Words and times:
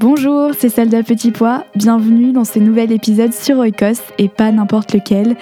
Bonjour, 0.00 0.52
c'est 0.58 0.70
Salda 0.70 1.02
Petit 1.02 1.30
Pois. 1.30 1.66
Bienvenue 1.76 2.32
dans 2.32 2.46
ce 2.46 2.58
nouvel 2.58 2.90
épisode 2.90 3.34
sur 3.34 3.58
Oikos 3.58 4.00
et 4.16 4.30
pas 4.30 4.50
n'importe 4.50 4.94
lequel. 4.94 5.36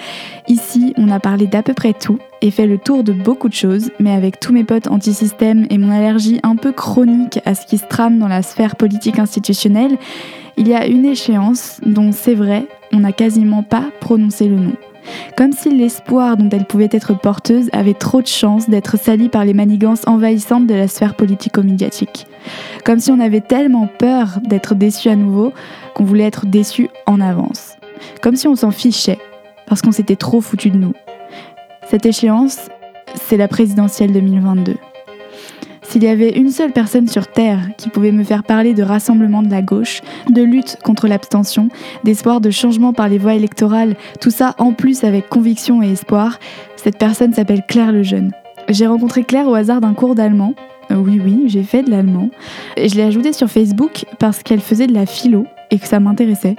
Ici, 0.49 0.93
on 0.97 1.09
a 1.11 1.21
parlé 1.21 1.47
d'à 1.47 1.63
peu 1.63 1.73
près 1.73 1.93
tout 1.93 2.19
et 2.41 2.51
fait 2.51 2.67
le 2.67 2.77
tour 2.77 3.05
de 3.05 3.13
beaucoup 3.13 3.47
de 3.47 3.53
choses, 3.53 3.89
mais 4.01 4.11
avec 4.11 4.41
tous 4.41 4.51
mes 4.51 4.65
potes 4.65 4.89
anti-système 4.89 5.65
et 5.69 5.77
mon 5.77 5.89
allergie 5.89 6.41
un 6.43 6.57
peu 6.57 6.73
chronique 6.73 7.39
à 7.45 7.55
ce 7.55 7.65
qui 7.65 7.77
se 7.77 7.87
trame 7.87 8.19
dans 8.19 8.27
la 8.27 8.41
sphère 8.41 8.75
politique 8.75 9.17
institutionnelle, 9.17 9.97
il 10.57 10.67
y 10.67 10.73
a 10.73 10.87
une 10.87 11.05
échéance 11.05 11.79
dont 11.85 12.11
c'est 12.11 12.35
vrai, 12.35 12.67
on 12.91 12.99
n'a 12.99 13.13
quasiment 13.13 13.63
pas 13.63 13.85
prononcé 14.01 14.49
le 14.49 14.57
nom 14.57 14.73
comme 15.35 15.53
si 15.53 15.69
l'espoir 15.75 16.37
dont 16.37 16.49
elle 16.49 16.65
pouvait 16.65 16.89
être 16.91 17.17
porteuse 17.17 17.69
avait 17.71 17.95
trop 17.95 18.21
de 18.21 18.27
chances 18.27 18.69
d'être 18.69 18.99
sali 18.99 19.29
par 19.29 19.43
les 19.43 19.55
manigances 19.55 20.05
envahissantes 20.05 20.67
de 20.67 20.75
la 20.75 20.87
sphère 20.87 21.15
politico-médiatique. 21.15 22.27
Comme 22.85 22.99
si 22.99 23.11
on 23.11 23.19
avait 23.19 23.41
tellement 23.41 23.87
peur 23.87 24.39
d'être 24.43 24.75
déçu 24.75 25.09
à 25.09 25.15
nouveau 25.15 25.53
qu'on 25.93 26.03
voulait 26.03 26.25
être 26.25 26.45
déçu 26.45 26.89
en 27.05 27.21
avance. 27.21 27.75
Comme 28.21 28.35
si 28.35 28.47
on 28.47 28.55
s'en 28.55 28.71
fichait, 28.71 29.19
parce 29.67 29.81
qu'on 29.81 29.91
s'était 29.91 30.15
trop 30.15 30.41
foutu 30.41 30.69
de 30.69 30.77
nous. 30.77 30.93
Cette 31.89 32.05
échéance, 32.05 32.69
c'est 33.15 33.37
la 33.37 33.47
présidentielle 33.47 34.13
2022. 34.13 34.75
S'il 35.89 36.03
y 36.03 36.07
avait 36.07 36.37
une 36.37 36.51
seule 36.51 36.71
personne 36.71 37.07
sur 37.07 37.25
Terre 37.25 37.69
qui 37.75 37.89
pouvait 37.89 38.11
me 38.11 38.23
faire 38.23 38.43
parler 38.43 38.75
de 38.75 38.83
rassemblement 38.83 39.41
de 39.41 39.49
la 39.49 39.63
gauche, 39.63 40.01
de 40.29 40.43
lutte 40.43 40.77
contre 40.83 41.07
l'abstention, 41.07 41.69
d'espoir 42.03 42.41
de 42.41 42.51
changement 42.51 42.93
par 42.93 43.09
les 43.09 43.17
voies 43.17 43.33
électorales, 43.33 43.95
tout 44.21 44.29
ça 44.29 44.53
en 44.59 44.71
plus 44.71 45.03
avec 45.03 45.29
conviction 45.29 45.81
et 45.81 45.91
espoir, 45.91 46.37
cette 46.75 46.99
personne 46.99 47.33
s'appelle 47.33 47.63
Claire 47.67 47.91
Lejeune. 47.91 48.33
J'ai 48.69 48.85
rencontré 48.85 49.23
Claire 49.23 49.47
au 49.47 49.55
hasard 49.55 49.81
d'un 49.81 49.93
cours 49.95 50.13
d'allemand. 50.13 50.53
Euh, 50.91 50.95
oui, 50.95 51.19
oui, 51.23 51.45
j'ai 51.47 51.63
fait 51.63 51.81
de 51.81 51.89
l'allemand. 51.89 52.29
Je 52.77 52.93
l'ai 52.95 53.01
ajoutée 53.01 53.33
sur 53.33 53.49
Facebook 53.49 54.05
parce 54.19 54.43
qu'elle 54.43 54.61
faisait 54.61 54.85
de 54.85 54.93
la 54.93 55.07
philo 55.07 55.45
et 55.71 55.79
que 55.79 55.87
ça 55.87 55.99
m'intéressait. 55.99 56.55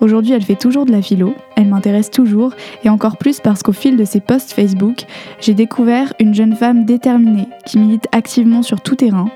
Aujourd'hui, 0.00 0.32
elle 0.32 0.42
fait 0.42 0.56
toujours 0.56 0.84
de 0.84 0.92
la 0.92 1.02
philo, 1.02 1.34
elle 1.56 1.66
m'intéresse 1.66 2.10
toujours, 2.10 2.52
et 2.84 2.88
encore 2.88 3.16
plus 3.16 3.40
parce 3.40 3.62
qu'au 3.62 3.72
fil 3.72 3.96
de 3.96 4.04
ses 4.04 4.20
posts 4.20 4.52
Facebook, 4.52 5.04
j'ai 5.40 5.54
découvert 5.54 6.12
une 6.20 6.34
jeune 6.34 6.54
femme 6.54 6.84
déterminée 6.84 7.48
qui 7.66 7.78
milite 7.78 8.06
activement 8.12 8.62
sur 8.62 8.80
tout 8.80 8.94
terrain. 8.94 9.28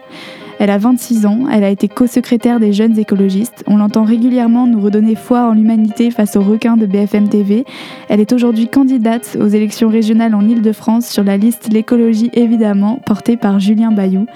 Elle 0.59 0.71
a 0.71 0.79
26 0.79 1.27
ans, 1.27 1.47
elle 1.51 1.65
a 1.65 1.71
été 1.71 1.89
co-secrétaire 1.89 2.61
des 2.61 2.73
jeunes 2.73 2.99
écologistes. 2.99 3.65
On 3.67 3.77
l'entend 3.77 4.05
régulièrement 4.05 4.67
nous 4.67 4.81
redonner 4.81 5.15
foi 5.15 5.49
en 5.49 5.53
l'humanité 5.53 6.11
face 6.11 6.37
aux 6.37 6.43
requins 6.43 6.77
de 6.77 6.87
BFM 6.87 7.29
TV. 7.29 7.65
Elle 8.09 8.21
est 8.21 8.33
aujourd'hui 8.33 8.69
candidate 8.69 9.37
aux 9.41 9.49
élections 9.49 9.89
régionales 9.89 10.35
en 10.35 10.47
Ile-de-France 10.47 11.07
sur 11.07 11.25
la 11.25 11.37
liste 11.37 11.73
L'écologie 11.73 12.31
évidemment, 12.35 13.01
portée 13.05 13.37
par 13.37 13.61
Julien 13.61 13.91
Bayou. 13.93 14.27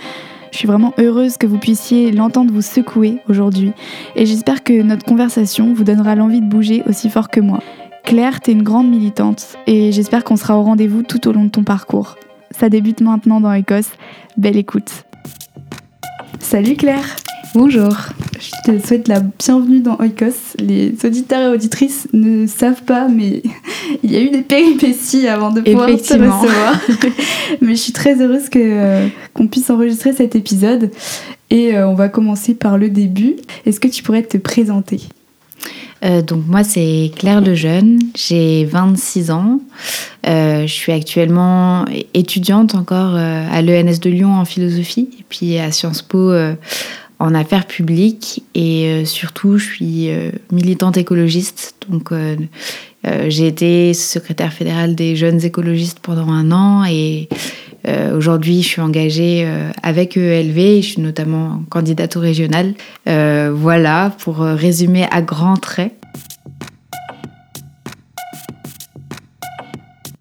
Je 0.52 0.58
suis 0.58 0.68
vraiment 0.68 0.94
heureuse 0.98 1.36
que 1.36 1.46
vous 1.46 1.58
puissiez 1.58 2.12
l'entendre 2.12 2.52
vous 2.52 2.62
secouer 2.62 3.18
aujourd'hui 3.28 3.72
et 4.14 4.24
j'espère 4.24 4.64
que 4.64 4.82
notre 4.82 5.04
conversation 5.04 5.74
vous 5.74 5.84
donnera 5.84 6.14
l'envie 6.14 6.40
de 6.40 6.48
bouger 6.48 6.82
aussi 6.86 7.10
fort 7.10 7.28
que 7.28 7.40
moi. 7.40 7.60
Claire, 8.04 8.40
t'es 8.40 8.52
une 8.52 8.62
grande 8.62 8.88
militante 8.88 9.56
et 9.66 9.92
j'espère 9.92 10.24
qu'on 10.24 10.36
sera 10.36 10.56
au 10.56 10.62
rendez-vous 10.62 11.02
tout 11.02 11.28
au 11.28 11.32
long 11.32 11.44
de 11.44 11.50
ton 11.50 11.64
parcours. 11.64 12.16
Ça 12.52 12.68
débute 12.68 13.00
maintenant 13.00 13.40
dans 13.40 13.52
Écosse. 13.52 13.90
Belle 14.36 14.56
écoute. 14.56 15.05
Salut 16.40 16.76
Claire 16.76 17.16
Bonjour. 17.54 17.96
Je 18.38 18.72
te 18.72 18.86
souhaite 18.86 19.08
la 19.08 19.20
bienvenue 19.20 19.80
dans 19.80 19.96
Oikos. 19.98 20.56
Les 20.58 20.94
auditeurs 21.04 21.40
et 21.40 21.54
auditrices 21.54 22.06
ne 22.12 22.46
savent 22.46 22.82
pas, 22.82 23.08
mais 23.08 23.42
il 24.02 24.12
y 24.12 24.16
a 24.16 24.20
eu 24.20 24.30
des 24.30 24.42
péripéties 24.42 25.26
avant 25.26 25.50
de 25.50 25.62
pouvoir 25.62 25.86
te 25.86 25.92
recevoir. 25.92 26.80
mais 27.62 27.74
je 27.74 27.80
suis 27.80 27.92
très 27.92 28.20
heureuse 28.20 28.48
que, 28.50 28.58
euh, 28.60 29.08
qu'on 29.32 29.48
puisse 29.48 29.70
enregistrer 29.70 30.12
cet 30.12 30.36
épisode. 30.36 30.90
Et 31.48 31.76
euh, 31.76 31.88
on 31.88 31.94
va 31.94 32.08
commencer 32.08 32.54
par 32.54 32.76
le 32.76 32.90
début. 32.90 33.36
Est-ce 33.64 33.80
que 33.80 33.88
tu 33.88 34.02
pourrais 34.02 34.22
te 34.22 34.36
présenter? 34.36 35.00
Euh, 36.04 36.22
donc 36.22 36.44
moi 36.46 36.64
c'est 36.64 37.10
Claire 37.16 37.40
Lejeune, 37.40 37.98
j'ai 38.14 38.64
26 38.64 39.30
ans, 39.30 39.60
je 40.24 40.66
suis 40.66 40.92
actuellement 40.92 41.84
étudiante 42.14 42.74
encore 42.74 43.14
à 43.14 43.62
l'ENS 43.62 44.00
de 44.00 44.10
Lyon 44.10 44.34
en 44.34 44.44
philosophie 44.44 45.08
et 45.18 45.24
puis 45.28 45.58
à 45.58 45.70
Sciences 45.70 46.02
Po 46.02 46.32
en 47.18 47.34
affaires 47.34 47.66
publiques 47.66 48.42
et 48.54 48.86
euh, 48.86 49.04
surtout 49.04 49.56
je 49.56 49.64
suis 49.64 50.10
euh, 50.10 50.30
militante 50.52 50.96
écologiste. 50.96 51.74
Donc 51.88 52.12
euh, 52.12 52.36
j'ai 53.28 53.46
été 53.46 53.94
secrétaire 53.94 54.52
fédérale 54.52 54.94
des 54.94 55.16
jeunes 55.16 55.42
écologistes 55.44 56.00
pendant 56.00 56.28
un 56.30 56.50
an 56.50 56.84
et 56.84 57.28
aujourd'hui 58.14 58.62
je 58.62 58.68
suis 58.68 58.80
engagée 58.80 59.48
avec 59.82 60.16
ELV 60.16 60.58
et 60.58 60.82
je 60.82 60.92
suis 60.92 61.02
notamment 61.02 61.62
candidate 61.70 62.16
au 62.16 62.20
régional. 62.20 62.74
voilà 63.06 64.12
pour 64.18 64.38
résumer 64.38 65.06
à 65.10 65.22
grands 65.22 65.56
traits. 65.56 65.92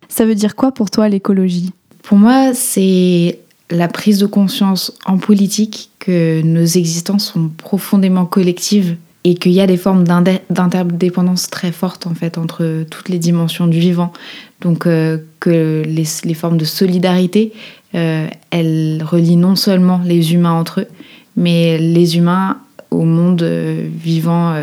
Ça 0.07 0.25
veut 0.25 0.35
dire 0.35 0.55
quoi 0.55 0.71
pour 0.71 0.89
toi 0.89 1.09
l'écologie? 1.09 1.71
Pour 2.01 2.17
moi, 2.17 2.53
c'est 2.53 3.39
la 3.69 3.87
prise 3.89 4.19
de 4.19 4.25
conscience 4.25 4.93
en 5.05 5.17
politique 5.17 5.89
que 5.99 6.41
nos 6.41 6.63
existences 6.63 7.33
sont 7.33 7.49
profondément 7.49 8.25
collectives 8.25 8.95
et 9.25 9.33
qu'il 9.33 9.53
y 9.53 9.59
a 9.59 9.65
des 9.65 9.75
formes 9.75 10.03
d'interdépendance 10.03 11.49
très 11.49 11.71
fortes 11.71 12.05
en 12.05 12.13
fait 12.13 12.37
entre 12.37 12.85
toutes 12.91 13.09
les 13.09 13.17
dimensions 13.17 13.65
du 13.65 13.79
vivant. 13.79 14.13
Donc 14.61 14.85
euh, 14.85 15.17
que 15.39 15.81
les, 15.83 16.33
formes 16.35 16.57
de 16.57 16.63
solidarité, 16.63 17.51
euh, 17.95 18.27
elles 18.51 19.03
relient 19.03 19.35
non 19.35 19.55
seulement 19.55 19.99
les 20.05 20.35
humains 20.35 20.53
entre 20.53 20.81
eux, 20.81 20.87
mais 21.35 21.79
les 21.79 22.17
humains 22.17 22.59
au 22.91 23.03
monde 23.03 23.41
euh, 23.41 23.87
vivant 23.91 24.55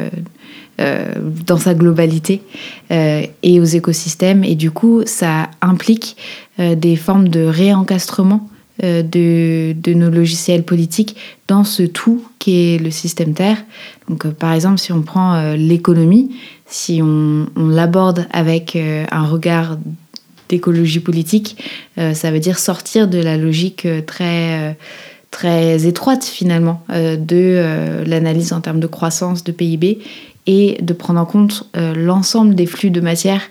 dans 1.46 1.58
sa 1.58 1.75
globalité 1.75 2.42
et 2.90 3.60
aux 3.60 3.64
écosystèmes. 3.64 4.42
Et 4.42 4.56
du 4.56 4.72
coup, 4.72 5.02
ça 5.06 5.48
implique 5.60 6.16
des 6.58 6.96
formes 6.96 7.28
de 7.28 7.44
réencastrement 7.44 8.48
de, 8.82 9.73
de, 9.73 9.94
nos 9.94 10.11
logiciels 10.11 10.64
politiques 10.64 11.17
dans 11.49 11.64
ce 11.64 11.82
tout 11.82 12.25
qui 12.38 12.75
est 12.75 12.79
le 12.79 12.90
système 12.90 13.34
Terre. 13.34 13.58
Donc, 14.08 14.26
euh, 14.26 14.31
par 14.31 14.52
exemple, 14.52 14.79
si 14.79 14.93
on 14.93 15.02
prend 15.02 15.34
euh, 15.34 15.56
l'économie, 15.56 16.34
si 16.67 17.00
on, 17.02 17.46
on 17.56 17.69
l'aborde 17.69 18.26
avec 18.32 18.76
un 18.76 19.25
regard 19.25 19.79
d'écologie 20.49 21.00
politique, 21.00 21.62
ça 21.96 22.31
veut 22.31 22.40
dire 22.40 22.58
sortir 22.58 23.08
de 23.08 23.19
la 23.19 23.37
logique 23.37 23.87
très 24.06 24.76
très 25.31 25.87
étroite 25.87 26.25
finalement 26.25 26.82
de 26.88 28.05
l'analyse 28.06 28.55
en 28.55 28.62
termes 28.62 28.81
de 28.81 28.87
croissance 28.87 29.44
de 29.44 29.52
PIB 29.52 29.99
et 30.46 30.78
de 30.82 30.92
prendre 30.92 31.20
en 31.20 31.24
compte 31.24 31.70
l'ensemble 31.74 32.54
des 32.54 32.66
flux 32.66 32.90
de 32.90 33.00
matière 33.00 33.42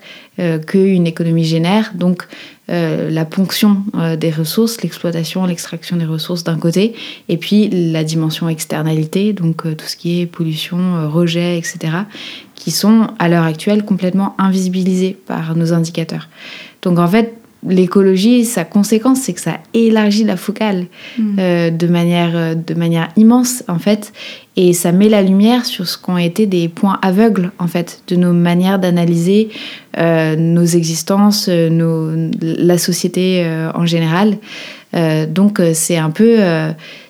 qu'une 0.67 1.07
économie 1.07 1.43
génère, 1.43 1.93
donc 1.95 2.27
la 2.67 3.25
ponction 3.25 3.83
des 4.19 4.31
ressources, 4.31 4.81
l'exploitation, 4.81 5.45
l'extraction 5.45 5.97
des 5.97 6.05
ressources 6.05 6.43
d'un 6.43 6.57
côté, 6.57 6.93
et 7.29 7.38
puis 7.38 7.69
la 7.69 8.03
dimension 8.03 8.49
externalité, 8.49 9.33
donc 9.33 9.63
tout 9.63 9.85
ce 9.85 9.95
qui 9.95 10.21
est 10.21 10.25
pollution, 10.25 11.09
rejet, 11.09 11.57
etc., 11.57 11.79
qui 12.55 12.71
sont 12.71 13.07
à 13.19 13.27
l'heure 13.27 13.45
actuelle 13.45 13.83
complètement 13.83 14.35
invisibilisés 14.38 15.17
par 15.25 15.55
nos 15.55 15.73
indicateurs. 15.73 16.29
Donc 16.81 16.99
en 16.99 17.07
fait, 17.07 17.35
l'écologie, 17.68 18.46
sa 18.46 18.66
conséquence, 18.66 19.19
c'est 19.22 19.34
que 19.34 19.42
ça 19.42 19.60
élargit 19.74 20.24
la 20.24 20.38
focale 20.38 20.86
mm. 21.18 21.36
euh, 21.40 21.69
de, 21.69 21.88
manière, 21.88 22.31
euh, 22.36 22.56
de 22.56 22.74
manière 22.74 23.10
immense, 23.18 23.63
en 23.68 23.78
fait, 23.78 24.13
et 24.56 24.74
ça 24.74 24.92
met 24.92 25.10
la 25.10 25.22
lumière 25.22 25.66
sur 25.66 25.88
ce 25.88 25.98
qu'ont 25.98 26.18
été 26.18 26.46
des 26.46 26.68
points 26.68 27.00
aveugles, 27.02 27.52
en 27.60 27.68
fait, 27.68 28.02
de 28.08 28.16
nos 28.16 28.34
manières 28.34 28.80
d'analyser 28.80 29.50
euh, 29.98 30.36
nos 30.36 30.66
existences, 30.66 31.48
nos, 31.48 32.12
la 32.42 32.78
société 32.78 33.46
en 33.74 33.86
général. 33.86 34.38
donc 35.30 35.62
c'est 35.74 35.98
un 35.98 36.10
peu... 36.10 36.38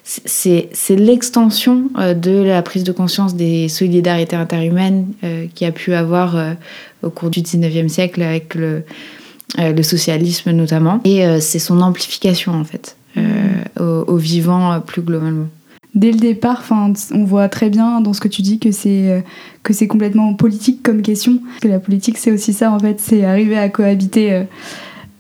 c'est 0.04 0.96
l'extension 0.96 1.90
de 1.98 2.44
la 2.44 2.62
prise 2.62 2.84
de 2.84 2.92
conscience 2.92 3.36
des 3.36 3.70
solidarités 3.70 4.36
interhumaines 4.36 5.08
qui 5.56 5.66
a 5.66 5.72
pu 5.72 5.94
avoir 5.94 6.38
au 7.02 7.10
cours 7.10 7.32
du 7.32 7.42
19e 7.42 7.88
siècle 7.88 8.22
avec 8.22 8.54
le 8.54 8.84
le 9.58 9.84
socialisme 9.84 10.52
notamment. 10.52 11.00
Et 11.04 11.26
euh, 11.26 11.40
c'est 11.40 11.60
son 11.60 11.82
amplification 11.82 12.54
en 12.54 12.64
fait, 12.64 12.96
euh, 13.18 14.04
au, 14.06 14.18
vivant 14.18 14.80
plus 14.82 15.02
globalement. 15.02 15.48
Dès 15.94 16.12
le 16.12 16.20
départ, 16.20 16.64
on 16.72 17.26
voit 17.26 17.50
très 17.50 17.70
bien 17.70 18.00
dans 18.00 18.14
ce 18.14 18.22
que 18.22 18.30
tu 18.30 18.42
dis 18.42 18.60
que 18.60 18.72
c'est 18.72 19.26
que 19.62 19.74
c'est 19.74 19.88
complètement 19.88 20.34
politique 20.36 20.82
comme 20.84 21.02
question. 21.02 21.40
Que 21.62 21.68
la 21.68 21.80
politique, 21.80 22.18
c'est 22.18 22.32
aussi 22.32 22.54
ça 22.54 22.72
en 22.72 22.80
fait, 22.80 23.02
c'est 23.02 23.26
arriver 23.26 23.58
à 23.58 23.68
cohabiter 23.68 24.46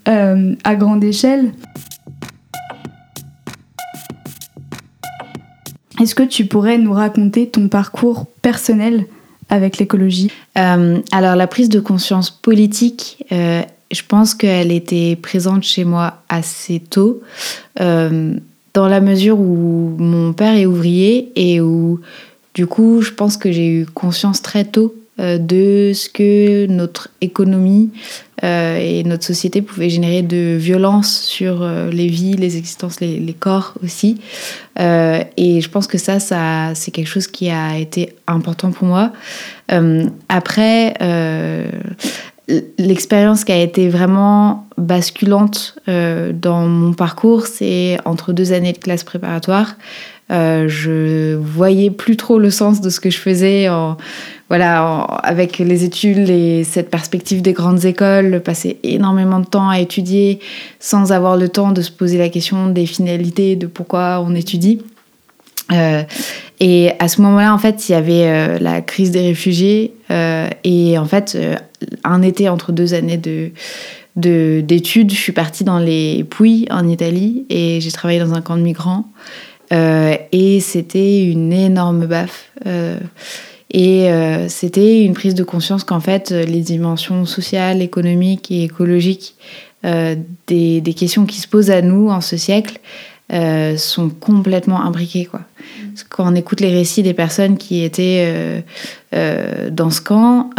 à 0.05 0.75
grande 0.75 1.03
échelle. 1.03 1.51
Est-ce 6.01 6.15
que 6.15 6.23
tu 6.23 6.45
pourrais 6.45 6.77
nous 6.77 6.93
raconter 6.93 7.49
ton 7.49 7.67
parcours 7.67 8.27
personnel 8.41 9.07
avec 9.49 9.77
l'écologie? 9.77 10.31
Alors 10.55 11.35
la 11.35 11.47
prise 11.47 11.67
de 11.67 11.81
conscience 11.81 12.29
politique, 12.29 13.25
je 13.91 14.01
pense 14.07 14.33
qu'elle 14.33 14.71
était 14.71 15.15
présente 15.15 15.63
chez 15.63 15.83
moi 15.83 16.21
assez 16.29 16.79
tôt, 16.79 17.21
euh, 17.79 18.33
dans 18.73 18.87
la 18.87 19.01
mesure 19.01 19.39
où 19.39 19.95
mon 19.97 20.33
père 20.33 20.55
est 20.55 20.65
ouvrier 20.65 21.31
et 21.35 21.61
où, 21.61 21.99
du 22.53 22.67
coup, 22.67 23.01
je 23.01 23.11
pense 23.11 23.37
que 23.37 23.51
j'ai 23.51 23.67
eu 23.67 23.85
conscience 23.85 24.41
très 24.41 24.63
tôt 24.63 24.95
euh, 25.19 25.37
de 25.37 25.91
ce 25.93 26.09
que 26.09 26.67
notre 26.67 27.09
économie 27.19 27.89
euh, 28.43 28.77
et 28.77 29.03
notre 29.03 29.25
société 29.25 29.61
pouvaient 29.61 29.89
générer 29.89 30.21
de 30.21 30.55
violence 30.57 31.21
sur 31.21 31.67
les 31.91 32.07
vies, 32.07 32.35
les 32.35 32.57
existences, 32.57 33.01
les, 33.01 33.19
les 33.19 33.33
corps 33.33 33.73
aussi. 33.83 34.21
et 34.79 35.61
je 35.61 35.69
pense 35.69 35.85
que 35.85 35.97
ça, 35.97 36.19
ça 36.19 36.71
c'est 36.73 36.91
quelque 36.91 37.09
chose 37.09 37.27
qui 37.27 37.49
a 37.49 37.77
été 37.77 38.15
important 38.25 38.71
pour 38.71 38.87
moi. 38.87 39.11
après, 40.29 40.95
l'expérience 42.77 43.43
qui 43.43 43.51
a 43.51 43.61
été 43.61 43.89
vraiment 43.89 44.67
basculante 44.77 45.75
euh, 45.87 46.31
dans 46.33 46.67
mon 46.67 46.93
parcours, 46.93 47.45
c'est 47.45 47.97
entre 48.05 48.33
deux 48.33 48.53
années 48.53 48.73
de 48.73 48.77
classe 48.77 49.03
préparatoire. 49.03 49.75
Euh, 50.31 50.67
je 50.67 51.35
voyais 51.35 51.91
plus 51.91 52.15
trop 52.15 52.39
le 52.39 52.49
sens 52.49 52.79
de 52.79 52.89
ce 52.89 52.99
que 52.99 53.09
je 53.09 53.17
faisais 53.17 53.67
voilà, 54.51 54.99
avec 55.23 55.59
les 55.59 55.85
études 55.85 56.29
et 56.29 56.65
cette 56.65 56.89
perspective 56.89 57.41
des 57.41 57.53
grandes 57.53 57.85
écoles, 57.85 58.41
passer 58.43 58.79
énormément 58.83 59.39
de 59.39 59.45
temps 59.45 59.69
à 59.69 59.79
étudier 59.79 60.41
sans 60.77 61.13
avoir 61.13 61.37
le 61.37 61.47
temps 61.47 61.71
de 61.71 61.81
se 61.81 61.89
poser 61.89 62.17
la 62.17 62.27
question 62.27 62.67
des 62.67 62.85
finalités, 62.85 63.55
de 63.55 63.65
pourquoi 63.65 64.21
on 64.27 64.35
étudie. 64.35 64.81
Euh, 65.71 66.03
et 66.59 66.91
à 66.99 67.07
ce 67.07 67.21
moment-là, 67.21 67.53
en 67.53 67.57
fait, 67.57 67.87
il 67.87 67.93
y 67.93 67.95
avait 67.95 68.25
euh, 68.25 68.59
la 68.59 68.81
crise 68.81 69.11
des 69.11 69.21
réfugiés. 69.21 69.93
Et 70.65 70.97
en 70.97 71.05
fait, 71.05 71.37
un 72.03 72.21
été 72.21 72.49
entre 72.49 72.71
deux 72.71 72.93
années 72.93 73.17
de 73.17 73.51
d'études, 74.17 75.09
je 75.11 75.15
suis 75.15 75.31
partie 75.31 75.63
dans 75.63 75.79
les 75.79 76.25
Pouilles 76.25 76.67
en 76.69 76.85
Italie 76.85 77.45
et 77.49 77.79
j'ai 77.79 77.91
travaillé 77.91 78.19
dans 78.19 78.33
un 78.33 78.41
camp 78.41 78.57
de 78.57 78.61
migrants. 78.61 79.05
et 79.71 80.59
c'était 80.59 81.23
une 81.23 81.53
énorme 81.53 82.07
baffe. 82.07 82.51
et 83.73 84.09
c'était 84.49 85.05
une 85.05 85.13
prise 85.13 85.33
de 85.33 85.43
conscience 85.43 85.85
qu'en 85.85 86.01
fait, 86.01 86.31
les 86.31 86.59
dimensions 86.59 87.25
sociales, 87.25 87.81
économiques 87.81 88.51
et 88.51 88.65
écologiques 88.65 89.35
des, 89.83 90.81
des, 90.81 90.93
questions 90.93 91.25
qui 91.25 91.39
se 91.39 91.47
posent 91.47 91.71
à 91.71 91.81
nous 91.81 92.09
en 92.09 92.19
ce 92.19 92.35
siècle, 92.35 92.81
euh, 93.33 93.77
sont 93.77 94.09
complètement 94.09 94.81
imbriqués. 94.81 95.23
Quoi. 95.23 95.39
Quand 96.09 96.29
on 96.29 96.35
écoute 96.35 96.59
les 96.59 96.69
récits 96.71 97.01
des 97.01 97.13
personnes 97.13 97.57
qui 97.57 97.81
étaient 97.81 98.25
euh, 98.27 98.59
euh, 99.13 99.69
dans 99.69 99.89
ce 99.89 100.01
camp, 100.01 100.49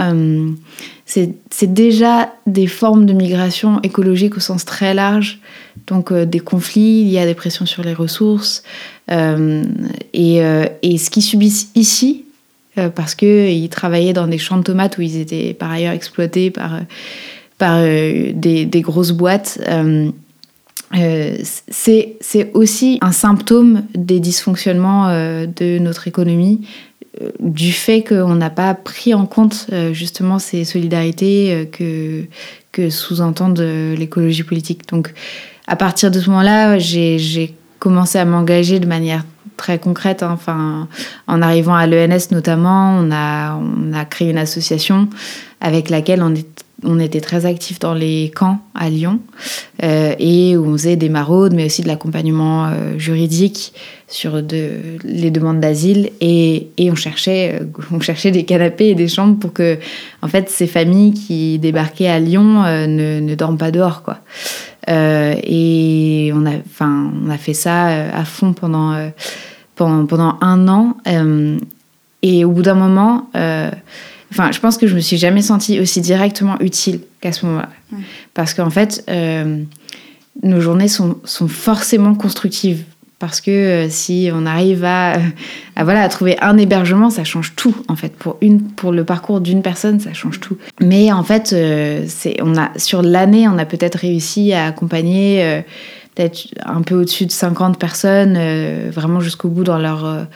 c'est 1.50 1.72
déjà 1.72 2.32
des 2.46 2.66
formes 2.66 3.06
de 3.06 3.12
migration 3.12 3.80
écologique 3.82 4.36
au 4.36 4.40
sens 4.40 4.64
très 4.64 4.94
large. 4.94 5.40
Donc 5.86 6.12
des 6.12 6.40
conflits, 6.40 7.02
il 7.02 7.08
y 7.08 7.18
a 7.18 7.26
des 7.26 7.34
pressions 7.34 7.66
sur 7.66 7.82
les 7.82 7.94
ressources. 7.94 8.62
Et, 9.10 10.36
et, 10.82 10.98
ce 10.98 11.10
qu'ils 11.10 11.22
subissent 11.22 11.70
ici, 11.74 12.24
parce 12.94 13.14
qu'ils 13.14 13.68
travaillaient 13.68 14.12
dans 14.12 14.26
des 14.26 14.38
champs 14.38 14.56
de 14.56 14.62
tomates 14.62 14.96
où 14.96 15.02
ils 15.02 15.18
étaient 15.18 15.54
par 15.54 15.70
ailleurs 15.70 15.92
exploités 15.92 16.50
par, 16.50 16.80
des, 17.58 18.82
grosses 18.82 19.12
boîtes, 19.12 19.58
euh, 20.94 21.38
c'est 21.68 22.50
aussi 22.54 22.98
un 23.00 23.12
symptôme 23.12 23.84
des 23.94 24.20
dysfonctionnements 24.20 25.08
euh, 25.08 25.46
de 25.46 25.78
notre 25.78 26.06
économie, 26.06 26.66
euh, 26.66 26.66
du 27.40 27.72
fait 27.72 28.02
qu'on 28.02 28.34
n'a 28.34 28.50
pas 28.50 28.74
pris 28.74 29.12
en 29.12 29.26
compte 29.26 29.66
justement 29.92 30.38
ces 30.38 30.64
solidarités 30.64 31.68
que, 31.70 32.24
que 32.72 32.88
sous-entendent 32.88 33.60
l'écologie 33.60 34.44
politique. 34.44 34.88
Donc 34.88 35.12
à 35.66 35.76
partir 35.76 36.10
de 36.10 36.18
ce 36.20 36.28
moment-là, 36.30 36.78
j'ai 36.78 37.54
commencé 37.78 38.18
à 38.18 38.24
m'engager 38.24 38.80
de 38.80 38.86
manière 38.86 39.24
très 39.56 39.78
concrète. 39.78 40.22
Hein. 40.22 40.30
Enfin, 40.32 40.88
en 41.26 41.42
arrivant 41.42 41.74
à 41.74 41.86
l'ENS 41.86 42.30
notamment, 42.30 42.96
on 42.98 43.10
a, 43.12 43.54
on 43.56 43.92
a 43.92 44.04
créé 44.04 44.30
une 44.30 44.38
association 44.38 45.08
avec 45.60 45.90
laquelle 45.90 46.22
on 46.22 46.34
est 46.34 46.64
on 46.84 46.98
était 46.98 47.20
très 47.20 47.46
actifs 47.46 47.78
dans 47.78 47.94
les 47.94 48.32
camps 48.34 48.58
à 48.74 48.90
Lyon 48.90 49.20
euh, 49.82 50.14
et 50.18 50.56
où 50.56 50.66
on 50.66 50.72
faisait 50.72 50.96
des 50.96 51.08
maraudes, 51.08 51.54
mais 51.54 51.66
aussi 51.66 51.82
de 51.82 51.88
l'accompagnement 51.88 52.66
euh, 52.66 52.98
juridique 52.98 53.72
sur 54.08 54.36
les 55.04 55.30
demandes 55.30 55.60
d'asile 55.60 56.10
et, 56.20 56.68
on, 56.90 56.94
cherchait, 56.94 57.60
euh, 57.60 57.64
on 57.92 58.00
cherchait 58.00 58.30
des 58.30 58.44
canapés 58.44 58.88
et 58.88 58.94
des 58.94 59.08
chambres 59.08 59.38
pour 59.38 59.52
que 59.52 59.78
en 60.22 60.28
fait, 60.28 60.48
ces 60.50 60.66
familles 60.66 61.14
qui 61.14 61.58
débarquaient 61.58 62.08
à 62.08 62.18
Lyon 62.18 62.62
ne, 62.64 63.34
dorment 63.34 63.58
pas 63.58 63.70
dehors. 63.70 64.02
Quoi. 64.02 64.18
et 64.88 66.32
on 66.34 66.46
a, 66.46 66.52
on 66.80 67.30
a 67.30 67.38
fait 67.38 67.54
ça 67.54 67.86
à 67.86 68.24
fond 68.24 68.52
pendant, 68.52 69.10
pendant 69.76 70.36
un 70.40 70.68
an. 70.68 70.96
et 72.22 72.44
au 72.44 72.50
bout 72.50 72.62
d'un 72.62 72.74
moment, 72.74 73.28
Enfin, 74.32 74.50
je 74.50 74.60
pense 74.60 74.78
que 74.78 74.86
je 74.86 74.94
me 74.94 75.00
suis 75.00 75.18
jamais 75.18 75.42
sentie 75.42 75.78
aussi 75.78 76.00
directement 76.00 76.58
utile 76.60 77.00
qu'à 77.20 77.32
ce 77.32 77.44
moment-là. 77.44 77.68
Parce 78.32 78.54
qu'en 78.54 78.70
fait, 78.70 79.04
euh, 79.10 79.62
nos 80.42 80.58
journées 80.58 80.88
sont, 80.88 81.18
sont, 81.24 81.48
forcément 81.48 82.14
constructives. 82.14 82.84
Parce 83.18 83.42
que 83.42 83.50
euh, 83.50 83.88
si 83.90 84.30
on 84.32 84.46
arrive 84.46 84.84
à, 84.84 85.18
à, 85.76 85.84
voilà, 85.84 86.00
à 86.00 86.08
trouver 86.08 86.38
un 86.40 86.56
hébergement, 86.56 87.10
ça 87.10 87.24
change 87.24 87.54
tout, 87.56 87.76
en 87.88 87.94
fait. 87.94 88.16
Pour, 88.16 88.38
une, 88.40 88.62
pour 88.62 88.90
le 88.90 89.04
parcours 89.04 89.42
d'une 89.42 89.60
personne, 89.60 90.00
ça 90.00 90.14
change 90.14 90.40
tout. 90.40 90.56
Mais 90.80 91.12
en 91.12 91.24
fait, 91.24 91.52
euh, 91.52 92.06
on 92.40 92.56
a, 92.56 92.70
sur 92.78 93.02
l'année, 93.02 93.46
on 93.48 93.58
a 93.58 93.66
peut-être 93.66 93.96
réussi 93.96 94.54
à 94.54 94.64
accompagner 94.64 95.62
peut-être 96.14 96.48
un 96.64 96.82
peu 96.82 96.94
au-dessus 96.94 97.26
de 97.26 97.30
50 97.30 97.78
personnes, 97.78 98.38
vraiment 98.90 99.20
jusqu'au 99.20 99.48
bout 99.48 99.64
dans 99.64 99.78
leur 99.78 100.26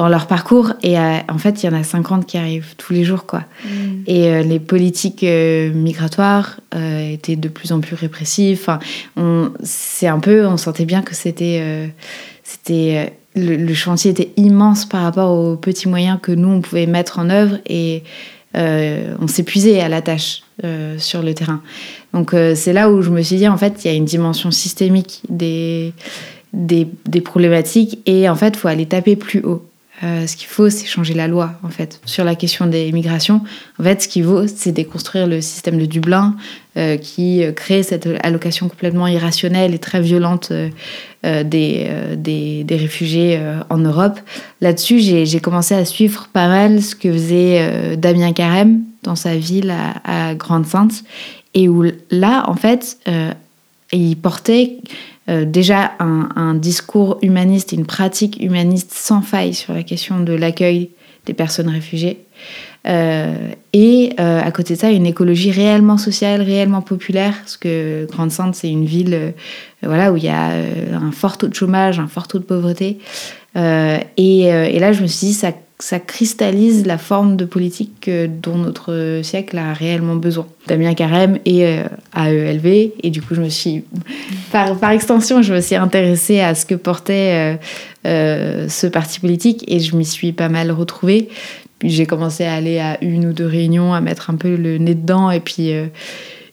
dans 0.00 0.08
leur 0.08 0.26
parcours. 0.26 0.72
Et 0.82 0.98
euh, 0.98 1.18
en 1.28 1.36
fait, 1.36 1.62
il 1.62 1.66
y 1.66 1.68
en 1.68 1.78
a 1.78 1.82
50 1.82 2.24
qui 2.24 2.38
arrivent 2.38 2.74
tous 2.78 2.94
les 2.94 3.04
jours. 3.04 3.26
quoi. 3.26 3.40
Mm. 3.64 3.68
Et 4.06 4.28
euh, 4.28 4.42
les 4.42 4.58
politiques 4.58 5.22
euh, 5.22 5.70
migratoires 5.74 6.58
étaient 6.72 7.36
de 7.36 7.48
plus 7.48 7.70
en 7.70 7.80
plus 7.80 7.96
répressives. 7.96 8.60
Enfin, 8.62 8.78
c'est 9.62 10.06
un 10.06 10.18
peu, 10.18 10.46
on 10.46 10.56
sentait 10.56 10.86
bien 10.86 11.02
que 11.02 11.14
c'était... 11.14 11.92
c'était 12.42 13.12
le, 13.36 13.74
chantier 13.74 14.10
était 14.10 14.32
immense 14.36 14.86
par 14.86 15.02
rapport 15.02 15.32
aux 15.32 15.56
petits 15.56 15.88
moyens 15.88 16.18
que 16.20 16.32
nous, 16.32 16.48
on 16.48 16.60
pouvait 16.62 16.86
mettre 16.86 17.18
en 17.18 17.28
œuvre. 17.28 17.58
Et 17.66 18.02
on 18.54 19.26
s'épuisait 19.28 19.80
à 19.80 19.88
la 19.88 20.00
tâche 20.00 20.42
sur 20.96 21.22
le 21.22 21.34
terrain. 21.34 21.60
Donc 22.14 22.34
c'est 22.54 22.72
là 22.72 22.90
où 22.90 23.02
je 23.02 23.10
me 23.10 23.20
suis 23.20 23.36
dit, 23.36 23.48
en 23.48 23.58
fait, 23.58 23.84
il 23.84 23.88
y 23.88 23.90
a 23.90 23.96
une 23.96 24.06
dimension 24.06 24.50
systémique 24.50 25.22
des, 25.28 25.92
des, 26.52 26.88
des 27.06 27.20
problématiques. 27.20 27.98
Et 28.06 28.28
en 28.28 28.36
fait, 28.36 28.54
il 28.54 28.56
faut 28.56 28.68
aller 28.68 28.86
taper 28.86 29.16
plus 29.16 29.42
haut. 29.42 29.69
Euh, 30.02 30.26
ce 30.26 30.34
qu'il 30.36 30.48
faut, 30.48 30.70
c'est 30.70 30.86
changer 30.86 31.12
la 31.12 31.28
loi, 31.28 31.52
en 31.62 31.68
fait. 31.68 32.00
Sur 32.06 32.24
la 32.24 32.34
question 32.34 32.66
des 32.66 32.90
migrations, 32.92 33.42
en 33.78 33.82
fait, 33.82 34.02
ce 34.02 34.08
qu'il 34.08 34.24
faut, 34.24 34.46
c'est 34.46 34.72
déconstruire 34.72 35.26
le 35.26 35.40
système 35.42 35.78
de 35.78 35.84
Dublin 35.84 36.36
euh, 36.76 36.96
qui 36.96 37.42
crée 37.54 37.82
cette 37.82 38.08
allocation 38.22 38.68
complètement 38.68 39.06
irrationnelle 39.06 39.74
et 39.74 39.78
très 39.78 40.00
violente 40.00 40.52
des, 41.22 41.90
des, 42.16 42.64
des, 42.64 42.76
réfugiés 42.76 43.38
en 43.68 43.76
Europe. 43.76 44.18
Là-dessus, 44.62 45.00
j'ai 45.00 45.40
commencé 45.40 45.74
à 45.74 45.84
suivre 45.84 46.28
pas 46.32 46.48
mal 46.48 46.80
ce 46.80 46.94
que 46.94 47.12
faisait 47.12 47.96
Damien 47.98 48.32
Carême 48.32 48.80
dans 49.02 49.16
sa 49.16 49.36
ville 49.36 49.70
à, 49.70 50.30
à 50.30 50.34
Grande-Sainte. 50.34 51.04
Et 51.52 51.68
où 51.68 51.84
là, 52.10 52.44
en 52.48 52.54
fait, 52.54 52.96
il 53.92 54.16
portait 54.16 54.78
euh, 55.30 55.44
déjà 55.44 55.92
un, 56.00 56.54
discours 56.54 57.18
humaniste, 57.22 57.72
une 57.72 57.86
pratique 57.86 58.38
humaniste 58.42 58.92
sans 58.92 59.22
faille 59.22 59.54
sur 59.54 59.72
la 59.72 59.82
question 59.82 60.20
de 60.20 60.32
l'accueil 60.32 60.90
des 61.26 61.34
personnes 61.34 61.68
réfugiées. 61.68 62.24
Euh, 62.88 63.50
et 63.72 64.14
euh, 64.18 64.40
à 64.42 64.50
côté 64.50 64.74
de 64.74 64.78
ça, 64.78 64.90
une 64.90 65.06
écologie 65.06 65.52
réellement 65.52 65.98
sociale, 65.98 66.42
réellement 66.42 66.82
populaire, 66.82 67.34
parce 67.38 67.56
que 67.56 68.06
Grande-Sainte, 68.10 68.54
c'est 68.56 68.70
une 68.70 68.86
ville 68.86 69.34
voilà, 69.82 70.12
où 70.12 70.16
il 70.16 70.24
y 70.24 70.28
a 70.28 70.50
un 70.92 71.12
fort 71.12 71.38
taux 71.38 71.48
de 71.48 71.54
chômage, 71.54 72.00
un 72.00 72.08
fort 72.08 72.26
taux 72.26 72.38
de 72.38 72.44
pauvreté. 72.44 72.98
Et, 73.54 74.40
et, 74.42 74.78
là, 74.78 74.92
je 74.92 75.02
me 75.02 75.06
suis 75.06 75.28
dit, 75.28 75.34
ça 75.34 75.52
ça 75.80 75.98
cristallise 75.98 76.86
la 76.86 76.98
forme 76.98 77.36
de 77.36 77.44
politique 77.44 78.10
dont 78.42 78.56
notre 78.56 79.20
siècle 79.22 79.58
a 79.58 79.72
réellement 79.72 80.16
besoin. 80.16 80.46
Damien 80.66 80.94
Carême 80.94 81.38
est 81.44 81.64
euh, 81.64 81.84
AELV 82.14 82.92
et 83.02 83.10
du 83.10 83.22
coup 83.22 83.34
je 83.34 83.40
me 83.40 83.48
suis 83.48 83.84
par, 84.52 84.76
par 84.78 84.90
extension 84.90 85.42
je 85.42 85.54
me 85.54 85.60
suis 85.60 85.76
intéressée 85.76 86.40
à 86.40 86.54
ce 86.54 86.66
que 86.66 86.74
portait 86.74 87.56
euh, 87.56 87.56
euh, 88.06 88.68
ce 88.68 88.86
parti 88.86 89.20
politique 89.20 89.64
et 89.68 89.80
je 89.80 89.96
m'y 89.96 90.04
suis 90.04 90.32
pas 90.32 90.48
mal 90.48 90.70
retrouvée. 90.70 91.28
J'ai 91.82 92.04
commencé 92.04 92.44
à 92.44 92.54
aller 92.54 92.78
à 92.78 93.02
une 93.02 93.26
ou 93.26 93.32
deux 93.32 93.46
réunions, 93.46 93.94
à 93.94 94.02
mettre 94.02 94.28
un 94.28 94.34
peu 94.34 94.54
le 94.54 94.76
nez 94.76 94.94
dedans 94.94 95.30
et 95.30 95.40
puis 95.40 95.72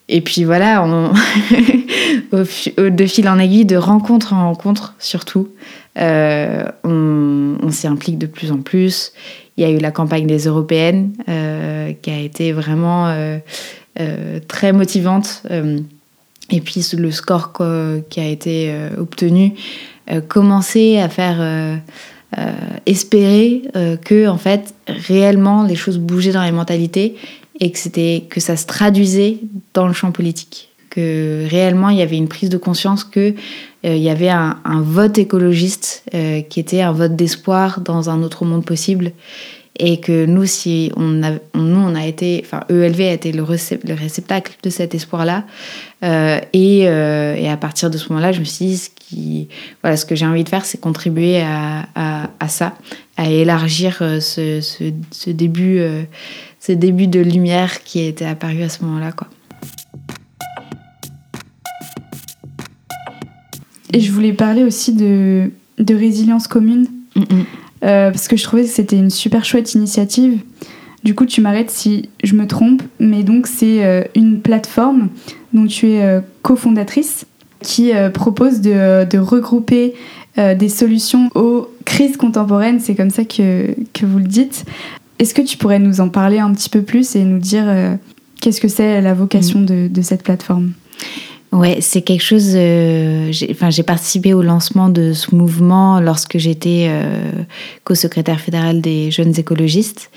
et 0.09 0.21
puis 0.21 0.45
voilà, 0.45 0.83
on 0.83 1.11
de 2.31 3.05
fil 3.05 3.27
en 3.27 3.39
aiguille, 3.39 3.65
de 3.65 3.75
rencontre 3.75 4.33
en 4.33 4.49
rencontre 4.49 4.95
surtout, 4.99 5.49
euh, 5.97 6.63
on, 6.83 7.69
s'y 7.69 7.87
implique 7.87 8.17
de 8.17 8.27
plus 8.27 8.51
en 8.51 8.59
plus. 8.59 9.11
Il 9.57 9.63
y 9.63 9.65
a 9.65 9.71
eu 9.71 9.79
la 9.79 9.91
campagne 9.91 10.27
des 10.27 10.45
européennes 10.45 11.11
euh, 11.27 11.91
qui 12.01 12.11
a 12.11 12.19
été 12.19 12.51
vraiment 12.51 13.07
euh, 13.07 13.39
très 14.47 14.71
motivante. 14.71 15.43
et 16.49 16.61
puis 16.61 16.85
le 16.97 17.11
score 17.11 17.51
qui 18.09 18.19
a 18.19 18.27
été 18.27 18.73
obtenu 18.97 19.53
commençait 20.29 20.99
à 20.99 21.09
faire 21.09 21.81
espérer 22.85 23.63
que 24.05 24.27
en 24.27 24.37
fait 24.37 24.73
réellement 24.87 25.63
les 25.63 25.75
choses 25.75 25.97
bougeaient 25.97 26.31
dans 26.31 26.43
les 26.43 26.51
mentalités 26.51 27.15
et 27.59 27.71
que 27.71 27.79
c'était 27.79 28.25
que 28.29 28.39
ça 28.39 28.55
se 28.55 28.65
traduisait 28.65 29.37
dans 29.73 29.87
le 29.87 29.93
champ 29.93 30.11
politique. 30.11 30.69
Que 30.89 31.45
réellement 31.49 31.89
il 31.89 31.97
y 31.97 32.01
avait 32.01 32.17
une 32.17 32.27
prise 32.27 32.49
de 32.49 32.57
conscience 32.57 33.03
que 33.03 33.33
euh, 33.85 33.95
il 33.95 34.01
y 34.01 34.09
avait 34.09 34.29
un, 34.29 34.57
vote 34.81 35.17
écologiste 35.17 36.03
euh, 36.13 36.41
qui 36.41 36.59
était 36.59 36.81
un 36.81 36.91
vote 36.91 37.15
d'espoir 37.15 37.81
dans 37.81 38.09
un 38.09 38.23
autre 38.23 38.45
monde 38.45 38.65
possible. 38.65 39.11
Et 39.79 39.99
que 39.99 40.25
nous 40.25 40.47
si 40.47 40.91
on 40.95 41.21
a, 41.21 41.33
nous 41.53 41.79
on 41.79 41.93
a 41.93 42.07
été 42.07 42.43
enfin 42.43 42.63
ELV 42.67 42.99
a 43.01 43.13
été 43.13 43.31
le, 43.31 43.43
réceptacle 43.43 44.53
de 44.63 44.71
cet 44.71 44.95
espoir 44.95 45.23
là 45.23 45.43
euh, 46.03 46.39
et, 46.51 46.79
et, 46.79 47.47
à 47.47 47.57
partir 47.57 47.91
de 47.91 47.97
ce 47.99 48.09
moment 48.09 48.19
là 48.19 48.31
je 48.31 48.39
me 48.39 48.43
suis 48.45 48.65
dit 48.65 48.77
ce 48.77 48.89
qui 48.89 49.49
voilà 49.83 49.95
ce 49.95 50.07
que 50.07 50.15
j'ai 50.15 50.25
envie 50.25 50.43
de 50.43 50.49
faire 50.49 50.65
c'est 50.65 50.79
contribuer 50.79 51.41
à, 51.41 51.87
à, 51.93 52.47
ça 52.47 52.73
à 53.17 53.29
élargir 53.29 53.99
ce, 53.99 54.61
ce 54.61 55.29
début 55.29 55.79
ce 56.67 56.73
début 56.73 57.07
de 57.07 57.21
lumière 57.21 57.81
qui 57.85 58.01
était 58.01 58.25
apparu 58.25 58.61
à 58.61 58.67
ce 58.67 58.83
moment 58.83 58.99
là 58.99 59.13
quoi 59.13 59.27
Et 63.93 64.01
je 64.01 64.11
voulais 64.11 64.33
parler 64.33 64.65
aussi 64.65 64.91
de, 64.91 65.49
de 65.79 65.95
résilience 65.95 66.49
commune, 66.49 66.87
euh, 67.15 68.11
parce 68.11 68.27
que 68.27 68.35
je 68.35 68.43
trouvais 68.43 68.63
que 68.63 68.69
c'était 68.69 68.97
une 68.97 69.09
super 69.09 69.45
chouette 69.45 69.75
initiative. 69.75 70.41
Du 71.05 71.15
coup, 71.15 71.25
tu 71.25 71.39
m'arrêtes 71.39 71.71
si 71.71 72.09
je 72.21 72.35
me 72.35 72.45
trompe, 72.45 72.83
mais 72.99 73.23
donc 73.23 73.47
c'est 73.47 73.85
euh, 73.85 74.03
une 74.13 74.41
plateforme 74.41 75.07
dont 75.53 75.67
tu 75.67 75.91
es 75.91 76.03
euh, 76.03 76.19
cofondatrice 76.41 77.25
qui 77.61 77.91
propose 78.13 78.61
de, 78.61 79.05
de 79.05 79.17
regrouper 79.17 79.95
des 80.37 80.69
solutions 80.69 81.31
aux 81.33 81.67
crises 81.85 82.15
contemporaines, 82.15 82.79
c'est 82.79 82.93
comme 82.93 83.09
ça 83.09 83.25
que, 83.25 83.73
que 83.93 84.05
vous 84.05 84.19
le 84.19 84.27
dites. 84.27 84.63
Est-ce 85.19 85.33
que 85.33 85.41
tu 85.41 85.57
pourrais 85.57 85.79
nous 85.79 86.01
en 86.01 86.09
parler 86.09 86.39
un 86.39 86.53
petit 86.53 86.69
peu 86.69 86.81
plus 86.81 87.15
et 87.15 87.23
nous 87.23 87.39
dire 87.39 87.65
qu'est-ce 88.39 88.61
que 88.61 88.67
c'est 88.67 89.01
la 89.01 89.13
vocation 89.13 89.59
mm. 89.59 89.65
de, 89.65 89.87
de 89.87 90.01
cette 90.01 90.23
plateforme? 90.23 90.71
Ouais, 91.57 91.79
c'est 91.81 92.03
quelque 92.03 92.21
chose. 92.21 92.51
Euh, 92.53 93.31
enfin, 93.49 93.71
j'ai 93.71 93.81
participé 93.81 94.35
au 94.35 94.43
lancement 94.43 94.89
de 94.89 95.13
ce 95.13 95.33
mouvement 95.33 95.99
lorsque 95.99 96.37
j'étais 96.37 96.85
euh, 96.87 97.31
co-secrétaire 97.83 98.39
fédéral 98.39 98.79
des 98.79 99.09
jeunes 99.09 99.33
écologistes. 99.39 100.11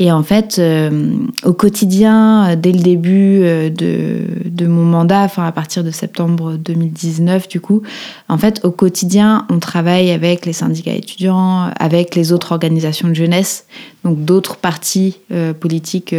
Et 0.00 0.10
en 0.10 0.24
fait, 0.24 0.56
euh, 0.58 1.12
au 1.44 1.52
quotidien, 1.52 2.56
dès 2.56 2.72
le 2.72 2.80
début 2.80 3.40
de, 3.40 4.24
de, 4.44 4.66
mon 4.66 4.84
mandat, 4.84 5.20
enfin 5.20 5.46
à 5.46 5.52
partir 5.52 5.84
de 5.84 5.92
septembre 5.92 6.54
2019, 6.54 7.46
du 7.46 7.60
coup, 7.60 7.82
en 8.28 8.38
fait, 8.38 8.60
au 8.64 8.72
quotidien, 8.72 9.46
on 9.48 9.60
travaille 9.60 10.10
avec 10.10 10.44
les 10.44 10.54
syndicats 10.54 10.94
étudiants, 10.94 11.70
avec 11.78 12.16
les 12.16 12.32
autres 12.32 12.50
organisations 12.50 13.06
de 13.06 13.14
jeunesse, 13.14 13.66
donc 14.02 14.24
d'autres 14.24 14.56
partis 14.56 15.18
politiques 15.60 16.14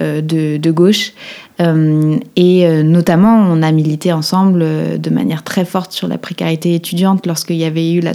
euh, 0.00 0.20
de, 0.20 0.70
gauche. 0.70 1.12
Euh, 1.60 2.16
et 2.36 2.66
euh, 2.66 2.82
notamment, 2.82 3.36
on 3.36 3.62
a 3.62 3.72
milité 3.72 4.12
ensemble 4.12 4.64
de 5.00 5.10
manière 5.10 5.42
très 5.42 5.64
forte 5.64 5.92
sur 5.92 6.06
la 6.06 6.18
précarité 6.18 6.74
étudiante 6.74 7.26
lorsqu'il 7.26 7.56
y 7.56 7.64
avait 7.64 7.92
eu 7.92 8.00
la, 8.00 8.14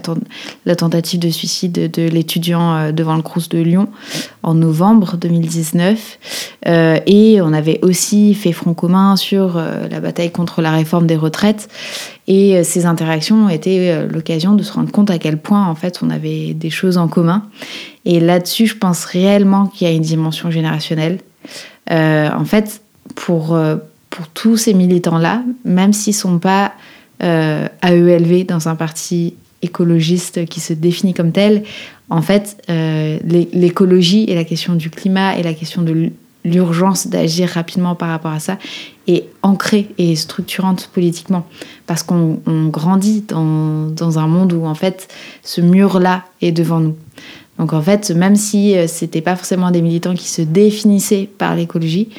tentative 0.75 1.19
de 1.19 1.29
suicide 1.29 1.91
de 1.91 2.07
l'étudiant 2.07 2.91
devant 2.91 3.15
le 3.15 3.21
Crous 3.21 3.49
de 3.49 3.59
Lyon 3.59 3.89
en 4.43 4.53
novembre 4.53 5.17
2019. 5.17 6.19
et 7.05 7.41
on 7.41 7.53
avait 7.53 7.79
aussi 7.81 8.33
fait 8.33 8.51
front 8.53 8.73
commun 8.73 9.15
sur 9.15 9.55
la 9.89 9.99
bataille 9.99 10.31
contre 10.31 10.61
la 10.61 10.71
réforme 10.71 11.07
des 11.07 11.17
retraites. 11.17 11.69
Et 12.27 12.63
ces 12.63 12.85
interactions 12.85 13.45
ont 13.45 13.49
été 13.49 14.07
l'occasion 14.07 14.53
de 14.53 14.63
se 14.63 14.71
rendre 14.71 14.91
compte 14.91 15.09
à 15.09 15.17
quel 15.19 15.37
point, 15.37 15.67
en 15.67 15.75
fait, 15.75 15.99
on 16.01 16.09
avait 16.09 16.53
des 16.53 16.69
choses 16.69 16.97
en 16.97 17.07
commun. 17.07 17.43
Et 18.05 18.19
là-dessus, 18.19 18.67
je 18.67 18.77
pense 18.77 19.05
réellement 19.05 19.67
qu'il 19.67 19.87
y 19.87 19.91
a 19.91 19.93
une 19.93 20.01
dimension 20.01 20.51
générationnelle. 20.51 21.19
Euh, 21.91 22.29
en 22.31 22.45
fait, 22.45 22.82
pour, 23.15 23.55
euh, 23.55 23.77
pour 24.09 24.27
tous 24.29 24.57
ces 24.57 24.73
militants-là, 24.73 25.43
même 25.65 25.93
s'ils 25.93 26.13
ne 26.13 26.19
sont 26.19 26.39
pas 26.39 26.73
euh, 27.21 27.67
AELV 27.81 28.45
dans 28.45 28.67
un 28.67 28.75
parti 28.75 29.35
écologiste 29.61 30.45
qui 30.45 30.59
se 30.59 30.73
définit 30.73 31.13
comme 31.13 31.31
tel, 31.31 31.63
en 32.09 32.21
fait, 32.21 32.57
l'écologie 32.67 34.25
et 34.27 34.35
la 34.35 34.43
question 34.43 34.75
du 34.75 34.89
climat 34.89 35.37
et 35.37 35.41
la 35.41 35.53
question 35.53 35.81
de 35.81 36.11
l'urgence 36.45 37.07
d'agir 37.07 37.49
rapidement 37.49 37.95
par 37.95 38.09
rapport 38.09 38.31
à 38.31 38.39
ça 38.39 38.57
est 39.07 39.25
ancrée 39.41 39.89
et 39.97 40.15
structurante 40.15 40.89
politiquement 40.93 41.45
parce 41.87 42.03
qu'on 42.03 42.39
grandit 42.67 43.23
dans, 43.27 43.87
dans, 43.87 44.19
un 44.19 44.27
monde 44.27 44.53
où 44.53 44.65
en 44.65 44.75
fait 44.75 45.07
ce 45.43 45.61
mur-là 45.61 46.25
est 46.41 46.51
devant 46.51 46.79
nous. 46.79 46.95
Donc 47.59 47.73
en 47.73 47.81
fait, 47.81 48.11
même 48.11 48.35
si 48.35 48.75
euh, 48.75 48.87
c'était 48.87 49.21
pas 49.21 49.35
forcément 49.35 49.71
des 49.71 49.81
militants 49.81 50.15
qui 50.15 50.27
se 50.27 50.41
définissaient 50.41 51.29
par 51.37 51.55
l'écologie, 51.55 52.09
euh, 52.11 52.17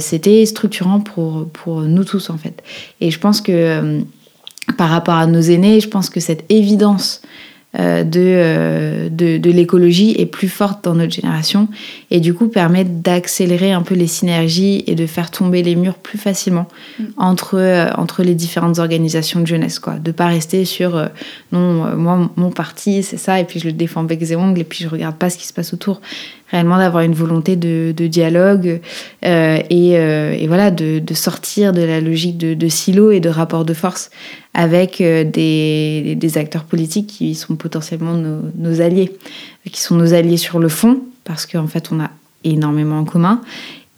c'était 0.00 0.44
structurant 0.46 1.00
pour, 1.00 1.48
pour 1.48 1.82
nous 1.82 2.04
tous 2.04 2.30
en 2.30 2.38
fait. 2.38 2.62
Et 3.00 3.10
je 3.10 3.18
pense 3.18 3.40
que 3.40 3.52
euh, 3.52 4.00
par 4.78 4.90
rapport 4.90 5.14
à 5.14 5.26
nos 5.26 5.40
aînés, 5.40 5.80
je 5.80 5.88
pense 5.88 6.10
que 6.10 6.20
cette 6.20 6.44
évidence 6.50 7.20
euh, 7.78 8.04
euh, 8.14 9.08
de, 9.08 9.36
de, 9.38 9.50
l'écologie 9.50 10.14
est 10.16 10.26
plus 10.26 10.48
forte 10.48 10.84
dans 10.84 10.94
notre 10.94 11.12
génération 11.12 11.66
et 12.12 12.20
du 12.20 12.32
coup 12.32 12.46
permet 12.46 12.84
d'accélérer 12.84 13.72
un 13.72 13.82
peu 13.82 13.96
les 13.96 14.06
synergies 14.06 14.84
et 14.86 14.94
de 14.94 15.06
faire 15.06 15.32
tomber 15.32 15.62
les 15.64 15.74
murs 15.74 15.96
plus 15.96 16.18
facilement 16.18 16.68
mm. 17.00 17.04
entre, 17.16 17.58
euh, 17.58 17.90
entre 17.96 18.22
les 18.22 18.36
différentes 18.36 18.78
organisations 18.78 19.40
de 19.40 19.46
jeunesse. 19.46 19.80
Quoi. 19.80 19.94
De 19.94 20.12
pas 20.12 20.28
rester 20.28 20.64
sur 20.64 21.08
non, 21.50 21.96
moi, 21.96 22.30
mon 22.36 22.50
parti, 22.50 23.02
c'est 23.02 23.16
ça, 23.16 23.40
et 23.40 23.44
puis 23.44 23.58
je 23.58 23.66
le 23.66 23.72
défends 23.72 24.04
avec 24.04 24.22
et 24.22 24.36
ongles, 24.36 24.60
et 24.60 24.64
puis 24.64 24.84
je 24.84 24.88
regarde 24.88 25.16
pas 25.16 25.28
ce 25.28 25.36
qui 25.36 25.46
se 25.46 25.52
passe 25.52 25.74
autour 25.74 26.00
réellement 26.54 26.78
d'avoir 26.78 27.02
une 27.02 27.14
volonté 27.14 27.56
de, 27.56 27.92
dialogue 28.06 28.80
euh, 29.24 29.58
euh, 29.72 30.36
et, 30.38 30.46
voilà 30.46 30.70
de, 30.70 31.02
sortir 31.12 31.72
de 31.72 31.82
la 31.82 32.00
logique 32.00 32.38
de, 32.38 32.68
silo 32.68 33.10
et 33.10 33.18
de 33.18 33.28
rapport 33.28 33.64
de 33.64 33.74
force 33.74 34.10
avec 34.54 35.00
euh, 35.00 35.24
des, 35.24 36.32
acteurs 36.36 36.62
politiques 36.62 37.08
qui 37.08 37.34
sont 37.34 37.56
potentiellement 37.56 38.14
nos, 38.14 38.80
alliés, 38.80 39.10
qui 39.70 39.80
sont 39.80 39.96
nos 39.96 40.14
alliés 40.14 40.36
sur 40.36 40.60
le 40.60 40.68
fond 40.68 41.00
parce 41.24 41.44
qu'en 41.44 41.66
fait 41.66 41.90
on 41.90 41.98
a 41.98 42.10
énormément 42.44 43.00
en 43.00 43.04
commun 43.04 43.40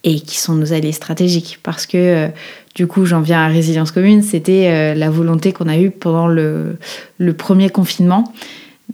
et 0.02 0.20
qui 0.20 0.38
sont 0.38 0.54
nos 0.54 0.72
alliés 0.72 0.92
stratégiques 0.92 1.58
parce 1.62 1.84
que 1.84 2.28
du 2.74 2.86
coup 2.86 3.04
j'en 3.04 3.20
viens 3.20 3.40
à 3.40 3.48
résilience 3.48 3.90
commune 3.90 4.22
c'était 4.22 4.94
la 4.94 5.10
volonté 5.10 5.52
qu'on 5.52 5.68
a 5.68 5.76
eue 5.76 5.90
pendant 5.90 6.26
le 6.26 6.78
premier 7.36 7.68
confinement 7.68 8.32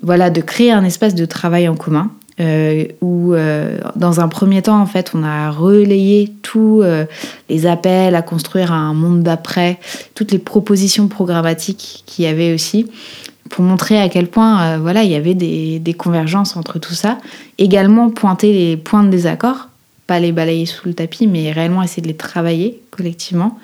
voilà, 0.03 0.31
de 0.31 0.41
créer 0.41 0.73
un 0.73 0.85
espace 0.85 1.15
de 1.15 1.25
travail 1.25 1.69
en 1.69 1.77
commun. 1.77 2.11
Où 3.01 3.35
dans 3.97 4.21
un 4.21 4.29
premier 4.29 4.63
temps 4.63 4.81
en 4.81 4.87
fait 4.87 5.13
on 5.15 5.23
a 5.23 5.51
relayé 5.51 6.33
tous 6.43 6.83
les 7.49 7.67
appels 7.67 8.15
à 8.15 8.23
construire 8.23 8.73
un 8.73 8.95
monde 8.95 9.23
d'après, 9.23 9.79
toutes 10.15 10.33
les 10.33 10.39
propositions 10.39 11.09
programmatiques 11.09 12.03
qu'il 12.07 12.25
y 12.25 12.29
avait 12.29 12.53
aussi 12.53 12.87
pour 13.51 13.65
montrer 13.65 14.01
à 14.01 14.09
quel 14.09 14.27
point 14.29 14.79
voilà 14.79 15.05
il 15.05 15.11
y 15.11 15.15
avait 15.15 15.35
des, 15.35 15.95
convergences 15.95 16.57
entre 16.57 16.79
tout 16.79 16.95
ça. 16.95 17.19
Également 17.59 18.11
pointer 18.11 18.53
les 18.53 18.77
points 18.77 19.05
de 19.05 19.11
désaccord 19.11 19.69
pas 20.07 20.19
les 20.19 20.33
balayer 20.33 20.67
sous 20.67 20.89
le 20.89 20.95
tapis, 20.95 21.27
mais 21.27 21.53
réellement 21.53 21.83
essayer 21.83 22.03
de 22.03 22.09
les 22.09 22.17
travailler 22.17 22.81
collectivement, 22.91 23.59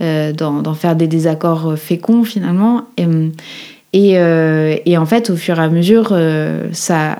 euh, 0.00 0.32
d'en 0.32 0.74
faire 0.74 0.96
des 0.96 1.06
désaccords 1.06 1.76
féconds 1.76 2.24
finalement. 2.24 2.86
Et, 2.96 3.06
et, 3.92 4.18
euh, 4.18 4.76
et, 4.86 4.96
en 4.96 5.06
fait, 5.06 5.30
au 5.30 5.36
fur 5.36 5.58
et 5.58 5.62
à 5.62 5.68
mesure, 5.68 6.10
euh, 6.12 6.68
ça, 6.72 7.16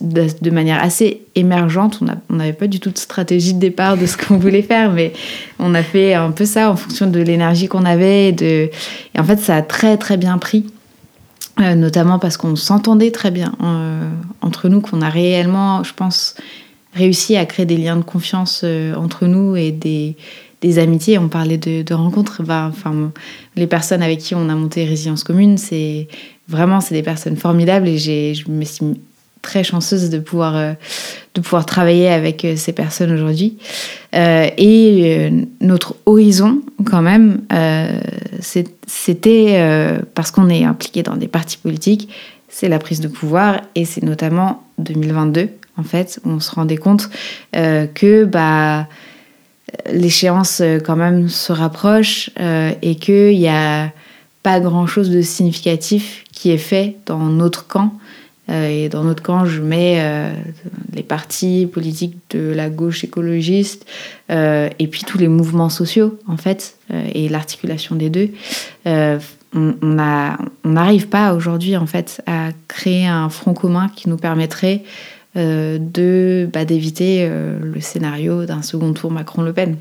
de, 0.00 0.50
manière 0.50 0.82
assez 0.82 1.22
émergente, 1.34 2.00
on 2.28 2.36
n'avait 2.36 2.52
pas 2.52 2.66
du 2.66 2.80
tout 2.80 2.90
de 2.90 2.98
stratégie 2.98 3.54
de 3.54 3.58
départ 3.58 3.96
de 3.96 4.04
ce 4.06 4.16
qu'on 4.16 4.36
voulait 4.38 4.62
faire, 4.62 4.92
mais 4.92 5.12
on 5.58 5.74
a 5.74 5.82
fait 5.82 6.14
un 6.14 6.30
peu 6.30 6.44
ça 6.44 6.70
en 6.70 6.76
fonction 6.76 7.06
de 7.06 7.20
l'énergie 7.20 7.68
qu'on 7.68 7.86
avait. 7.86 8.28
Et, 8.28 8.70
en 9.18 9.24
fait, 9.24 9.38
ça 9.38 9.56
a 9.56 9.62
très 9.62 9.96
très 9.96 10.16
bien 10.16 10.36
pris. 10.38 10.66
notamment 11.58 12.18
parce 12.18 12.36
qu'on 12.36 12.56
s'entendait 12.56 13.10
très 13.10 13.30
bien 13.30 13.52
entre 14.42 14.68
nous, 14.68 14.80
qu'on 14.80 15.00
a 15.00 15.08
réellement, 15.08 15.82
je 15.84 15.94
pense, 15.94 16.34
réussi 16.94 17.36
à 17.36 17.46
créer 17.46 17.66
des 17.66 17.76
liens 17.76 17.96
de 17.96 18.02
confiance 18.02 18.62
euh, 18.64 18.94
entre 18.94 19.26
nous 19.26 19.56
et 19.56 19.72
des, 19.72 20.16
des 20.62 20.78
amitiés. 20.78 21.18
On 21.18 21.28
parlait 21.28 21.58
de, 21.58 21.82
de 21.82 21.94
rencontres. 21.94 22.42
Enfin, 22.48 23.12
les 23.56 23.66
personnes 23.66 24.02
avec 24.02 24.20
qui 24.20 24.34
on 24.34 24.48
a 24.48 24.54
monté 24.54 24.84
Résilience 24.84 25.24
Commune, 25.24 25.58
c'est 25.58 26.08
vraiment 26.48 26.80
c'est 26.80 26.94
des 26.94 27.02
personnes 27.02 27.36
formidables 27.36 27.88
et 27.88 27.98
je 27.98 28.50
me 28.50 28.64
suis 28.64 28.84
très 29.42 29.64
chanceuse 29.64 30.08
de 30.08 30.18
pouvoir, 30.18 30.56
euh, 30.56 30.72
de 31.34 31.40
pouvoir 31.40 31.66
travailler 31.66 32.08
avec 32.08 32.44
euh, 32.44 32.54
ces 32.56 32.72
personnes 32.72 33.12
aujourd'hui. 33.12 33.58
et 34.14 35.30
notre 35.60 35.96
horizon, 36.06 36.62
quand 36.84 37.02
même, 37.02 37.40
c'était 38.40 40.04
parce 40.14 40.30
qu'on 40.30 40.48
est 40.48 40.64
impliqué 40.64 41.02
dans 41.02 41.16
des 41.16 41.28
partis 41.28 41.58
politiques, 41.58 42.08
c'est 42.48 42.68
la 42.68 42.78
prise 42.78 43.00
de 43.00 43.08
pouvoir 43.08 43.62
et 43.74 43.84
c'est 43.84 44.02
notamment 44.02 44.62
2022 44.78 45.48
en 45.78 45.82
fait, 45.82 46.20
on 46.24 46.40
se 46.40 46.50
rendait 46.50 46.76
compte 46.76 47.08
euh, 47.56 47.86
que 47.86 48.24
bah, 48.24 48.86
l'échéance 49.90 50.60
euh, 50.60 50.78
quand 50.80 50.96
même 50.96 51.28
se 51.28 51.52
rapproche 51.52 52.30
euh, 52.40 52.72
et 52.82 52.96
qu'il 52.96 53.38
n'y 53.38 53.48
a 53.48 53.90
pas 54.42 54.60
grand-chose 54.60 55.10
de 55.10 55.22
significatif 55.22 56.24
qui 56.32 56.50
est 56.50 56.58
fait 56.58 56.96
dans 57.06 57.18
notre 57.18 57.66
camp. 57.68 57.94
et 58.48 58.88
dans 58.88 59.04
notre 59.04 59.22
camp, 59.22 59.44
je 59.44 59.62
mets 59.62 60.02
les 60.92 61.04
partis 61.04 61.68
politiques 61.72 62.16
de 62.30 62.52
la 62.52 62.68
gauche 62.68 63.04
écologiste 63.04 63.86
et 64.28 64.88
puis 64.90 65.04
tous 65.06 65.16
les 65.16 65.28
mouvements 65.28 65.68
sociaux, 65.68 66.18
en 66.26 66.36
fait, 66.36 66.74
et 67.14 67.28
l'articulation 67.28 67.94
des 67.94 68.10
deux. 68.10 68.30
on 68.84 69.74
n'arrive 70.64 71.06
pas 71.06 71.34
aujourd'hui, 71.34 71.76
en 71.76 71.86
fait, 71.86 72.20
à 72.26 72.48
créer 72.66 73.06
un 73.06 73.28
front 73.28 73.54
commun 73.54 73.88
qui 73.94 74.08
nous 74.08 74.16
permettrait 74.16 74.82
euh, 74.82 74.86
de 75.34 76.48
bah, 76.52 76.64
d'éviter 76.64 77.20
euh, 77.22 77.58
le 77.62 77.80
scénario 77.80 78.44
d'un 78.44 78.62
second 78.62 78.92
tour 78.92 79.10
Macron-Le 79.10 79.52
Pen. 79.52 79.76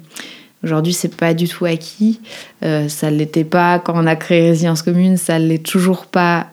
Aujourd'hui, 0.64 0.94
c'est 0.94 1.16
pas 1.16 1.34
du 1.34 1.48
tout 1.48 1.66
acquis. 1.66 2.20
Euh, 2.64 2.88
ça 2.88 3.12
ne 3.12 3.18
l'était 3.18 3.44
pas 3.44 3.80
quand 3.80 3.94
on 3.96 4.06
a 4.06 4.16
créé 4.16 4.50
Résilience 4.50 4.82
Commune, 4.82 5.18
ça 5.18 5.40
ne 5.40 5.48
l'est 5.48 5.66
toujours 5.66 6.06
pas 6.06 6.48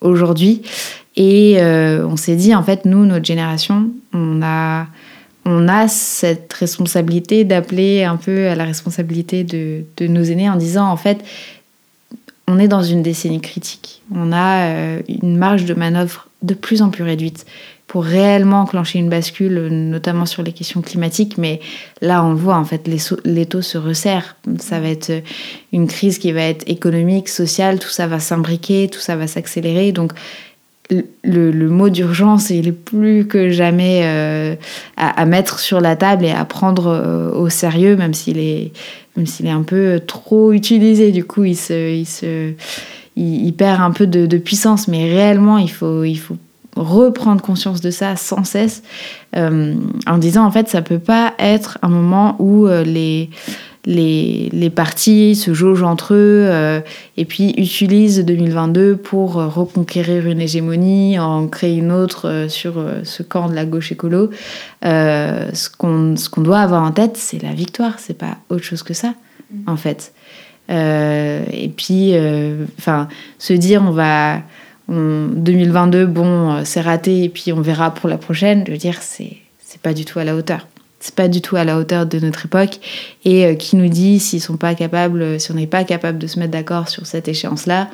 aujourd'hui. 0.00 0.62
Et 1.16 1.58
on 1.60 2.16
s'est 2.16 2.36
dit, 2.36 2.54
en 2.54 2.62
fait, 2.62 2.84
nous, 2.84 3.04
notre 3.04 3.24
génération, 3.24 3.90
on 4.12 4.42
a, 4.42 4.86
on 5.44 5.68
a 5.68 5.88
cette 5.88 6.52
responsabilité 6.52 7.44
d'appeler 7.44 8.04
un 8.04 8.16
peu 8.16 8.48
à 8.48 8.54
la 8.54 8.64
responsabilité 8.64 9.42
de, 9.42 9.84
de, 9.96 10.06
nos 10.06 10.22
aînés 10.22 10.48
en 10.48 10.56
disant, 10.56 10.88
en 10.88 10.96
fait, 10.96 11.18
on 12.46 12.58
est 12.58 12.68
dans 12.68 12.82
une 12.82 13.02
décennie 13.02 13.40
critique. 13.40 14.02
On 14.14 14.32
a 14.32 14.98
une 15.08 15.36
marge 15.36 15.64
de 15.64 15.74
manœuvre 15.74 16.28
de 16.42 16.54
plus 16.54 16.82
en 16.82 16.90
plus 16.90 17.04
réduite 17.04 17.46
pour 17.90 18.04
réellement 18.04 18.60
enclencher 18.60 19.00
une 19.00 19.08
bascule, 19.08 19.66
notamment 19.66 20.24
sur 20.24 20.44
les 20.44 20.52
questions 20.52 20.80
climatiques. 20.80 21.38
Mais 21.38 21.58
là, 22.00 22.24
on 22.24 22.30
le 22.30 22.36
voit, 22.36 22.54
en 22.54 22.64
fait, 22.64 22.88
les, 23.24 23.46
taux 23.46 23.62
se 23.62 23.78
resserrent. 23.78 24.36
Ça 24.60 24.78
va 24.78 24.90
être 24.90 25.10
une 25.72 25.88
crise 25.88 26.18
qui 26.18 26.30
va 26.30 26.42
être 26.42 26.62
économique, 26.70 27.28
sociale, 27.28 27.80
tout 27.80 27.88
ça 27.88 28.06
va 28.06 28.20
s'imbriquer, 28.20 28.88
tout 28.88 29.00
ça 29.00 29.16
va 29.16 29.26
s'accélérer. 29.26 29.90
Donc, 29.90 30.12
le, 31.24 31.50
mot 31.68 31.88
d'urgence, 31.88 32.50
il 32.50 32.68
est 32.68 32.72
plus 32.72 33.26
que 33.26 33.50
jamais 33.50 34.02
euh, 34.04 34.54
à, 34.96 35.26
mettre 35.26 35.58
sur 35.58 35.80
la 35.80 35.96
table 35.96 36.24
et 36.24 36.30
à 36.30 36.44
prendre 36.44 36.86
euh, 36.86 37.32
au 37.32 37.48
sérieux, 37.48 37.96
même 37.96 38.14
s'il 38.14 38.38
est, 38.38 38.70
est 39.18 39.50
un 39.50 39.62
peu 39.62 40.00
trop 40.06 40.52
utilisé. 40.52 41.10
Du 41.10 41.24
coup, 41.24 41.42
il, 41.42 41.56
se, 41.56 41.92
il, 41.92 42.06
se, 42.06 42.52
il, 43.16 43.52
perd 43.52 43.80
un 43.80 43.90
peu 43.90 44.06
de, 44.06 44.26
de, 44.26 44.38
puissance. 44.38 44.86
Mais 44.86 45.10
réellement, 45.10 45.58
il 45.58 45.72
faut, 45.72 46.04
il 46.04 46.18
faut 46.20 46.36
reprendre 46.80 47.42
conscience 47.42 47.80
de 47.80 47.90
ça 47.90 48.16
sans 48.16 48.44
cesse 48.44 48.82
euh, 49.36 49.74
en 50.06 50.18
disant 50.18 50.44
en 50.44 50.50
fait 50.50 50.68
ça 50.68 50.82
peut 50.82 50.98
pas 50.98 51.34
être 51.38 51.78
un 51.82 51.88
moment 51.88 52.36
où 52.40 52.66
euh, 52.66 52.82
les, 52.82 53.30
les, 53.84 54.48
les, 54.52 54.70
partis 54.70 55.36
se 55.36 55.54
jaugent 55.54 55.84
entre 55.84 56.14
eux 56.14 56.46
euh, 56.48 56.80
et 57.16 57.24
puis 57.24 57.50
utilisent 57.56 58.24
2022 58.24 58.96
pour 58.96 59.34
reconquérir 59.34 60.26
une 60.26 60.40
hégémonie, 60.40 61.18
en 61.18 61.46
créer 61.46 61.76
une 61.76 61.92
autre 61.92 62.46
sur 62.48 62.84
ce 63.04 63.22
camp 63.22 63.48
de 63.48 63.54
la 63.54 63.64
gauche 63.64 63.92
écolo. 63.92 64.30
ce 64.82 65.68
qu'on 65.76 66.16
ce 66.16 66.28
qu'on 66.28 66.40
doit 66.40 66.58
avoir 66.58 66.82
en 66.82 66.92
tête, 66.92 67.16
c'est 67.16 67.42
la 67.42 67.52
victoire, 67.52 67.98
c'est 67.98 68.18
pas 68.18 68.38
autre 68.48 68.64
chose 68.64 68.82
que 68.82 68.94
ça, 68.94 69.14
en 69.66 69.76
fait. 69.76 70.12
et 70.68 71.72
puis, 71.76 72.14
enfin, 72.78 73.08
se 73.38 73.52
dire 73.52 73.82
on 73.86 73.92
va 73.92 74.40
2022, 74.90 76.06
bon, 76.06 76.52
euh, 76.52 76.62
c'est 76.64 76.80
raté 76.80 77.24
et 77.24 77.28
puis 77.28 77.52
on 77.52 77.60
verra 77.60 77.92
pour 77.94 78.08
la 78.08 78.18
prochaine. 78.18 78.64
Je 78.66 78.72
veux 78.72 78.78
dire, 78.78 78.98
c'est 79.00 79.38
pas 79.82 79.94
du 79.94 80.04
tout 80.04 80.18
à 80.18 80.24
la 80.24 80.34
hauteur. 80.34 80.66
C'est 80.98 81.14
pas 81.14 81.28
du 81.28 81.40
tout 81.40 81.56
à 81.56 81.64
la 81.64 81.78
hauteur 81.78 82.06
de 82.06 82.18
notre 82.18 82.46
époque. 82.46 82.80
Et 83.24 83.46
euh, 83.46 83.54
qui 83.54 83.76
nous 83.76 83.88
dit 83.88 84.18
s'ils 84.18 84.40
sont 84.40 84.56
pas 84.56 84.74
capables, 84.74 85.40
si 85.40 85.50
on 85.52 85.54
n'est 85.54 85.66
pas 85.66 85.84
capable 85.84 86.18
de 86.18 86.26
se 86.26 86.38
mettre 86.38 86.50
d'accord 86.50 86.88
sur 86.88 87.06
cette 87.06 87.28
échéance-là, 87.28 87.88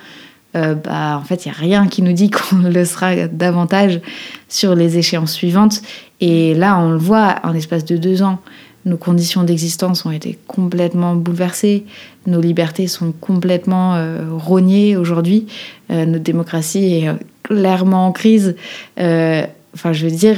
euh, 0.56 0.74
bah 0.74 1.18
en 1.20 1.24
fait 1.24 1.44
il 1.44 1.48
y 1.48 1.50
a 1.50 1.54
rien 1.54 1.86
qui 1.86 2.00
nous 2.02 2.12
dit 2.12 2.30
qu'on 2.30 2.56
le 2.56 2.84
sera 2.84 3.28
davantage 3.28 4.00
sur 4.48 4.74
les 4.74 4.96
échéances 4.96 5.32
suivantes. 5.32 5.82
Et 6.20 6.54
là, 6.54 6.78
on 6.78 6.90
le 6.90 6.98
voit 6.98 7.36
en 7.42 7.52
l'espace 7.52 7.84
de 7.84 7.98
deux 7.98 8.22
ans. 8.22 8.40
Nos 8.86 8.96
conditions 8.96 9.42
d'existence 9.42 10.06
ont 10.06 10.12
été 10.12 10.38
complètement 10.46 11.16
bouleversées, 11.16 11.84
nos 12.28 12.40
libertés 12.40 12.86
sont 12.86 13.10
complètement 13.10 13.96
euh, 13.96 14.28
rognées 14.30 14.96
aujourd'hui, 14.96 15.48
euh, 15.90 16.06
notre 16.06 16.22
démocratie 16.22 16.94
est 16.94 17.10
clairement 17.42 18.06
en 18.06 18.12
crise. 18.12 18.54
Euh, 19.00 19.44
enfin, 19.74 19.92
je 19.92 20.06
veux 20.06 20.12
dire, 20.12 20.36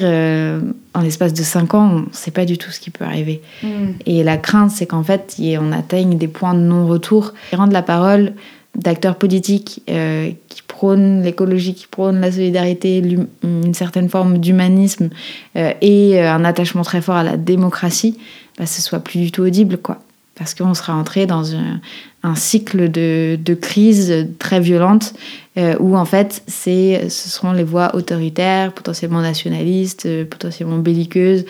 en 0.95 1.01
l'espace 1.03 1.35
de 1.35 1.43
cinq 1.43 1.75
ans, 1.75 1.91
on 1.93 1.99
ne 2.01 2.13
sait 2.13 2.31
pas 2.31 2.47
du 2.47 2.57
tout 2.57 2.71
ce 2.71 2.81
qui 2.81 2.89
peut 2.89 3.05
arriver. 3.05 3.43
Mm. 3.63 3.69
Et 4.07 4.23
la 4.25 4.39
crainte, 4.39 4.71
c'est 4.71 4.87
qu'en 4.87 5.03
fait, 5.03 5.37
on 5.61 5.71
atteigne 5.71 6.17
des 6.17 6.29
points 6.29 6.55
de 6.55 6.61
non-retour. 6.61 7.35
Rendre 7.53 7.75
la 7.75 7.83
parole 7.83 8.33
d'acteurs 8.75 9.17
politiques 9.17 9.83
qui 9.87 10.63
prônent 10.79 11.23
l'écologie, 11.23 11.75
qui 11.75 11.88
prônent 11.88 12.21
la 12.21 12.31
solidarité, 12.31 13.03
une 13.43 13.75
certaine 13.75 14.09
forme 14.09 14.38
d'humanisme 14.38 15.11
et 15.57 16.21
un 16.21 16.45
attachement 16.45 16.83
très 16.83 17.01
fort 17.01 17.17
à 17.17 17.25
la 17.25 17.37
démocratie, 17.37 18.17
bah, 18.59 18.67
ce 18.67 18.81
soit 18.81 19.01
plus 19.01 19.19
du 19.19 19.33
tout 19.33 19.43
audible, 19.43 19.79
quoi. 19.79 19.99
Parce 20.37 20.55
qu'on 20.55 20.75
sera 20.75 20.95
entré 20.95 21.27
dans 21.27 21.57
un, 21.57 22.35
cycle 22.37 22.91
de, 22.91 23.55
crise 23.61 24.29
très 24.38 24.61
violente 24.61 25.14
euh, 25.57 25.75
où 25.81 25.97
en 25.97 26.05
fait 26.05 26.45
ce 26.47 27.09
seront 27.09 27.53
les 27.53 27.64
voix 27.64 27.97
autoritaires, 27.97 28.73
potentiellement 28.73 29.21
nationalistes, 29.21 30.07
euh, 30.07 30.25
potentiellement 30.25 30.79
belliqueuses, 30.79 31.45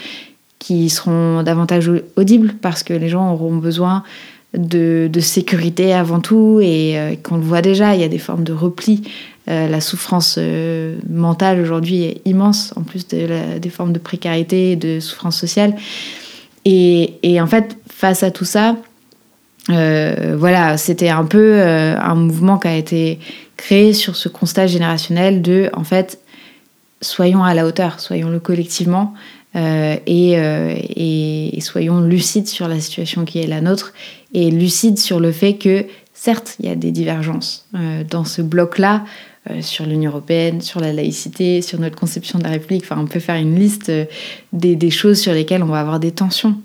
qui 0.59 0.89
seront 0.89 1.43
davantage 1.43 1.91
audibles 2.17 2.55
parce 2.63 2.83
que 2.83 2.95
les 2.95 3.09
gens 3.11 3.33
auront 3.33 3.57
besoin 3.57 4.05
de, 4.55 5.11
sécurité 5.21 5.93
avant 5.93 6.21
tout 6.21 6.61
et 6.63 6.99
euh, 6.99 7.15
qu'on 7.23 7.37
le 7.37 7.43
voit 7.43 7.63
déjà, 7.63 7.95
il 7.95 8.01
y 8.01 8.05
a 8.05 8.09
des 8.09 8.19
formes 8.19 8.45
de 8.45 8.53
repli. 8.53 9.03
la 9.47 9.81
souffrance 9.81 10.39
mentale 11.09 11.59
aujourd'hui 11.61 12.03
est 12.05 12.21
immense, 12.27 12.75
en 12.77 12.83
plus 12.83 13.09
de 13.09 13.59
des 13.59 13.71
formes 13.71 13.95
de 13.95 13.99
précarité 13.99 14.73
et 14.73 14.77
de 14.77 15.01
souffrance 15.01 15.39
sociale. 15.39 15.75
Et, 16.71 17.41
en 17.41 17.47
fait, 17.47 17.79
face 17.89 18.23
à 18.23 18.31
tout 18.31 18.45
ça, 18.45 18.77
euh, 19.71 20.37
voilà, 20.39 20.77
c'était 20.77 21.09
un 21.09 21.25
peu 21.25 21.55
euh, 21.55 21.99
un 21.99 22.15
mouvement 22.15 22.59
qui 22.59 22.69
a 22.69 22.77
été 22.77 23.19
créé 23.57 23.93
sur 23.93 24.17
ce 24.17 24.29
constat 24.29 24.67
générationnel 24.67 25.43
de, 25.43 25.71
en 25.73 25.85
fait, 25.85 26.21
soyons 27.01 27.43
à 27.43 27.55
la 27.55 27.67
hauteur, 27.67 28.01
soyons-le 28.01 28.41
collectivement 28.41 29.15
euh, 29.57 29.97
et, 30.07 31.57
et, 31.57 31.61
soyons 31.61 32.01
lucides 32.01 32.49
sur 32.49 32.69
la 32.69 32.81
situation 32.81 33.25
qui 33.25 33.39
est 33.41 33.47
la 33.47 33.61
nôtre 33.61 33.93
et 34.35 34.51
lucides 34.51 34.99
sur 34.99 35.21
le 35.21 35.33
fait 35.33 35.55
que, 35.55 35.87
certes, 36.13 36.57
il 36.61 36.67
y 36.67 36.69
a 36.69 36.75
des 36.75 36.91
divergences 36.91 37.67
dans 38.11 38.25
ce 38.25 38.43
bloc-là. 38.43 39.05
sur 39.63 39.87
l'Union 39.87 40.11
européenne, 40.11 40.61
sur 40.61 40.81
la 40.81 40.93
laïcité, 40.93 41.63
sur 41.63 41.81
notre 41.81 41.97
conception 41.97 42.39
de 42.39 42.45
la 42.45 42.51
République. 42.51 42.83
Enfin, 42.85 43.01
on 43.01 43.07
peut 43.07 43.21
faire 43.21 43.37
une 43.37 43.59
liste 43.59 43.91
des, 44.53 44.91
choses 44.91 45.19
sur 45.19 45.33
lesquelles 45.33 45.63
on 45.63 45.69
va 45.69 45.81
avoir 45.81 45.99
des 45.99 46.11
tensions. 46.11 46.57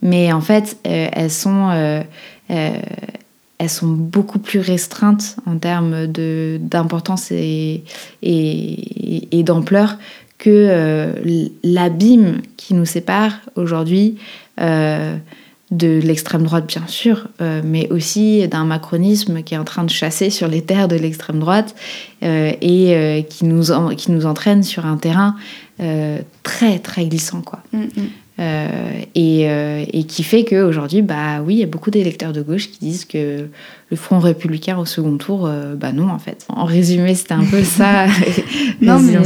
Mais 0.00 0.32
en 0.32 0.40
fait, 0.40 0.78
elles 0.84 1.30
sont 1.30 1.98
beaucoup 3.82 4.38
plus 4.38 4.60
restreintes 4.60 5.36
en 5.44 5.58
termes 5.58 6.06
d'importance 6.06 7.30
et 7.32 7.84
d'ampleur 9.44 9.98
que 10.42 10.50
euh, 10.50 11.12
l'abîme 11.62 12.42
qui 12.56 12.74
nous 12.74 12.84
sépare 12.84 13.30
aujourd'hui 13.54 14.18
euh, 14.60 15.16
de 15.70 16.00
l'extrême 16.02 16.42
droite, 16.42 16.66
bien 16.66 16.84
sûr, 16.88 17.28
euh, 17.40 17.60
mais 17.64 17.88
aussi 17.90 18.48
d'un 18.48 18.64
macronisme 18.64 19.44
qui 19.44 19.54
est 19.54 19.56
en 19.56 19.62
train 19.62 19.84
de 19.84 19.90
chasser 19.90 20.30
sur 20.30 20.48
les 20.48 20.62
terres 20.62 20.88
de 20.88 20.96
l'extrême 20.96 21.38
droite 21.38 21.76
et 22.22 23.26
qui, 23.30 23.44
nous 23.44 23.94
qui 23.96 24.10
nous 24.10 24.26
entraîne 24.26 24.64
sur 24.64 24.84
un 24.84 24.96
terrain 24.96 25.36
très, 26.42 26.80
très 26.80 27.06
glissant. 27.06 27.40
Quoi. 27.42 27.60
Mm, 27.72 27.78
mm. 27.78 28.08
Euh, 28.42 29.02
euh, 29.16 29.84
et, 29.92 30.04
qui 30.04 30.24
fait 30.24 30.44
qu'aujourd'hui, 30.44 31.02
bah 31.02 31.42
oui, 31.46 31.54
il 31.54 31.60
y 31.60 31.62
a 31.62 31.66
beaucoup 31.66 31.90
d'électeurs 31.90 32.32
de 32.32 32.42
gauche 32.42 32.70
qui 32.70 32.78
disent 32.80 33.04
que 33.04 33.46
le 33.90 33.96
Front 33.96 34.18
républicain 34.18 34.78
au 34.78 34.84
second 34.84 35.16
tour, 35.16 35.46
euh, 35.46 35.76
bah 35.76 35.92
non 35.92 36.08
en 36.08 36.18
fait. 36.18 36.44
En 36.48 36.64
résumé, 36.64 37.14
c'était 37.14 37.34
un 37.34 37.44
peu 37.44 37.62
ça. 37.62 38.06
non, 38.80 38.98
mais 39.00 39.18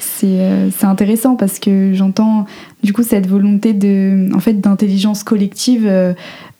c'est 0.00 0.86
intéressant 0.86 1.36
parce 1.36 1.60
que 1.60 1.92
j'entends 1.94 2.46
du 2.82 2.92
coup 2.92 3.04
cette 3.04 3.28
volonté 3.28 3.72
de, 3.72 4.28
en 4.34 4.40
fait, 4.40 4.54
d'intelligence 4.54 5.22
collective, 5.22 5.88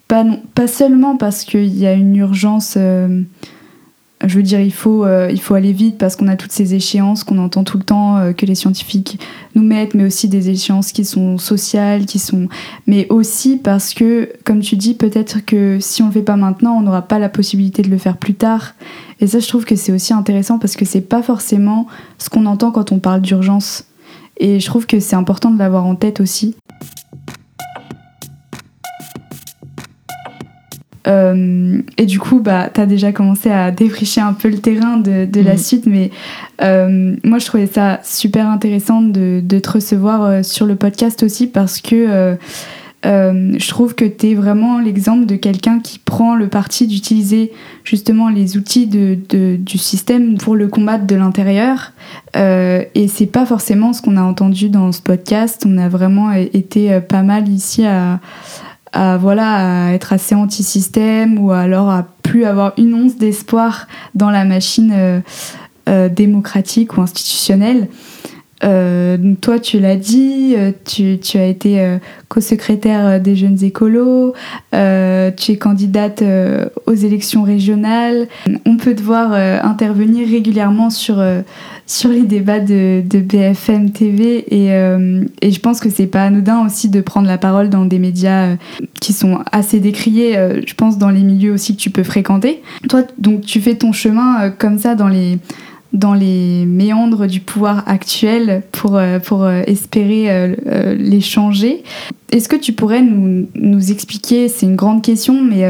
pas, 0.07 0.25
pas 0.55 0.69
seulement 0.69 1.17
parce 1.17 1.45
qu'il 1.45 1.77
y 1.77 1.87
a 1.87 1.93
une 1.93 2.15
urgence 2.17 2.79
je 4.27 4.37
veux 4.37 4.43
dire, 4.43 4.61
il 4.61 4.73
faut, 4.73 5.05
euh, 5.05 5.29
il 5.31 5.41
faut 5.41 5.55
aller 5.55 5.73
vite 5.73 5.97
parce 5.97 6.17
qu'on 6.17 6.27
a 6.27 6.35
toutes 6.35 6.51
ces 6.51 6.75
échéances 6.75 7.23
qu'on 7.23 7.39
entend 7.39 7.63
tout 7.63 7.79
le 7.79 7.85
temps 7.85 8.17
euh, 8.17 8.33
que 8.33 8.47
les 8.47 8.57
scientifiques 8.57 9.21
nous 9.55 9.63
mettent, 9.63 9.95
mais 9.95 10.05
aussi 10.05 10.29
des 10.29 10.51
échéances 10.51 10.91
qui 10.91 11.05
sont 11.05 11.39
sociales, 11.39 12.05
qui 12.05 12.19
sont, 12.19 12.49
mais 12.87 13.07
aussi 13.11 13.59
parce 13.59 13.95
que, 13.95 14.33
comme 14.45 14.61
tu 14.61 14.77
dis, 14.77 14.95
peut-être 14.95 15.45
que 15.45 15.79
si 15.81 16.03
on 16.03 16.07
le 16.07 16.13
fait 16.13 16.23
pas 16.23 16.37
maintenant, 16.37 16.77
on 16.77 16.81
n'aura 16.81 17.03
pas 17.03 17.21
la 17.21 17.29
possibilité 17.29 17.83
de 17.83 17.91
le 17.91 17.99
faire 17.99 18.17
plus 18.17 18.35
tard. 18.35 18.75
Et 19.21 19.29
ça, 19.29 19.39
je 19.39 19.47
trouve 19.47 19.65
que 19.65 19.77
c'est 19.77 19.93
aussi 19.93 20.13
intéressant 20.13 20.59
parce 20.59 20.75
que 20.75 20.85
c'est 20.85 21.01
pas 21.01 21.23
forcément 21.23 21.87
ce 22.19 22.29
qu'on 22.29 22.47
entend 22.47 22.73
quand 22.73 22.91
on 22.91 22.99
parle 22.99 23.21
d'urgence. 23.21 23.85
Et 24.39 24.59
je 24.59 24.67
trouve 24.67 24.87
que 24.87 24.99
c'est 25.01 25.17
important 25.17 25.51
de 25.51 25.59
l'avoir 25.59 25.87
en 25.87 25.95
tête 25.95 26.21
aussi. 26.21 26.57
Euh, 31.09 31.81
et 31.97 32.07
du 32.07 32.19
coup, 32.19 32.41
bah, 32.41 32.69
tu 32.73 32.81
as 32.81 32.87
déjà 32.87 33.13
commencé 33.13 33.51
à 33.51 33.71
défricher 33.71 34.21
un 34.21 34.33
peu 34.33 34.49
le 34.49 34.59
terrain 34.59 34.99
de, 34.99 35.25
de 35.25 35.41
la 35.41 35.55
mm. 35.55 35.59
suite, 35.59 35.87
mais 35.87 36.11
euh, 36.63 37.17
moi, 37.25 37.39
je 37.39 37.47
trouvais 37.47 37.67
ça 37.67 38.01
super 38.03 38.49
intéressant 38.49 39.01
de, 39.01 39.41
de 39.43 39.59
te 39.59 39.71
recevoir 39.71 40.25
euh, 40.25 40.43
sur 40.43 40.67
le 40.67 40.77
podcast 40.77 41.23
aussi 41.23 41.47
parce 41.47 41.81
que 41.81 42.37
je 43.05 43.69
trouve 43.69 43.95
que 43.95 44.05
tu 44.05 44.31
es 44.31 44.35
vraiment 44.35 44.81
l'exemple 44.81 45.25
de 45.25 45.37
quelqu'un 45.37 45.79
qui 45.79 45.99
prend 45.99 46.35
le 46.35 46.49
parti 46.49 46.87
d'utiliser 46.87 47.53
justement 47.85 48.29
les 48.29 48.57
outils 48.59 48.87
de, 48.87 49.17
de, 49.31 49.57
du 49.57 49.79
système 49.79 50.37
pour 50.37 50.57
le 50.57 50.69
combattre 50.69 51.07
de 51.07 51.15
l'intérieur. 51.15 51.93
et 52.35 53.09
c'est 53.09 53.27
pas 53.27 53.47
forcément 53.47 53.95
ce 53.95 54.03
qu'on 54.03 54.17
a 54.17 54.23
entendu 54.23 54.69
dans 54.69 54.93
ce 54.93 55.01
podcast. 55.01 55.65
On 55.67 55.79
a 55.79 55.89
vraiment 55.89 56.33
été 56.33 57.01
pas 57.01 57.23
mal 57.23 57.49
ici 57.49 57.87
à 57.87 58.21
à, 58.93 59.17
voilà, 59.17 59.87
à 59.87 59.93
être 59.93 60.13
assez 60.13 60.35
anti-système 60.35 61.39
ou 61.39 61.53
alors 61.53 61.91
à 61.91 62.07
plus 62.23 62.45
avoir 62.45 62.73
une 62.77 62.95
once 62.95 63.17
d'espoir 63.17 63.87
dans 64.15 64.31
la 64.31 64.45
machine 64.45 64.93
euh, 64.95 65.21
euh, 65.89 66.09
démocratique 66.09 66.97
ou 66.97 67.03
institutionnelle. 67.03 67.89
Euh, 68.65 69.17
toi, 69.41 69.59
tu 69.59 69.79
l'as 69.79 69.97
dit, 69.97 70.57
tu, 70.85 71.19
tu, 71.19 71.39
as 71.39 71.47
été 71.47 71.99
co-secrétaire 72.29 73.21
des 73.21 73.37
jeunes 73.37 73.63
écolos, 73.63 74.35
tu 74.73 75.53
es 75.53 75.57
candidate 75.59 76.23
aux 76.87 76.95
élections 76.95 77.43
régionales. 77.43 78.29
On 78.67 78.77
peut 78.77 78.95
te 78.95 79.03
voir 79.03 79.33
intervenir 79.33 80.29
régulièrement 80.29 80.91
sur 80.91 81.23
sur 81.89 82.11
les 82.11 82.23
débats 82.23 82.61
de, 82.61 83.03
BFM 83.03 83.91
TV 83.91 84.45
euh, 84.53 85.25
et, 85.41 85.51
je 85.51 85.61
pense 85.61 85.81
que 85.81 85.89
c'est 85.89 86.07
pas 86.07 86.25
anodin 86.25 86.65
aussi 86.65 86.91
de 86.91 87.01
prendre 87.01 87.27
la 87.27 87.39
parole 87.39 87.71
dans 87.71 87.87
des 87.87 87.99
médias 87.99 88.49
euh, 88.49 88.57
qui 89.01 89.15
sont 89.15 89.41
assez 89.51 89.81
décriés, 89.81 90.37
euh, 90.37 90.61
je 90.67 90.75
pense 90.75 90.99
dans 90.99 91.09
les 91.09 91.23
milieux 91.23 91.53
aussi 91.53 91.75
que 91.75 91.81
tu 91.81 91.91
peux 91.91 92.03
fréquenter. 92.03 92.63
Toi, 92.91 93.05
donc 93.17 93.41
tu 93.41 93.61
fais 93.61 93.75
ton 93.75 93.93
chemin 93.93 94.51
comme 94.51 94.79
ça 94.79 94.95
dans 94.95 95.09
les 95.09 95.39
dans 95.93 96.15
les 96.15 96.67
méandres 96.67 97.27
du 97.27 97.41
pouvoir 97.41 97.83
actuel 97.87 98.63
pour, 98.73 99.01
pour 99.25 99.49
espérer 99.49 100.55
les 100.99 101.21
changer. 101.21 101.83
Est-ce 102.31 102.49
que 102.49 102.57
tu 102.57 102.73
pourrais 102.73 103.01
nous, 103.01 103.49
nous 103.55 103.91
expliquer, 103.91 104.49
c'est 104.49 104.67
une 104.67 104.77
grande 104.77 105.03
question, 105.03 105.43
mais 105.43 105.65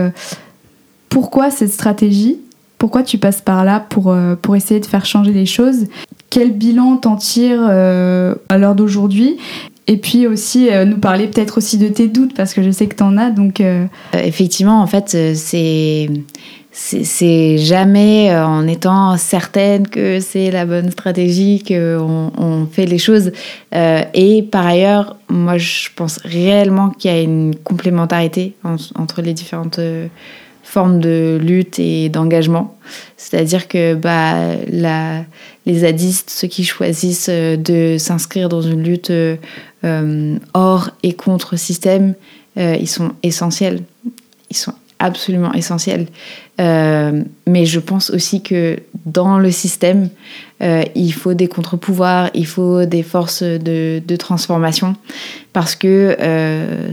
pourquoi 1.09 1.51
cette 1.51 1.73
stratégie? 1.73 2.39
Pourquoi 2.79 3.03
tu 3.03 3.19
passes 3.19 3.41
par 3.41 3.65
là 3.65 3.81
pour, 3.81 4.11
euh, 4.11 4.37
pour 4.41 4.55
essayer 4.55 4.81
de 4.81 4.87
faire 4.87 5.05
changer 5.05 5.33
les 5.33 5.47
choses? 5.47 5.87
Quel 6.31 6.53
bilan 6.53 6.97
t'en 6.97 7.17
tires 7.17 7.67
euh, 7.69 8.35
à 8.49 8.57
l'heure 8.57 8.77
d'aujourd'hui? 8.77 9.37
Et 9.89 9.97
puis 9.97 10.27
aussi 10.27 10.71
euh, 10.71 10.85
nous 10.85 10.99
parler 10.99 11.27
peut-être 11.27 11.59
aussi 11.59 11.79
de 11.79 11.89
tes 11.89 12.07
doutes 12.07 12.35
parce 12.35 12.55
que 12.55 12.63
je 12.63 12.71
sais 12.71 12.87
que 12.87 12.95
t'en 12.95 13.17
as 13.17 13.31
donc 13.31 13.63
effectivement 14.13 14.81
en 14.81 14.87
fait 14.87 15.35
c'est 15.35 16.11
c'est 16.81 17.59
jamais 17.59 18.33
en 18.37 18.69
étant 18.69 19.17
certaine 19.17 19.89
que 19.89 20.21
c'est 20.21 20.53
la 20.53 20.65
bonne 20.65 20.93
stratégie 20.93 21.65
qu'on 21.67 22.31
on 22.39 22.67
fait 22.67 22.87
les 22.87 22.99
choses 22.99 23.33
et 23.73 24.43
par 24.49 24.65
ailleurs 24.65 25.17
moi 25.29 25.59
je 25.59 25.89
pense 25.97 26.19
réellement 26.25 26.91
qu'il 26.91 27.11
y 27.11 27.15
a 27.15 27.21
une 27.21 27.57
complémentarité 27.57 28.55
entre 28.95 29.23
les 29.23 29.35
différentes 29.35 29.81
forme 30.69 31.01
de 31.01 31.39
lutte 31.41 31.79
et 31.79 32.09
d'engagement. 32.11 32.77
C'est-à-dire 33.17 33.69
que 33.69 33.95
bah, 33.95 34.55
la, 34.69 35.25
les 35.65 35.79
zadistes, 35.81 36.31
ceux 36.31 36.47
qui 36.47 36.65
choisissent 36.65 37.31
euh, 37.31 37.57
de 37.57 37.97
s'inscrire 37.99 38.49
dans 38.49 38.61
une 38.61 38.83
lutte 38.83 39.11
euh, 39.11 40.37
hors 40.53 40.91
et 41.03 41.15
contre 41.15 41.57
système, 41.57 42.15
euh, 42.59 42.77
ils 42.79 42.89
sont 42.89 43.13
essentiels. 43.23 43.83
Ils 44.51 44.57
sont 44.57 44.75
absolument 44.99 45.53
essentiels. 45.53 46.07
Euh, 46.61 47.23
mais 47.47 47.67
je 47.67 47.79
pense 47.79 48.11
aussi 48.11 48.43
que 48.43 48.79
dans 49.07 49.39
le 49.39 49.51
système, 49.51 50.11
euh, 50.61 50.83
il 50.97 51.13
faut 51.13 51.35
des 51.35 51.47
contre-pouvoirs, 51.47 52.31
il 52.35 52.47
faut 52.47 52.85
des 52.85 53.03
forces 53.03 53.43
de, 53.43 54.17
transformation. 54.17 54.97
Parce 55.53 55.77
que 55.77 56.17
euh, 56.21 56.93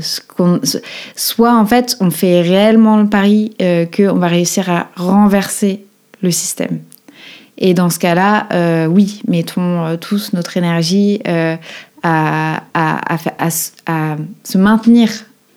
soit 1.16 1.56
en 1.56 1.66
fait, 1.66 1.98
on 2.00 2.12
fait 2.12 2.42
réellement 2.42 2.98
le 2.98 3.08
pari 3.08 3.56
qu'on 3.60 4.16
va 4.16 4.28
réussir 4.28 4.70
à 4.70 4.90
renverser 4.96 5.86
le 6.22 6.32
système. 6.32 6.80
Et 7.58 7.74
dans 7.74 7.90
ce 7.90 8.00
cas-là, 8.00 8.88
oui, 8.88 9.22
mettons 9.28 9.98
tous 9.98 10.34
notre 10.34 10.58
énergie 10.58 11.22
à, 12.04 12.62
se 14.44 14.58
maintenir 14.58 15.10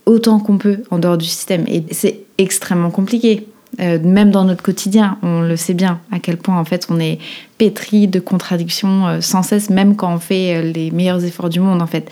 autant 0.09 0.40
qu'on 0.40 0.59
peut 0.59 0.79
en 0.90 0.99
dehors 0.99 1.18
du 1.18 1.27
système. 1.27 1.64
Et 1.68 1.85
c'est 1.92 2.21
extrêmement 2.38 2.90
compliqué. 2.90 3.47
Euh, 3.81 3.99
même 4.03 4.31
dans 4.31 4.44
notre 4.44 4.62
quotidien, 4.62 5.18
on 5.23 5.42
le 5.42 5.57
sait 5.57 5.75
bien 5.75 6.01
à 6.11 6.18
quel 6.18 6.38
point 6.38 6.59
en 6.59 6.64
fait 6.64 6.87
on 6.88 6.99
est 6.99 7.18
pétri 7.59 8.09
de 8.09 8.18
contradictions 8.18 9.07
euh, 9.07 9.21
sans 9.21 9.42
cesse, 9.42 9.68
même 9.68 9.94
quand 9.94 10.12
on 10.12 10.18
fait 10.18 10.57
euh, 10.57 10.73
les 10.73 10.90
meilleurs 10.90 11.23
efforts 11.25 11.51
du 11.51 11.61
monde 11.61 11.83
en 11.83 11.87
fait. 11.87 12.11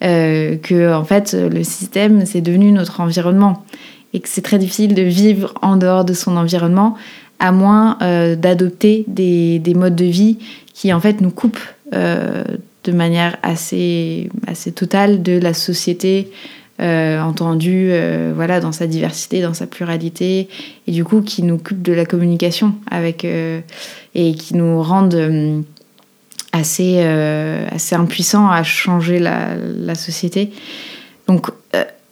que 0.00 0.92
en 0.92 1.04
fait 1.04 1.34
le 1.34 1.62
système 1.62 2.26
c'est 2.26 2.42
devenu 2.42 2.70
notre 2.72 3.00
environnement 3.00 3.64
et 4.12 4.20
que 4.20 4.28
c'est 4.28 4.42
très 4.42 4.58
difficile 4.58 4.94
de 4.94 5.02
vivre 5.02 5.54
en 5.62 5.76
dehors 5.76 6.04
de 6.04 6.12
son 6.12 6.36
environnement 6.36 6.96
à 7.38 7.52
moins 7.52 7.96
d'adopter 8.36 9.04
des, 9.06 9.58
des, 9.58 9.74
modes 9.74 9.96
de 9.96 10.04
vie 10.04 10.38
qui 10.74 10.92
en 10.92 11.00
fait 11.00 11.22
nous 11.22 11.30
coupent 11.30 11.66
de 11.92 12.92
manière 12.92 13.36
assez, 13.42 14.28
assez 14.46 14.72
totale 14.72 15.22
de 15.22 15.38
la 15.38 15.54
société 15.54 16.30
euh, 16.78 17.18
entendu 17.22 17.88
euh, 17.88 18.32
voilà, 18.34 18.60
dans 18.60 18.72
sa 18.72 18.86
diversité, 18.86 19.40
dans 19.40 19.54
sa 19.54 19.66
pluralité, 19.66 20.48
et 20.86 20.92
du 20.92 21.04
coup 21.04 21.22
qui 21.22 21.42
nous 21.42 21.54
occupe 21.54 21.80
de 21.80 21.94
la 21.94 22.04
communication 22.04 22.74
avec, 22.90 23.24
euh, 23.24 23.60
et 24.14 24.34
qui 24.34 24.54
nous 24.54 24.82
rendent 24.82 25.64
assez, 26.52 27.00
assez 27.70 27.94
impuissants 27.94 28.50
à 28.50 28.62
changer 28.62 29.18
la, 29.18 29.54
la 29.56 29.94
société. 29.94 30.52
Donc, 31.28 31.50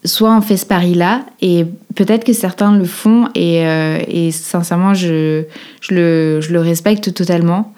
soit 0.04 0.34
on 0.34 0.40
fait 0.40 0.56
ce 0.56 0.66
pari-là, 0.66 1.24
et 1.40 1.66
peut-être 1.94 2.24
que 2.24 2.32
certains 2.32 2.76
le 2.76 2.84
font, 2.84 3.28
et, 3.34 3.62
et 4.08 4.30
sincèrement, 4.32 4.92
je, 4.92 5.44
je, 5.80 5.94
le, 5.94 6.40
je, 6.42 6.52
le, 6.52 6.60
respecte 6.60 7.14
totalement. 7.14 7.72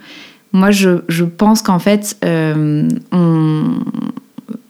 Moi, 0.52 0.72
je, 0.72 1.02
je 1.08 1.24
pense 1.24 1.62
qu'en 1.62 1.78
fait, 1.78 2.16
on 2.24 3.68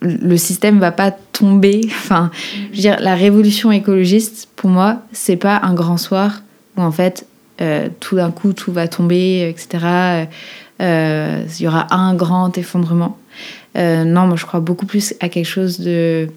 le 0.06 0.36
système 0.36 0.78
va 0.78 0.92
pas 0.92 1.10
tomber. 1.10 1.82
Enfin, 1.90 2.30
je 2.70 2.76
veux 2.76 2.82
dire, 2.82 2.96
la 3.00 3.14
révolution 3.14 3.72
écologiste, 3.72 4.48
pour 4.56 4.70
moi, 4.70 5.02
c'est 5.12 5.36
pas 5.36 5.60
un 5.62 5.74
grand 5.74 5.96
soir 5.96 6.42
où 6.76 6.82
en 6.82 6.92
fait 6.92 7.26
tout 8.00 8.16
d'un 8.16 8.30
coup 8.30 8.52
tout 8.52 8.70
va 8.70 8.86
tomber, 8.86 9.48
etc. 9.48 10.26
Il 10.78 11.60
y 11.60 11.66
aura 11.66 11.86
un 11.94 12.14
grand 12.14 12.56
effondrement. 12.58 13.16
non, 13.74 14.26
moi 14.26 14.36
je 14.36 14.44
crois 14.44 14.60
beaucoup 14.60 14.84
plus 14.84 15.14
à 15.20 15.30
quelque 15.30 15.46
chose 15.48 15.80
de 15.80 16.28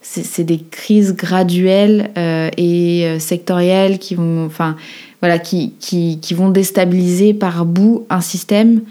c'est 0.00 0.44
des 0.44 0.60
crises 0.70 1.14
graduelles 1.14 2.10
et 2.56 3.18
sectorielles 3.18 3.98
qui 3.98 4.14
vont, 4.14 4.46
enfin, 4.46 4.76
voilà, 5.20 5.38
qui, 5.38 5.72
qui, 5.80 6.18
qui, 6.20 6.34
vont 6.34 6.48
déstabiliser 6.48 7.34
par 7.34 7.64
bout 7.64 8.06
un 8.08 8.20
système 8.20 8.82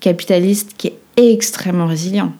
capitaliste 0.00 0.72
qui 0.76 0.88
est 0.88 0.98
extrêmement 1.16 1.86
résilient, 1.86 2.32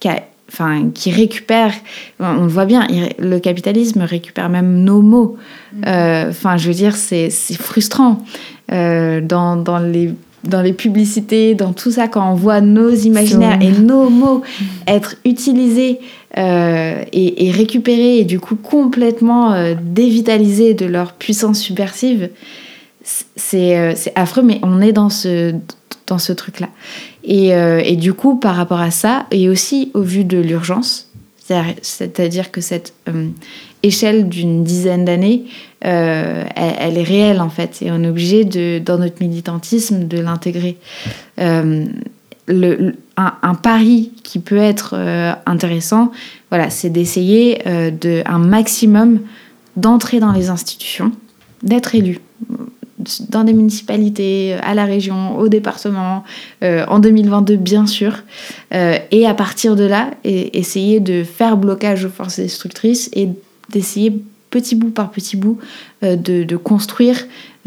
qui, 0.00 0.08
enfin, 0.52 0.90
qui 0.92 1.10
récupère, 1.10 1.72
on 2.20 2.42
le 2.42 2.48
voit 2.48 2.66
bien, 2.66 2.86
le 3.18 3.38
capitalisme 3.38 4.02
récupère 4.02 4.48
même 4.48 4.84
nos 4.84 5.00
mots. 5.00 5.36
Mm. 5.72 5.82
Euh, 5.86 6.30
enfin, 6.30 6.56
je 6.56 6.68
veux 6.68 6.74
dire, 6.74 6.94
c'est 6.94 7.30
frustrant. 7.58 8.24
Euh, 8.70 9.20
dans, 9.20 9.56
dans, 9.56 9.78
les, 9.78 10.14
dans 10.44 10.62
les 10.62 10.72
publicités, 10.72 11.54
dans 11.54 11.72
tout 11.72 11.90
ça, 11.90 12.08
quand 12.08 12.32
on 12.32 12.34
voit 12.34 12.60
nos 12.60 12.90
imaginaires 12.90 13.58
et 13.60 13.70
nos 13.70 14.08
mots 14.08 14.42
être 14.86 15.16
utilisés 15.24 15.98
euh, 16.38 17.02
et, 17.12 17.46
et, 17.46 17.50
récupérés 17.50 18.18
et 18.18 18.24
du 18.24 18.40
coup 18.40 18.56
complètement 18.56 19.74
dévitalisés 19.82 20.72
de 20.72 20.86
leur 20.86 21.12
puissance 21.12 21.60
subversive, 21.60 22.30
c'est 23.02 23.92
affreux, 24.14 24.42
mais 24.42 24.58
on 24.62 24.80
est 24.80 24.92
dans 24.92 25.10
ce, 25.10 25.54
dans 26.06 26.18
ce 26.18 26.32
truc-là. 26.32 26.68
Et, 27.24 27.54
euh, 27.54 27.80
et, 27.84 27.96
du 27.96 28.14
coup, 28.14 28.36
par 28.36 28.56
rapport 28.56 28.80
à 28.80 28.90
ça, 28.90 29.26
et 29.30 29.48
aussi 29.48 29.90
au 29.94 30.02
vu 30.02 30.24
de 30.24 30.38
l'urgence, 30.38 31.08
c'est-à-dire 31.82 32.50
que 32.50 32.60
cette 32.60 32.94
euh, 33.08 33.28
échelle 33.82 34.28
d'une 34.28 34.64
dizaine 34.64 35.04
d'années, 35.04 35.44
euh, 35.84 36.44
elle, 36.56 36.96
est 36.96 37.02
réelle 37.02 37.40
en 37.40 37.50
fait, 37.50 37.82
et 37.82 37.90
on 37.90 38.02
est 38.02 38.08
obligé 38.08 38.44
dans 38.80 38.98
notre 38.98 39.20
militantisme 39.20 40.06
de 40.06 40.18
l'intégrer. 40.18 40.78
Le, 42.48 42.94
un, 43.16 43.54
pari 43.54 44.10
qui 44.24 44.40
peut 44.40 44.56
être 44.56 44.96
intéressant, 45.46 46.10
voilà, 46.50 46.70
c'est 46.70 46.90
d'essayer 46.90 47.62
de 47.66 48.22
un 48.26 48.38
maximum 48.38 49.20
d'entrer 49.76 50.18
dans 50.18 50.32
les 50.32 50.48
institutions, 50.48 51.12
d'être 51.62 51.94
élu 51.94 52.20
dans 53.28 53.44
des 53.44 53.52
municipalités, 53.52 54.54
à 54.62 54.74
la 54.74 54.84
région, 54.84 55.38
au 55.38 55.48
département, 55.48 56.24
euh, 56.62 56.84
en 56.88 56.98
2022 56.98 57.56
bien 57.56 57.86
sûr, 57.86 58.18
euh, 58.74 58.96
et 59.10 59.26
à 59.26 59.34
partir 59.34 59.76
de 59.76 59.84
là, 59.84 60.10
essayer 60.24 61.00
de 61.00 61.24
faire 61.24 61.56
blocage 61.56 62.04
aux 62.04 62.10
forces 62.10 62.40
destructrices 62.40 63.10
et 63.14 63.28
d'essayer 63.70 64.22
petit 64.52 64.76
bout 64.76 64.90
par 64.90 65.10
petit 65.10 65.36
bout 65.36 65.58
euh, 66.04 66.14
de, 66.14 66.56
construire 66.56 67.16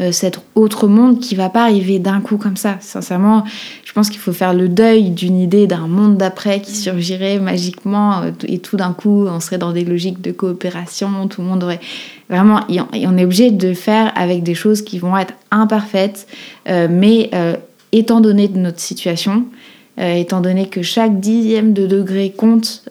euh, 0.00 0.12
cet 0.12 0.40
autre 0.54 0.86
monde 0.86 1.20
qui 1.20 1.34
va 1.34 1.50
pas 1.50 1.64
arriver 1.64 1.98
d'un 1.98 2.20
coup 2.20 2.38
comme 2.38 2.56
ça. 2.56 2.76
Sincèrement, 2.80 3.44
je 3.84 3.92
pense 3.92 4.08
qu'il 4.08 4.20
faut 4.20 4.32
faire 4.32 4.54
le 4.54 4.68
deuil 4.68 5.10
d'une 5.10 5.36
idée 5.36 5.66
d'un 5.66 5.88
monde 5.88 6.16
d'après 6.16 6.60
qui 6.60 6.74
surgirait 6.74 7.38
magiquement 7.38 8.22
euh, 8.22 8.30
et 8.46 8.60
tout 8.60 8.76
d'un 8.76 8.92
coup 8.92 9.26
on 9.26 9.40
serait 9.40 9.58
dans 9.58 9.72
des 9.72 9.84
logiques 9.84 10.22
de 10.22 10.32
coopération, 10.32 11.26
tout 11.28 11.42
le 11.42 11.48
monde 11.48 11.64
aurait 11.64 11.80
vraiment 12.28 12.60
on 12.68 13.18
est 13.18 13.24
obligé 13.24 13.50
de 13.50 13.72
faire 13.72 14.12
avec 14.16 14.42
des 14.42 14.54
choses 14.54 14.82
qui 14.82 14.98
vont 14.98 15.16
être 15.16 15.34
imparfaites, 15.50 16.26
mais 16.66 17.30
étant 17.92 18.20
donné 18.20 18.48
de 18.48 18.58
notre 18.58 18.80
situation, 18.80 19.44
étant 19.98 20.40
donné 20.40 20.68
que 20.68 20.82
chaque 20.82 21.20
dixième 21.20 21.72
de 21.72 21.86
degré 21.86 22.30
compte 22.36 22.84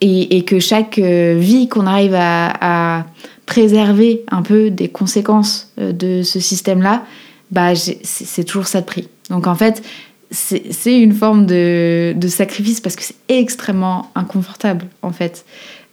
et, 0.00 0.44
que 0.44 0.58
chaque 0.58 0.98
euh, 0.98 1.36
vie 1.38 1.68
qu'on 1.68 1.86
arrive 1.86 2.14
à, 2.14 3.06
préserver 3.46 4.24
un 4.30 4.40
peu 4.40 4.70
des 4.70 4.88
conséquences 4.88 5.70
euh, 5.78 5.92
de 5.92 6.22
ce 6.22 6.40
système-là, 6.40 7.04
bah, 7.50 7.74
c'est 7.74 8.44
toujours 8.44 8.66
ça 8.66 8.80
de 8.80 8.86
prix. 8.86 9.08
Donc 9.28 9.46
en 9.46 9.54
fait, 9.54 9.82
c'est 10.30 10.98
une 10.98 11.12
forme 11.12 11.44
de, 11.44 12.14
sacrifice 12.26 12.80
parce 12.80 12.96
que 12.96 13.02
c'est 13.02 13.16
extrêmement 13.28 14.10
inconfortable 14.14 14.86
en 15.02 15.12
fait. 15.12 15.44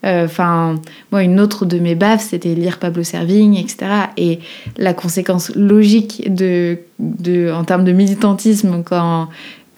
Euh, 0.03 0.25
enfin, 0.25 0.75
moi, 1.11 1.23
une 1.23 1.39
autre 1.39 1.65
de 1.65 1.77
mes 1.79 1.95
baffes, 1.95 2.25
c'était 2.29 2.55
lire 2.55 2.79
Pablo 2.79 3.03
Servigne, 3.03 3.55
etc. 3.55 3.77
Et 4.17 4.39
la 4.77 4.93
conséquence 4.93 5.53
logique 5.55 6.33
de, 6.33 6.79
de, 6.99 7.51
en 7.51 7.63
termes 7.63 7.83
de 7.83 7.91
militantisme, 7.91 8.83
quand 8.83 9.29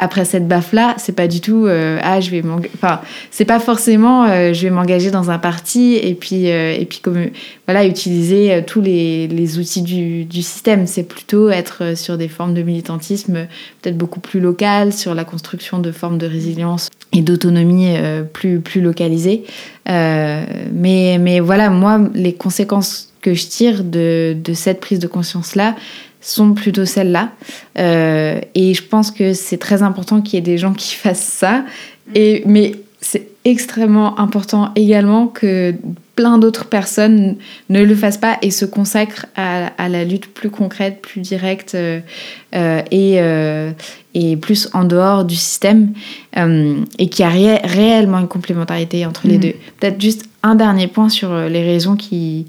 après 0.04 0.26
cette 0.26 0.50
baffe 0.50 0.74
là 0.74 0.96
c'est 0.98 1.16
pas 1.16 1.30
du 1.30 1.40
tout 1.40 1.66
euh, 1.66 1.98
ah 2.04 2.20
je 2.20 2.30
vais 2.30 2.44
enfin 2.76 3.00
c'est 3.32 3.46
pas 3.46 3.60
forcément 3.60 4.26
euh, 4.26 4.52
je 4.52 4.64
vais 4.64 4.70
m'engager 4.70 5.12
dans 5.12 5.32
un 5.32 5.40
parti 5.40 5.96
et 5.96 6.14
puis 6.14 6.52
euh, 6.52 6.76
et 6.78 6.86
puis 6.86 7.00
comme 7.00 7.28
voilà 7.66 7.86
utiliser 7.86 8.62
tous 8.68 8.82
les, 8.82 9.28
les 9.30 9.58
outils 9.58 9.82
du, 9.82 10.26
du 10.26 10.42
système. 10.42 10.86
C'est 10.86 11.04
plutôt 11.04 11.50
être 11.50 11.96
sur 11.98 12.18
des 12.18 12.28
formes 12.28 12.54
de 12.54 12.62
militantisme 12.62 13.48
peut-être 13.82 13.98
beaucoup 13.98 14.20
plus 14.20 14.42
locales 14.42 14.92
sur 14.92 15.16
la 15.16 15.24
construction 15.24 15.80
de 15.80 15.94
formes 15.94 16.18
de 16.18 16.28
résilience 16.28 16.90
et 17.14 17.22
d'autonomie 17.22 17.96
plus 18.34 18.60
plus 18.60 18.82
localisées. 18.82 19.46
Mais 19.88 21.18
mais 21.20 21.40
voilà 21.40 21.70
moi 21.70 22.02
les 22.14 22.34
conséquences 22.34 23.14
que 23.22 23.34
je 23.34 23.48
tire 23.48 23.86
de, 23.86 24.36
de 24.38 24.54
cette 24.54 24.82
prise 24.82 25.00
de 25.00 25.08
conscience 25.08 25.56
là 25.56 25.76
sont 26.24 26.54
plutôt 26.54 26.86
celles-là. 26.86 27.32
Euh, 27.78 28.40
et 28.56 28.74
je 28.74 28.84
pense 28.84 29.12
que 29.12 29.34
c'est 29.34 29.58
très 29.58 29.84
important 29.84 30.22
qu'il 30.22 30.36
y 30.36 30.38
ait 30.38 30.42
des 30.42 30.58
gens 30.58 30.74
qui 30.74 30.96
fassent 30.96 31.24
ça. 31.24 31.66
Et, 32.16 32.44
mais 32.46 32.76
c'est 33.02 33.28
extrêmement 33.46 34.20
important 34.20 34.72
également 34.76 35.28
que 35.28 35.76
plein 36.16 36.38
d'autres 36.38 36.66
personnes 36.66 37.36
ne 37.70 37.84
le 37.84 37.96
fassent 37.96 38.18
pas 38.18 38.38
et 38.42 38.52
se 38.52 38.64
consacrent 38.64 39.26
à, 39.36 39.90
la 39.90 40.06
lutte 40.06 40.28
plus 40.28 40.50
concrète, 40.50 41.02
plus 41.02 41.20
directe 41.20 41.76
euh, 41.76 42.00
euh, 42.56 42.82
et, 42.92 43.20
et 44.14 44.38
plus 44.38 44.70
en 44.74 44.86
dehors 44.86 45.26
du 45.26 45.36
système 45.36 45.92
et 46.38 47.10
qu'il 47.10 47.26
y 47.26 47.50
a 47.50 47.58
réellement 47.66 48.20
une 48.20 48.28
complémentarité 48.30 49.06
entre 49.06 49.28
les 49.28 49.38
mm. 49.38 49.42
deux. 49.42 49.54
Peut-être 49.80 50.00
juste 50.00 50.30
un 50.44 50.56
dernier 50.56 50.88
point 50.88 51.10
sur 51.10 51.36
les 51.36 51.64
raisons 51.64 51.98
qui, 51.98 52.46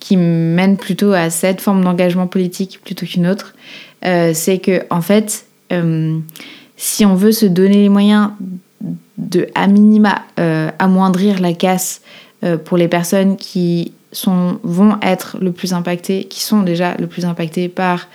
qui 0.00 0.16
mène 0.16 0.76
plutôt 0.76 1.12
à 1.12 1.30
cette 1.30 1.60
forme 1.60 1.82
d'engagement 1.82 2.26
politique 2.26 2.80
plutôt 2.84 3.06
qu'une 3.06 3.26
autre, 3.26 3.54
euh, 4.04 4.32
c'est 4.34 4.58
que 4.58 4.82
en 4.90 5.00
fait, 5.00 5.46
euh, 5.72 6.18
si 6.76 7.04
on 7.04 7.14
veut 7.14 7.32
se 7.32 7.46
donner 7.46 7.82
les 7.82 7.88
moyens 7.88 8.30
de 9.18 9.48
à 9.54 9.66
minima 9.66 10.22
euh, 10.38 10.70
amoindrir 10.78 11.40
la 11.40 11.52
casse 11.52 12.02
pour 12.64 12.76
les 12.76 12.86
personnes 12.86 13.36
qui 13.36 13.92
sont, 14.12 14.60
vont 14.62 14.98
être 15.02 15.38
le 15.40 15.50
plus 15.50 15.72
impactées, 15.72 16.24
qui 16.24 16.42
sont 16.42 16.62
déjà 16.62 16.94
le 16.98 17.06
plus 17.06 17.24
impactées 17.24 17.68
par 17.68 18.08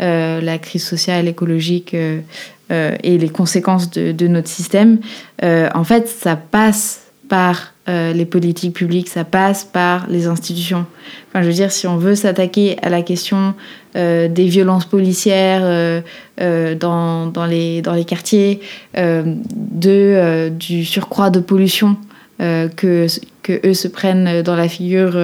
la 0.00 0.58
crise 0.58 0.84
sociale, 0.84 1.26
écologique 1.28 1.94
et 1.94 3.18
les 3.18 3.28
conséquences 3.28 3.88
de, 3.90 4.12
de 4.12 4.26
notre 4.26 4.48
système, 4.48 4.98
en 5.42 5.84
fait, 5.84 6.08
ça 6.08 6.36
passe 6.36 7.02
par 7.28 7.72
euh, 7.88 8.12
les 8.12 8.26
politiques 8.26 8.74
publiques, 8.74 9.08
ça 9.08 9.24
passe 9.24 9.64
par 9.64 10.06
les 10.08 10.26
institutions. 10.26 10.84
Enfin, 11.28 11.42
je 11.42 11.48
veux 11.48 11.54
dire, 11.54 11.72
si 11.72 11.86
on 11.86 11.96
veut 11.96 12.14
s'attaquer 12.14 12.76
à 12.82 12.90
la 12.90 13.00
question 13.00 13.54
euh, 13.96 14.28
des 14.28 14.46
violences 14.46 14.84
policières 14.84 15.62
euh, 15.62 16.74
dans, 16.74 17.26
dans, 17.26 17.46
les, 17.46 17.80
dans 17.80 17.94
les 17.94 18.04
quartiers, 18.04 18.60
de, 18.94 20.50
du 20.50 20.84
surcroît 20.84 21.30
de 21.30 21.40
pollution 21.40 21.96
que, 22.38 23.06
que 23.42 23.66
eux 23.66 23.74
se 23.74 23.88
prennent 23.88 24.42
dans 24.42 24.54
la 24.54 24.68
figure 24.68 25.18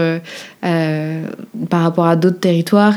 par 0.60 1.82
rapport 1.82 2.06
à 2.06 2.16
d'autres 2.16 2.40
territoires, 2.40 2.94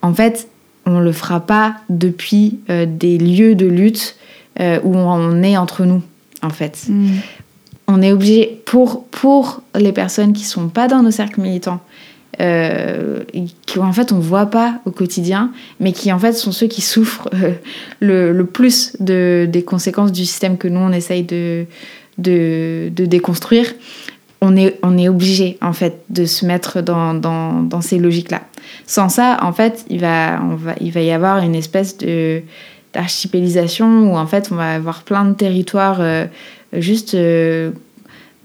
en 0.00 0.14
fait, 0.14 0.48
on 0.86 0.98
ne 0.98 1.04
le 1.04 1.12
fera 1.12 1.40
pas 1.40 1.76
depuis 1.90 2.60
des 2.68 3.18
lieux 3.18 3.54
de 3.54 3.66
lutte 3.66 4.16
où 4.58 4.96
on 4.96 5.42
est 5.42 5.56
entre 5.56 5.84
nous, 5.84 6.02
en 6.42 6.50
fait. 6.50 6.86
Mm 6.88 7.18
on 7.88 8.02
est 8.02 8.12
obligé, 8.12 8.62
pour, 8.64 9.04
pour 9.06 9.62
les 9.74 9.92
personnes 9.92 10.32
qui 10.32 10.44
sont 10.44 10.68
pas 10.68 10.88
dans 10.88 11.02
nos 11.02 11.10
cercles 11.10 11.40
militants, 11.40 11.80
euh, 12.40 13.24
qui 13.66 13.78
en 13.78 13.92
fait 13.92 14.12
on 14.12 14.18
voit 14.18 14.46
pas 14.46 14.80
au 14.86 14.90
quotidien, 14.90 15.52
mais 15.80 15.92
qui 15.92 16.10
en 16.12 16.18
fait 16.18 16.32
sont 16.32 16.52
ceux 16.52 16.66
qui 16.66 16.80
souffrent 16.80 17.28
euh, 17.34 17.52
le, 18.00 18.44
plus 18.44 18.96
de, 19.00 19.46
des 19.50 19.62
conséquences 19.62 20.12
du 20.12 20.24
système 20.24 20.56
que 20.56 20.68
nous 20.68 20.80
on 20.80 20.92
essaye 20.92 21.24
de, 21.24 21.66
de, 22.18 22.90
déconstruire, 22.96 23.74
on 24.40 24.56
est, 24.56 24.78
on 24.82 24.96
est 24.96 25.08
obligé 25.08 25.58
en 25.60 25.72
fait 25.72 26.04
de 26.08 26.24
se 26.24 26.46
mettre 26.46 26.80
dans, 26.80 27.14
dans, 27.14 27.80
ces 27.80 27.98
logiques-là. 27.98 28.42
Sans 28.86 29.08
ça, 29.08 29.38
en 29.42 29.52
fait, 29.52 29.84
il 29.90 30.00
va, 30.00 30.40
on 30.42 30.56
va, 30.56 30.74
il 30.80 30.90
va 30.90 31.00
y 31.00 31.12
avoir 31.12 31.38
une 31.38 31.54
espèce 31.54 31.98
de 31.98 32.42
d'archipélisation 32.92 34.12
où 34.12 34.16
en 34.16 34.26
fait 34.26 34.50
on 34.52 34.56
va 34.56 34.74
avoir 34.74 35.02
plein 35.02 35.24
de 35.24 35.32
territoires 35.32 35.98
euh, 36.00 36.26
juste 36.80 37.14
euh, 37.14 37.70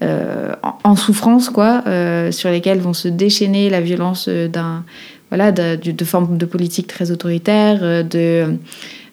euh, 0.02 0.52
en, 0.84 0.96
souffrance, 0.96 1.50
quoi, 1.50 1.82
euh, 1.86 2.30
sur 2.30 2.50
lesquels 2.50 2.78
vont 2.78 2.92
se 2.92 3.08
déchaîner 3.08 3.68
la 3.68 3.80
violence 3.80 4.28
d'un 4.28 4.84
voilà, 5.30 5.52
de, 5.52 5.76
de, 5.76 6.04
formes 6.04 6.38
de 6.38 6.46
politique 6.46 6.86
très 6.86 7.10
autoritaires, 7.10 8.04
de, 8.04 8.54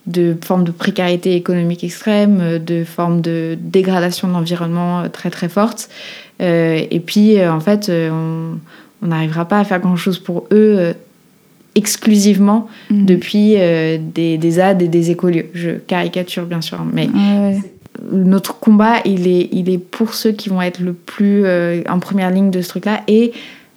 de 0.05 0.37
formes 0.41 0.63
de 0.63 0.71
précarité 0.71 1.35
économique 1.35 1.83
extrême, 1.83 2.59
de 2.59 2.83
formes 2.85 3.19
de 3.19 3.57
dégradation 3.59 4.27
de 4.27 4.33
l'environnement 4.33 5.09
très 5.09 5.29
très 5.29 5.49
fortes. 5.49 5.89
et 6.39 7.01
puis, 7.05 7.45
en 7.45 7.59
fait, 7.59 7.91
on 7.91 8.59
n'arrivera 9.05 9.45
pas 9.45 9.59
à 9.59 9.65
faire 9.65 9.81
grand-chose 9.81 10.19
pour 10.19 10.47
eux 10.53 10.93
exclusivement 11.73 12.69
mm. 12.89 13.05
depuis 13.05 13.55
des, 13.55 14.37
des 14.37 14.51
ZAD 14.51 14.83
et 14.83 14.87
des 14.87 15.11
écolieux. 15.11 15.47
Je 15.53 15.71
caricature 15.71 16.45
bien 16.45 16.61
sûr, 16.61 16.85
mais 16.93 17.09
notre 18.11 18.59
combat, 18.59 18.95
il 19.05 19.27
est, 19.27 19.49
il 19.51 19.69
est 19.69 19.77
pour 19.77 20.13
ceux 20.13 20.31
qui 20.31 20.49
vont 20.49 20.61
être 20.61 20.79
le 20.79 20.93
plus 20.93 21.45
en 21.87 21.99
première 21.99 22.31
ligne 22.31 22.51
de 22.51 22.61
ce 22.61 22.69
truc-là 22.69 23.01
et 23.07 23.31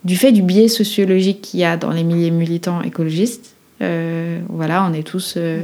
du 0.05 0.17
fait 0.17 0.33
du 0.33 0.43
biais 0.43 0.69
sociologique 0.69 1.43
qu'il 1.43 1.61
y 1.61 1.65
a 1.65 1.77
dans 1.77 1.91
les 1.91 2.05
milliers 2.05 2.31
militants 2.31 2.83
écologistes, 2.83 3.55
euh, 3.81 4.41
voilà, 4.49 4.85
on 4.85 4.93
est 4.93 5.05
tous 5.05 5.35
euh, 5.37 5.63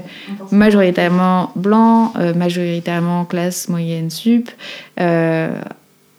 majoritairement 0.53 1.50
blancs, 1.57 2.12
euh, 2.16 2.33
majoritairement 2.35 3.24
classe 3.24 3.68
moyenne 3.68 4.11
sup. 4.11 4.50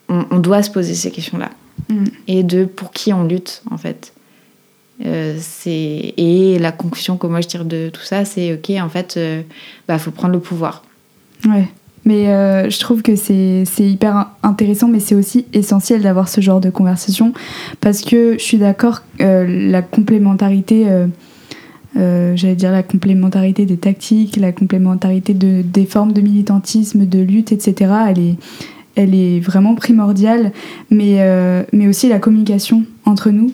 On, 0.07 0.37
doit 0.37 0.61
se 0.61 0.69
poser 0.69 0.93
ces 0.93 1.09
questions-là. 1.09 1.49
Mm. 1.89 2.03
Et 2.27 2.43
de 2.43 2.65
pour 2.65 2.91
qui 2.91 3.11
on 3.11 3.23
lutte, 3.23 3.63
en 3.71 3.77
fait. 3.77 4.13
et 5.03 6.57
la 6.59 6.71
conclusion 6.71 7.17
que 7.17 7.27
moi 7.27 7.41
je 7.41 7.47
tire 7.47 7.65
de 7.65 7.89
tout 7.91 8.03
ça, 8.03 8.23
c'est 8.23 8.53
ok, 8.53 8.71
en 8.81 8.89
fait, 8.89 9.15
il 9.15 9.45
bah, 9.87 9.97
faut 9.97 10.11
prendre 10.11 10.33
le 10.33 10.39
pouvoir. 10.39 10.83
Ouais. 11.45 11.67
Mais 12.05 12.27
euh, 12.27 12.69
je 12.69 12.79
trouve 12.79 13.01
que 13.01 13.15
c'est 13.15 13.65
hyper 13.79 14.29
intéressant, 14.43 14.87
mais 14.87 14.99
c'est 14.99 15.15
aussi 15.15 15.45
essentiel 15.53 16.01
d'avoir 16.01 16.29
ce 16.29 16.39
genre 16.39 16.61
de 16.61 16.69
conversation 16.69 17.33
parce 17.81 18.01
que 18.01 18.33
je 18.33 18.43
suis 18.43 18.59
d'accord, 18.59 19.01
euh, 19.21 19.45
la 19.71 19.81
complémentarité, 19.81 20.85
euh, 21.97 22.35
j'allais 22.35 22.55
dire 22.55 22.71
la 22.71 22.83
complémentarité 22.83 23.65
des 23.65 23.77
tactiques, 23.77 24.37
la 24.37 24.51
complémentarité 24.51 25.33
de, 25.33 25.63
des 25.63 25.85
formes 25.85 26.13
de 26.13 26.21
militantisme, 26.21 27.05
de 27.07 27.19
lutte, 27.19 27.51
etc., 27.51 27.91
elle 28.09 28.19
est, 28.19 28.35
elle 28.95 29.15
est 29.15 29.39
vraiment 29.39 29.73
primordiale, 29.73 30.51
mais, 30.91 31.19
mais 31.73 31.87
aussi 31.87 32.07
la 32.07 32.19
communication 32.19 32.83
entre 33.05 33.31
nous. 33.31 33.51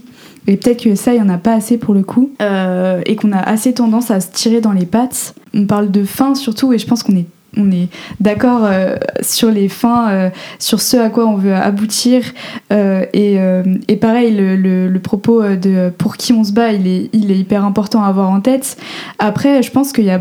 Et 0.47 0.57
peut-être 0.57 0.83
que 0.83 0.95
ça, 0.95 1.13
il 1.13 1.21
n'y 1.21 1.25
en 1.25 1.29
a 1.29 1.37
pas 1.37 1.53
assez 1.53 1.77
pour 1.77 1.93
le 1.93 2.03
coup, 2.03 2.31
et 2.39 3.15
qu'on 3.15 3.31
a 3.31 3.39
assez 3.39 3.73
tendance 3.73 4.11
à 4.11 4.19
se 4.19 4.31
tirer 4.31 4.59
dans 4.59 4.71
les 4.71 4.85
pattes. 4.85 5.35
On 5.53 5.65
parle 5.65 5.89
de 5.89 6.03
fin 6.03 6.35
surtout, 6.35 6.73
et 6.73 6.77
je 6.77 6.85
pense 6.85 7.01
qu'on 7.01 7.15
est 7.15 7.25
on 7.57 7.69
est 7.71 7.89
d'accord 8.19 8.61
euh, 8.63 8.95
sur 9.21 9.51
les 9.51 9.67
fins, 9.67 10.09
euh, 10.09 10.29
sur 10.59 10.81
ce 10.81 10.97
à 10.97 11.09
quoi 11.09 11.25
on 11.25 11.35
veut 11.35 11.53
aboutir. 11.53 12.23
Euh, 12.71 13.05
et, 13.13 13.95
pareil, 13.97 14.33
le, 14.35 14.99
propos 14.99 15.43
de 15.43 15.91
pour 15.97 16.15
qui 16.15 16.31
on 16.31 16.43
se 16.43 16.53
bat, 16.53 16.71
il 16.71 16.87
est, 16.87 17.09
hyper 17.13 17.65
important 17.65 18.03
à 18.03 18.07
avoir 18.07 18.29
en 18.29 18.39
tête. 18.39 18.77
Après, 19.19 19.63
je 19.63 19.71
pense 19.71 19.91
qu'il 19.91 20.05
y, 20.05 20.07
y 20.07 20.13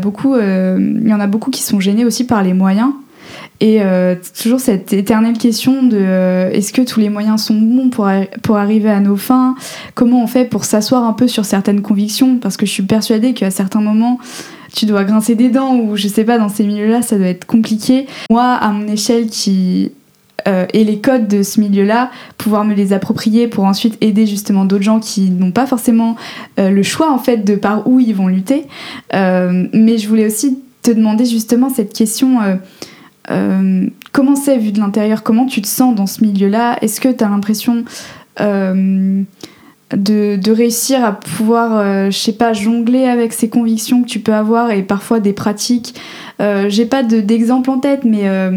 en 1.13 1.19
a 1.19 1.27
beaucoup 1.27 1.51
qui 1.51 1.61
sont 1.61 1.79
gênés 1.79 2.03
aussi 2.05 2.25
par 2.25 2.43
les 2.43 2.53
moyens. 2.53 2.91
Et 3.59 3.79
toujours 4.41 4.59
cette 4.59 4.91
éternelle 4.91 5.37
question 5.37 5.83
de 5.83 6.49
est-ce 6.51 6.73
que 6.73 6.81
tous 6.81 6.99
les 6.99 7.09
moyens 7.09 7.43
sont 7.43 7.53
bons 7.53 7.89
pour, 7.89 8.09
pour 8.41 8.57
arriver 8.57 8.89
à 8.89 8.99
nos 8.99 9.15
fins? 9.15 9.55
Comment 9.93 10.23
on 10.23 10.27
fait 10.27 10.45
pour 10.45 10.65
s'asseoir 10.65 11.03
un 11.03 11.13
peu 11.13 11.27
sur 11.27 11.45
certaines 11.45 11.81
convictions? 11.81 12.37
Parce 12.37 12.57
que 12.57 12.65
je 12.65 12.71
suis 12.71 12.83
persuadée 12.83 13.33
qu'à 13.33 13.51
certains 13.51 13.81
moments, 13.81 14.19
tu 14.73 14.85
dois 14.85 15.03
grincer 15.03 15.35
des 15.35 15.49
dents 15.49 15.75
ou 15.75 15.95
je 15.97 16.07
sais 16.07 16.23
pas, 16.23 16.37
dans 16.37 16.49
ces 16.49 16.63
milieux-là, 16.63 17.01
ça 17.01 17.17
doit 17.17 17.27
être 17.27 17.45
compliqué. 17.45 18.07
Moi, 18.29 18.43
à 18.43 18.69
mon 18.69 18.87
échelle 18.87 19.27
qui 19.27 19.91
euh, 20.47 20.65
et 20.73 20.83
les 20.83 20.99
codes 20.99 21.27
de 21.27 21.43
ce 21.43 21.59
milieu-là, 21.59 22.09
pouvoir 22.37 22.65
me 22.65 22.73
les 22.73 22.93
approprier 22.93 23.47
pour 23.47 23.65
ensuite 23.65 23.97
aider 24.01 24.25
justement 24.25 24.65
d'autres 24.65 24.83
gens 24.83 24.99
qui 24.99 25.29
n'ont 25.29 25.51
pas 25.51 25.65
forcément 25.65 26.15
euh, 26.59 26.69
le 26.71 26.83
choix 26.83 27.11
en 27.11 27.19
fait 27.19 27.37
de 27.37 27.55
par 27.55 27.87
où 27.87 27.99
ils 27.99 28.15
vont 28.15 28.27
lutter. 28.27 28.65
Euh, 29.13 29.67
mais 29.73 29.97
je 29.97 30.07
voulais 30.07 30.25
aussi 30.25 30.59
te 30.81 30.91
demander 30.91 31.25
justement 31.25 31.69
cette 31.69 31.93
question. 31.93 32.39
comment 34.11 34.35
c'est 34.35 34.57
vu 34.57 34.71
de 34.71 34.79
l'intérieur? 34.79 35.23
Comment 35.23 35.45
tu 35.45 35.61
te 35.61 35.67
sens 35.67 35.95
dans 35.95 36.07
ce 36.07 36.23
milieu-là? 36.23 36.77
Est-ce 36.81 36.99
que 36.99 37.09
tu 37.09 37.23
as 37.23 37.29
l'impression 37.29 37.83
de, 39.95 40.51
réussir 40.51 41.03
à 41.03 41.13
pouvoir, 41.13 41.77
euh, 41.77 42.11
je 42.11 42.17
sais 42.17 42.33
pas, 42.33 42.53
jongler 42.53 43.05
avec 43.05 43.33
ces 43.33 43.49
convictions 43.49 44.03
que 44.03 44.07
tu 44.07 44.19
peux 44.19 44.33
avoir 44.33 44.71
et 44.71 44.83
parfois 44.83 45.19
des 45.19 45.33
pratiques. 45.33 45.95
Euh, 46.41 46.65
j'ai 46.69 46.85
pas 46.85 47.03
d'exemple 47.03 47.69
en 47.69 47.79
tête, 47.79 48.03
mais 48.03 48.27
euh, 48.27 48.51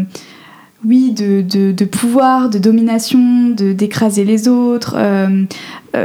oui, 0.85 1.11
de, 1.11 1.85
pouvoir, 1.85 2.49
de 2.49 2.57
domination, 2.57 3.49
d'écraser 3.49 4.23
les 4.23 4.47
autres. 4.47 4.95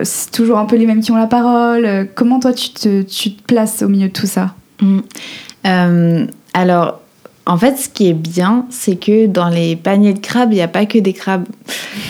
c'est 0.03 0.31
toujours 0.31 0.59
un 0.59 0.67
peu 0.67 0.77
les 0.77 0.87
mêmes 0.87 1.01
qui 1.01 1.13
ont 1.13 1.17
la 1.17 1.27
parole. 1.27 2.09
comment 2.15 2.41
toi 2.41 2.53
tu 2.53 2.71
te, 2.71 3.03
tu 3.03 3.33
te 3.33 3.43
places 3.43 3.83
au 3.83 3.89
milieu 3.89 4.09
de 4.09 4.13
tout 4.13 4.27
ça? 4.27 4.55
Mmh. 4.81 5.01
Alors, 6.55 7.01
en 7.47 7.57
fait, 7.57 7.79
ce 7.79 7.89
qui 7.89 8.09
est 8.09 8.15
bien, 8.15 8.67
c'est 8.71 8.97
que 8.97 9.27
dans 9.27 9.49
les 9.49 9.75
paniers 9.75 10.13
de 10.13 10.19
crabes, 10.19 10.53
il 10.53 10.57
n'y 10.57 10.63
a 10.63 10.69
pas 10.69 10.85
que 10.85 10.99
des 10.99 11.15
crabes 11.15 11.47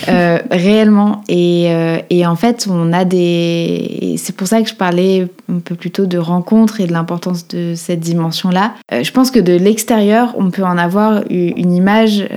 euh, 0.09 0.39
réellement. 0.51 1.23
Euh, 1.31 1.97
et, 2.09 2.25
en 2.27 2.35
fait, 2.35 2.67
on 2.69 2.91
a 2.91 3.05
des. 3.05 4.15
C'est 4.17 4.35
pour 4.35 4.47
ça 4.47 4.61
que 4.61 4.69
je 4.69 4.75
parlais 4.75 5.27
un 5.51 5.59
peu 5.59 5.75
plus 5.75 5.89
tôt 5.89 6.05
de 6.05 6.17
rencontres 6.17 6.81
et 6.81 6.85
de 6.85 6.91
l'importance 6.91 7.47
de 7.47 7.73
cette 7.75 8.01
dimension-là. 8.01 8.73
Euh, 8.91 9.03
je 9.03 9.11
pense 9.11 9.31
que 9.31 9.39
de 9.39 9.53
l'extérieur, 9.53 10.35
on 10.37 10.51
peut 10.51 10.63
en 10.63 10.77
avoir 10.77 11.23
une 11.29 11.73
image. 11.73 12.27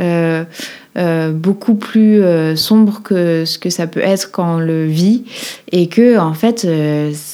beaucoup 1.32 1.74
plus 1.74 2.22
sombre 2.56 3.02
que 3.02 3.44
ce 3.44 3.58
que 3.58 3.68
ça 3.68 3.88
peut 3.88 4.00
être 4.00 4.30
quand 4.30 4.56
on 4.56 4.60
le 4.60 4.86
vit 4.86 5.24
et 5.72 5.88
que 5.88 6.18
en 6.18 6.34
fait 6.34 6.64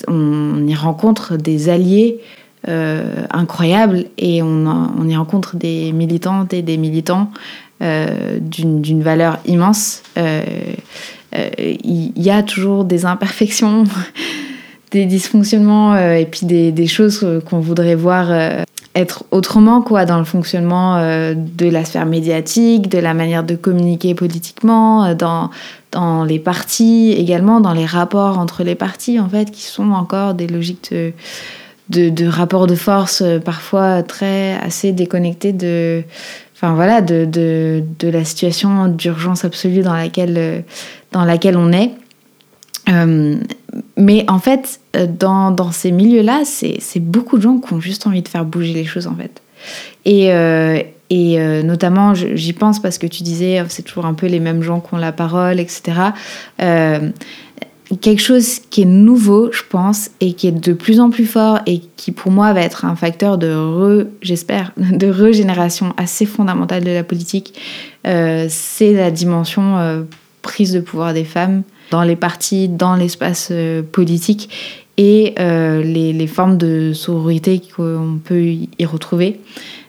on 0.08 0.66
y 0.66 0.74
rencontre 0.74 1.36
des 1.36 1.68
alliés 1.68 2.20
euh, 2.68 3.24
incroyable 3.30 4.04
et 4.18 4.42
on, 4.42 4.66
on, 4.66 5.08
y 5.08 5.16
rencontre 5.16 5.56
des 5.56 5.92
militantes 5.92 6.52
et 6.52 6.60
des 6.60 6.76
militants 6.76 7.30
euh, 7.82 8.38
d'une 8.38 9.02
valeur 9.02 9.38
immense. 9.46 10.02
Euh, 10.18 10.42
il 11.56 12.12
y, 12.16 12.30
a 12.30 12.42
toujours 12.42 12.84
des 12.84 13.06
imperfections, 13.06 13.84
des 14.90 15.06
dysfonctionnements 15.06 15.96
et 15.96 16.26
puis 16.26 16.44
des, 16.44 16.70
des 16.70 16.86
choses 16.86 17.26
qu'on 17.48 17.60
voudrait 17.60 17.94
voir 17.94 18.30
être 18.94 19.24
autrement 19.30 19.80
quoi 19.80 20.04
dans 20.04 20.18
le 20.18 20.24
fonctionnement 20.24 20.98
de 20.98 21.68
la 21.68 21.84
sphère 21.86 22.04
médiatique, 22.04 22.88
de 22.88 22.98
la 22.98 23.14
manière 23.14 23.44
de 23.44 23.54
communiquer 23.54 24.14
politiquement, 24.14 25.14
dans, 25.14 25.50
dans 25.92 26.24
les 26.24 26.40
partis 26.40 27.14
également, 27.16 27.60
dans 27.60 27.74
les 27.74 27.86
rapports 27.86 28.38
entre 28.38 28.64
les 28.64 28.74
partis 28.74 29.20
en 29.20 29.28
fait, 29.28 29.50
qui 29.52 29.62
sont 29.62 29.92
encore 29.92 30.34
des 30.34 30.48
logiques 30.48 30.92
de, 30.92 31.12
de, 31.90 32.26
rapports 32.26 32.66
de 32.66 32.74
force 32.74 33.22
euh, 33.22 33.38
parfois 33.38 34.02
très 34.02 34.54
assez 34.54 34.92
déconnectés 34.92 35.52
de, 35.52 36.02
enfin 36.54 36.74
voilà, 36.74 37.00
de, 37.00 37.24
de, 37.26 38.08
la 38.08 38.24
situation 38.24 38.88
d'urgence 38.88 39.44
absolue 39.44 39.82
dans 39.82 39.94
laquelle, 39.94 40.36
euh, 40.38 40.60
dans 41.12 41.24
laquelle 41.24 41.56
on 41.56 41.72
est. 41.72 41.90
Euh, 42.88 43.36
mais 43.96 44.24
en 44.28 44.38
fait, 44.38 44.80
dans, 45.18 45.50
dans 45.50 45.70
ces 45.70 45.90
milieux-là, 45.90 46.42
c'est 46.44 46.80
beaucoup 47.00 47.36
de 47.36 47.42
gens 47.42 47.58
qui 47.58 47.72
ont 47.72 47.80
juste 47.80 48.06
envie 48.06 48.22
de 48.22 48.28
faire 48.28 48.44
bouger 48.44 48.72
les 48.72 48.84
choses 48.84 49.06
en 49.06 49.14
fait. 49.14 49.42
Et, 50.06 50.30
et 51.10 51.62
notamment, 51.62 52.14
j'y 52.14 52.52
pense 52.54 52.80
parce 52.80 52.96
que 52.96 53.06
tu 53.06 53.22
disais, 53.22 53.62
c'est 53.68 53.82
toujours 53.82 54.06
un 54.06 54.14
peu 54.14 54.26
les 54.26 54.40
mêmes 54.40 54.62
gens 54.62 54.80
qui 54.80 54.94
ont 54.94 54.98
la 54.98 55.12
parole, 55.12 55.60
etc 55.60 56.10
quelque 57.96 58.22
chose 58.22 58.60
qui 58.70 58.82
est 58.82 58.86
nouveau, 58.86 59.50
je 59.52 59.62
pense, 59.68 60.10
et 60.20 60.34
qui 60.34 60.46
est 60.46 60.52
de 60.52 60.72
plus 60.72 61.00
en 61.00 61.10
plus 61.10 61.26
fort 61.26 61.60
et 61.66 61.80
qui 61.96 62.12
pour 62.12 62.30
moi 62.30 62.52
va 62.52 62.60
être 62.60 62.84
un 62.84 62.94
facteur 62.94 63.36
de 63.36 63.52
re, 63.52 64.06
j'espère, 64.22 64.72
de 64.76 65.08
régénération 65.08 65.92
assez 65.96 66.26
fondamentale 66.26 66.84
de 66.84 66.90
la 66.90 67.02
politique, 67.02 67.54
euh, 68.06 68.46
c'est 68.48 68.92
la 68.92 69.10
dimension 69.10 69.78
euh, 69.78 70.02
prise 70.42 70.72
de 70.72 70.80
pouvoir 70.80 71.14
des 71.14 71.24
femmes 71.24 71.62
dans 71.90 72.02
les 72.02 72.16
partis, 72.16 72.68
dans 72.68 72.94
l'espace 72.94 73.48
euh, 73.50 73.82
politique 73.82 74.48
et 74.96 75.34
les, 75.38 76.12
les, 76.12 76.26
formes 76.26 76.58
de 76.58 76.92
sororité 76.92 77.58
qu'on 77.74 78.20
peut 78.22 78.42
y 78.42 78.84
retrouver 78.84 79.40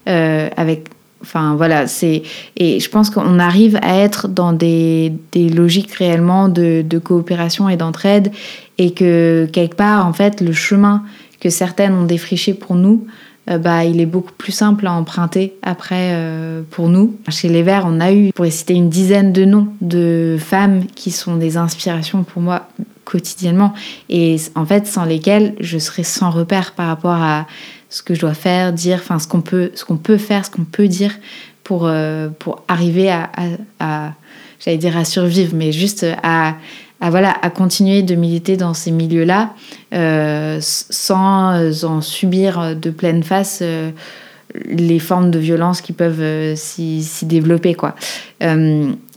avec 0.06 0.88
Enfin 1.22 1.56
voilà, 1.56 1.88
c'est 1.88 2.24
et 2.58 2.80
je 2.80 2.90
pense 2.90 3.10
qu'on 3.10 3.40
arrive 3.40 3.78
à 3.82 3.98
être 3.98 4.28
dans 4.28 4.54
des, 4.54 5.14
des 5.32 5.50
logiques 5.50 5.94
réellement 5.94 6.50
de, 6.50 6.84
de 6.86 6.98
coopération 7.00 7.70
et 7.70 7.78
d'entraide 7.78 8.32
et 8.78 8.92
que 8.92 9.48
quelque 9.52 9.76
part 9.76 10.06
en 10.06 10.14
fait 10.14 10.42
le 10.42 10.54
chemin 10.54 11.04
que 11.40 11.50
certaines 11.50 11.94
ont 11.94 12.06
défriché 12.06 12.54
pour 12.54 12.76
nous, 12.76 13.06
euh, 13.50 13.58
bah 13.58 13.84
il 13.84 14.00
est 14.00 14.06
beaucoup 14.06 14.34
plus 14.38 14.52
simple 14.52 14.86
à 14.86 14.94
emprunter 14.94 15.56
après 15.64 16.12
euh, 16.14 16.62
pour 16.70 16.90
nous. 16.90 17.16
Chez 17.30 17.50
les 17.50 17.64
Verts, 17.64 17.86
on 17.88 18.00
a 18.00 18.14
eu, 18.14 18.32
pour 18.32 18.46
citer 18.46 18.76
une 18.76 18.90
dizaine 18.90 19.34
de 19.34 19.46
noms 19.46 19.68
de 19.82 20.38
femmes 20.40 20.86
qui 20.96 21.12
sont 21.12 21.38
des 21.38 21.58
inspirations 21.58 22.24
pour 22.24 22.42
moi 22.42 22.68
quotidiennement 23.04 23.74
et 24.10 24.38
en 24.56 24.66
fait 24.66 24.88
sans 24.88 25.06
lesquelles 25.06 25.56
je 25.60 25.80
serais 25.80 26.04
sans 26.04 26.30
repère 26.30 26.74
par 26.74 26.88
rapport 26.88 27.12
à 27.12 27.48
ce 27.92 28.02
que 28.02 28.16
je 28.16 28.22
dois 28.22 28.34
faire, 28.34 28.74
dire, 28.74 29.00
enfin 29.02 29.20
ce 29.20 29.28
qu'on 29.28 29.42
peut, 29.42 29.70
ce 29.76 29.86
qu'on 29.86 29.98
peut 29.98 30.18
faire, 30.18 30.46
ce 30.46 30.50
qu'on 30.50 30.64
peut 30.64 30.88
dire 30.88 31.12
pour, 31.64 31.86
euh, 31.86 32.30
pour 32.40 32.64
arriver 32.68 33.12
à, 33.12 34.14
j'allais 34.60 34.78
dire 34.78 34.98
à 34.98 35.06
survivre, 35.06 35.54
mais 35.56 35.74
juste 35.74 36.06
à, 36.24 36.56
voilà, 37.02 37.36
à 37.42 37.50
continuer 37.50 38.02
de 38.02 38.16
militer 38.16 38.56
dans 38.56 38.74
ces 38.74 38.92
milieux-là 38.92 39.54
euh, 39.94 40.58
sans 40.62 41.84
en 41.84 42.02
subir 42.02 42.78
de 42.78 42.90
pleine 42.92 43.24
face 43.24 43.60
euh, 43.62 43.92
les 44.66 45.00
formes 45.00 45.30
de 45.30 45.40
violence 45.40 45.82
qui 45.82 45.92
peuvent 45.92 46.56
s'y, 46.56 47.06
développer. 47.24 47.74
Quoi. 47.74 47.96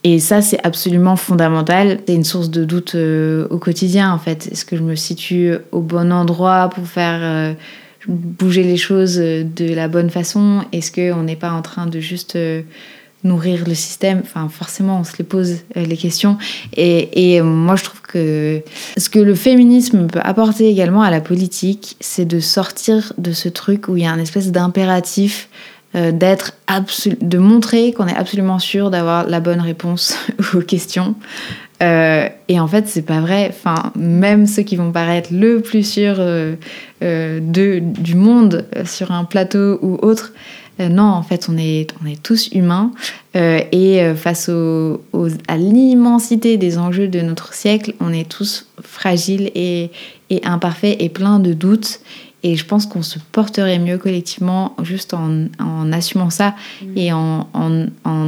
Et 0.05 0.19
ça, 0.21 0.43
c'est 0.43 0.65
absolument 0.65 1.17
fondamental. 1.17 1.99
C'est 2.07 2.15
une 2.15 2.25
source 2.25 2.51
de 2.51 2.65
doute 2.65 2.95
au 2.95 3.59
quotidien, 3.59 4.13
en 4.13 4.19
fait. 4.19 4.49
Est-ce 4.53 4.65
que 4.65 4.77
je 4.77 4.83
me 4.83 4.95
situe 4.95 5.55
au 5.73 5.81
bon 5.81 6.13
endroit 6.13 6.71
pour 6.73 6.87
faire 6.87 7.57
bouger 8.09 8.63
les 8.63 8.77
choses 8.77 9.17
de 9.17 9.75
la 9.75 9.89
bonne 9.89 10.11
façon 10.11 10.65
Est-ce 10.73 10.93
qu'on 10.93 11.23
n'est 11.23 11.37
pas 11.37 11.53
en 11.53 11.63
train 11.63 11.87
de 11.87 12.01
juste 12.01 12.37
nourrir 13.25 13.65
le 13.67 13.75
système? 13.75 14.21
Enfin, 14.23 14.49
forcément, 14.49 15.01
on 15.01 15.05
se 15.05 15.17
les 15.19 15.25
pose 15.25 15.57
euh, 15.77 15.85
les 15.85 15.97
questions. 15.97 16.39
Et, 16.77 17.35
et, 17.35 17.43
moi, 17.43 17.77
je 17.77 17.85
trouve 17.85 18.03
que 18.03 18.63
ce 18.97 19.09
que 19.09 19.19
le 19.19 19.35
féminisme 19.35 20.07
peut 20.07 20.21
apporter 20.23 20.69
également 20.69 21.03
à 21.03 21.11
la 21.11 21.21
politique, 21.21 21.97
c'est 22.01 22.27
de 22.27 22.39
sortir 22.39 23.13
de 23.19 23.33
ce 23.33 23.49
truc 23.49 23.89
où 23.89 23.97
il 23.97 24.05
y 24.05 24.07
a 24.07 24.13
un 24.13 24.19
espèce 24.19 24.53
d'impératif 24.53 25.49
euh, 25.97 26.11
d'être 26.11 26.53
de 27.21 27.39
montrer 27.39 27.93
qu'on 27.93 28.09
est 28.09 28.17
absolument 28.17 28.59
sûr 28.59 28.91
d'avoir 28.91 29.29
la 29.29 29.39
bonne 29.39 29.61
réponse 29.61 30.19
aux 30.55 30.61
questions. 30.61 31.15
Euh, 31.85 32.29
et 32.49 32.59
en 32.59 32.67
fait, 32.67 32.89
c'est 32.89 33.03
pas 33.03 33.21
vrai. 33.21 33.49
Enfin, 33.51 33.93
même 33.95 34.47
ceux 34.47 34.63
qui 34.63 34.77
vont 34.77 34.93
paraître 34.93 35.31
le 35.33 35.61
plus 35.61 35.87
sûrs 35.87 36.17
de, 37.01 37.79
du 37.79 38.15
monde 38.15 38.67
sur 38.85 39.13
un 39.13 39.25
plateau 39.25 39.79
ou 39.83 39.99
autre, 40.03 40.33
euh, 40.81 40.89
non, 40.89 41.05
en 41.05 41.23
fait, 41.23 41.49
on 41.49 41.57
est, 41.57 41.93
on 42.03 42.07
est 42.07 42.21
tous 42.21 42.49
humains 42.53 42.91
euh, 43.37 43.61
et 43.71 44.03
euh, 44.03 44.15
face 44.15 44.49
à 44.49 45.57
l'immensité 45.57 46.57
des 46.57 46.79
enjeux 46.79 47.09
de 47.09 47.21
notre 47.21 47.55
siècle, 47.55 47.95
on 48.01 48.13
est 48.13 48.29
tous 48.29 48.67
fragiles 48.83 49.51
et, 49.55 49.91
imparfaits 50.43 50.97
et 50.99 51.09
pleins 51.09 51.39
de 51.39 51.53
doutes. 51.53 52.01
Et 52.43 52.57
je 52.57 52.67
pense 52.67 52.87
qu'on 52.87 53.03
se 53.03 53.19
porterait 53.33 53.79
mieux 53.79 53.99
collectivement 53.99 54.75
juste 54.83 55.15
en, 55.15 55.93
assumant 55.93 56.29
ça 56.29 56.55
mmh. 56.83 56.99
et 56.99 57.13
en, 57.13 57.47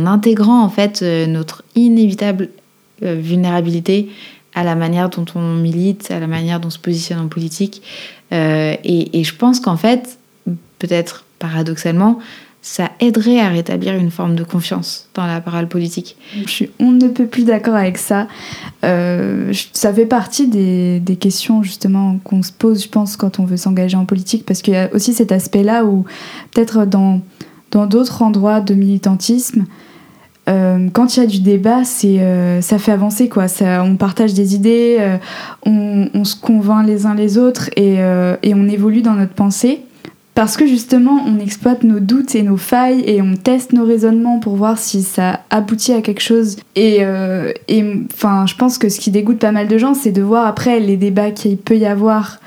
intégrant 0.07 0.63
en 0.63 0.71
fait 0.71 1.03
notre 1.03 1.65
inévitable 1.75 2.49
vulnérabilité 3.03 4.09
à 4.55 4.65
la 4.65 4.75
manière 4.75 5.11
dont 5.11 5.27
on 5.35 5.55
milite, 5.55 6.11
à 6.11 6.19
la 6.19 6.27
manière 6.27 6.61
dont 6.61 6.69
on 6.69 6.71
se 6.71 6.79
positionne 6.79 7.19
en 7.19 7.29
politique. 7.29 7.83
et, 8.33 9.23
je 9.23 9.35
pense 9.35 9.61
qu'en 9.61 9.77
fait, 9.77 10.19
peut-être 10.79 11.25
paradoxalement, 11.39 12.19
ça 12.67 12.91
aiderait 12.99 13.39
à 13.39 13.49
rétablir 13.49 13.95
une 13.95 14.11
forme 14.11 14.35
de 14.35 14.43
confiance 14.43 15.09
dans 15.15 15.25
la 15.25 15.41
parole 15.41 15.69
politique. 15.69 16.17
Je 16.47 16.51
suis 16.51 16.71
on 16.81 16.91
ne 16.91 17.07
peut 17.07 17.27
plus 17.27 17.45
d'accord 17.45 17.77
avec 17.77 17.97
ça. 17.97 18.27
Euh, 18.85 19.53
ça 19.73 19.95
fait 19.95 20.05
partie 20.05 20.49
des, 20.49 20.99
des 20.99 21.15
questions 21.15 21.63
justement 21.63 22.19
qu'on 22.25 22.43
se 22.43 22.51
pose, 22.51 22.83
je 22.83 22.89
pense, 22.89 23.17
quand 23.17 23.39
on 23.39 23.45
veut 23.45 23.57
s'engager 23.57 23.97
en 23.97 24.05
politique, 24.05 24.45
parce 24.45 24.63
qu'il 24.63 24.75
y 24.75 24.79
a 24.79 24.93
aussi 24.93 25.15
cet 25.15 25.31
aspect-là 25.31 25.85
où 25.85 26.07
peut-être 26.51 26.87
dans 26.87 27.21
dans 27.71 27.87
d'autres 27.87 28.23
endroits 28.23 28.61
de 28.61 28.75
militantisme, 28.75 29.65
euh, 30.49 30.89
quand 30.93 31.17
il 31.17 31.21
y 31.21 31.23
a 31.23 31.27
du 31.27 31.41
débat, 31.41 31.85
c'est 31.85 32.21
euh, 32.21 32.61
ça 32.61 32.79
fait 32.79 32.93
avancer 32.93 33.29
quoi. 33.29 33.49
Ça, 33.49 33.83
on 33.83 33.97
partage 33.97 34.35
des 34.35 34.55
idées, 34.55 35.19
on, 35.65 36.09
on, 36.15 36.25
se 36.25 36.37
convainc 36.37 36.87
les 36.87 37.07
uns 37.07 37.15
les 37.15 37.39
autres 37.39 37.71
et, 37.77 37.97
et 38.43 38.55
on 38.55 38.69
évolue 38.69 39.03
dans 39.03 39.15
notre 39.15 39.35
pensée 39.35 39.83
parce 40.37 40.59
que 40.59 40.67
justement 40.67 41.25
on 41.27 41.41
exploite 41.41 41.83
nos 41.83 41.99
doutes 41.99 42.35
et 42.35 42.43
nos 42.43 42.59
failles 42.59 43.03
et 43.07 43.23
on 43.23 43.35
teste 43.35 43.73
nos 43.73 43.87
raisonnements 43.87 44.39
pour 44.39 44.55
voir 44.55 44.79
si 44.79 45.03
ça 45.03 45.41
aboutit 45.49 45.95
à 45.95 46.03
quelque 46.03 46.21
chose. 46.21 46.59
Et, 46.77 46.99
euh, 47.01 47.53
enfin, 48.13 48.45
je 48.47 48.55
pense 48.55 48.77
que 48.77 48.91
ce 48.91 49.01
qui 49.01 49.11
dégoûte 49.11 49.39
pas 49.39 49.51
mal 49.51 49.67
de 49.67 49.79
gens, 49.79 49.95
c'est 49.95 50.13
de 50.13 50.21
voir 50.21 50.47
après 50.47 50.79
les 50.79 50.99
débats 50.99 51.31
qu'il 51.31 51.57
peut 51.57 51.79
y 51.79 51.87
avoir 51.87 52.39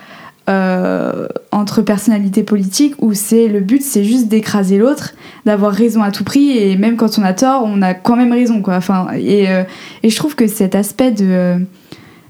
euh, 0.49 1.27
entre 1.51 1.81
personnalités 1.81 2.43
politiques 2.43 2.95
où 2.99 3.13
c'est 3.13 3.47
le 3.47 3.59
but 3.59 3.81
c'est 3.81 4.03
juste 4.03 4.27
d'écraser 4.27 4.77
l'autre, 4.77 5.13
d'avoir 5.45 5.71
raison 5.71 6.01
à 6.01 6.11
tout 6.11 6.23
prix 6.23 6.57
et 6.57 6.75
même 6.75 6.95
quand 6.95 7.19
on 7.19 7.23
a 7.23 7.33
tort, 7.33 7.63
on 7.65 7.81
a 7.81 7.93
quand 7.93 8.15
même 8.15 8.31
raison 8.31 8.61
quoi. 8.61 8.75
Enfin, 8.75 9.07
et, 9.15 9.49
euh, 9.49 9.63
et 10.01 10.09
je 10.09 10.15
trouve 10.15 10.35
que 10.35 10.47
cet 10.47 10.75
aspect 10.75 11.11
de 11.11 11.57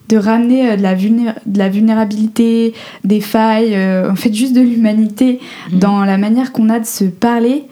de 0.09 0.17
ramener 0.17 0.71
euh, 0.71 0.75
de 0.75 0.81
la, 0.81 0.95
de 0.95 1.57
la 1.57 1.69
vulnérabilité, 1.69 2.73
des 3.03 3.21
failles, 3.21 3.77
en 4.09 4.15
fait 4.15 4.33
juste 4.33 4.53
de 4.53 4.61
l'humanité 4.61 5.39
mhm. 5.71 5.79
dans 5.79 6.03
la 6.03 6.17
manière 6.17 6.51
qu'on 6.51 6.69
a 6.69 6.79
de 6.79 6.85
se 6.85 7.05
parler. 7.05 7.63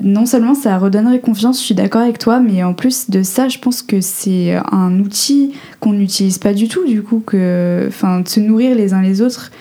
Non 0.00 0.26
seulement 0.26 0.54
ça 0.54 0.76
redonnerait 0.78 1.20
confiance, 1.20 1.60
je 1.60 1.64
suis 1.64 1.74
d'accord 1.74 2.02
avec 2.02 2.18
toi, 2.18 2.40
mais 2.40 2.62
en 2.64 2.74
plus 2.74 3.10
de 3.10 3.22
ça, 3.22 3.48
je 3.48 3.58
pense 3.58 3.80
que 3.80 4.00
c'est 4.00 4.58
un 4.72 4.98
outil 4.98 5.52
qu'on 5.80 5.92
n'utilise 5.92 6.38
pas 6.38 6.52
du 6.52 6.68
tout, 6.68 6.84
du 6.84 7.02
coup, 7.02 7.22
que, 7.24 7.84
enfin, 7.88 8.20
de 8.20 8.28
se 8.28 8.40
nourrir 8.40 8.74
les 8.74 8.92
uns 8.92 9.02
les 9.02 9.22
autres, 9.22 9.52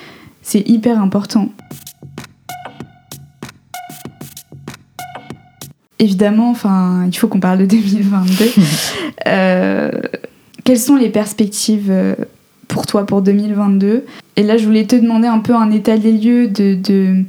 c'est 0.41 0.67
hyper 0.67 0.99
important. 0.99 1.49
Évidemment, 5.99 6.49
enfin, 6.49 7.05
il 7.07 7.15
faut 7.15 7.27
qu'on 7.27 7.39
parle 7.39 7.59
de 7.59 7.65
2022. 7.67 8.45
euh, 9.27 9.91
quelles 10.63 10.79
sont 10.79 10.95
les 10.95 11.09
perspectives 11.09 11.89
euh, 11.89 12.15
pour 12.67 12.85
toi 12.87 13.05
pour 13.05 13.21
2022 13.21 14.03
Et 14.35 14.43
là, 14.43 14.57
je 14.57 14.65
voulais 14.65 14.85
te 14.85 14.95
demander 14.95 15.27
un 15.27 15.39
peu 15.39 15.55
un 15.55 15.71
état 15.71 15.97
des 15.97 16.11
lieux 16.11 16.47
de, 16.47 17.23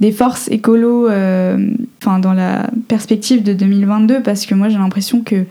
des 0.00 0.12
forces 0.12 0.48
écolo 0.48 1.08
euh, 1.08 1.70
enfin, 2.02 2.18
dans 2.18 2.32
la 2.32 2.68
perspective 2.88 3.42
de 3.42 3.52
2022, 3.52 4.22
parce 4.22 4.46
que 4.46 4.54
moi, 4.54 4.68
j'ai 4.68 4.78
l'impression 4.78 5.22
que 5.22 5.44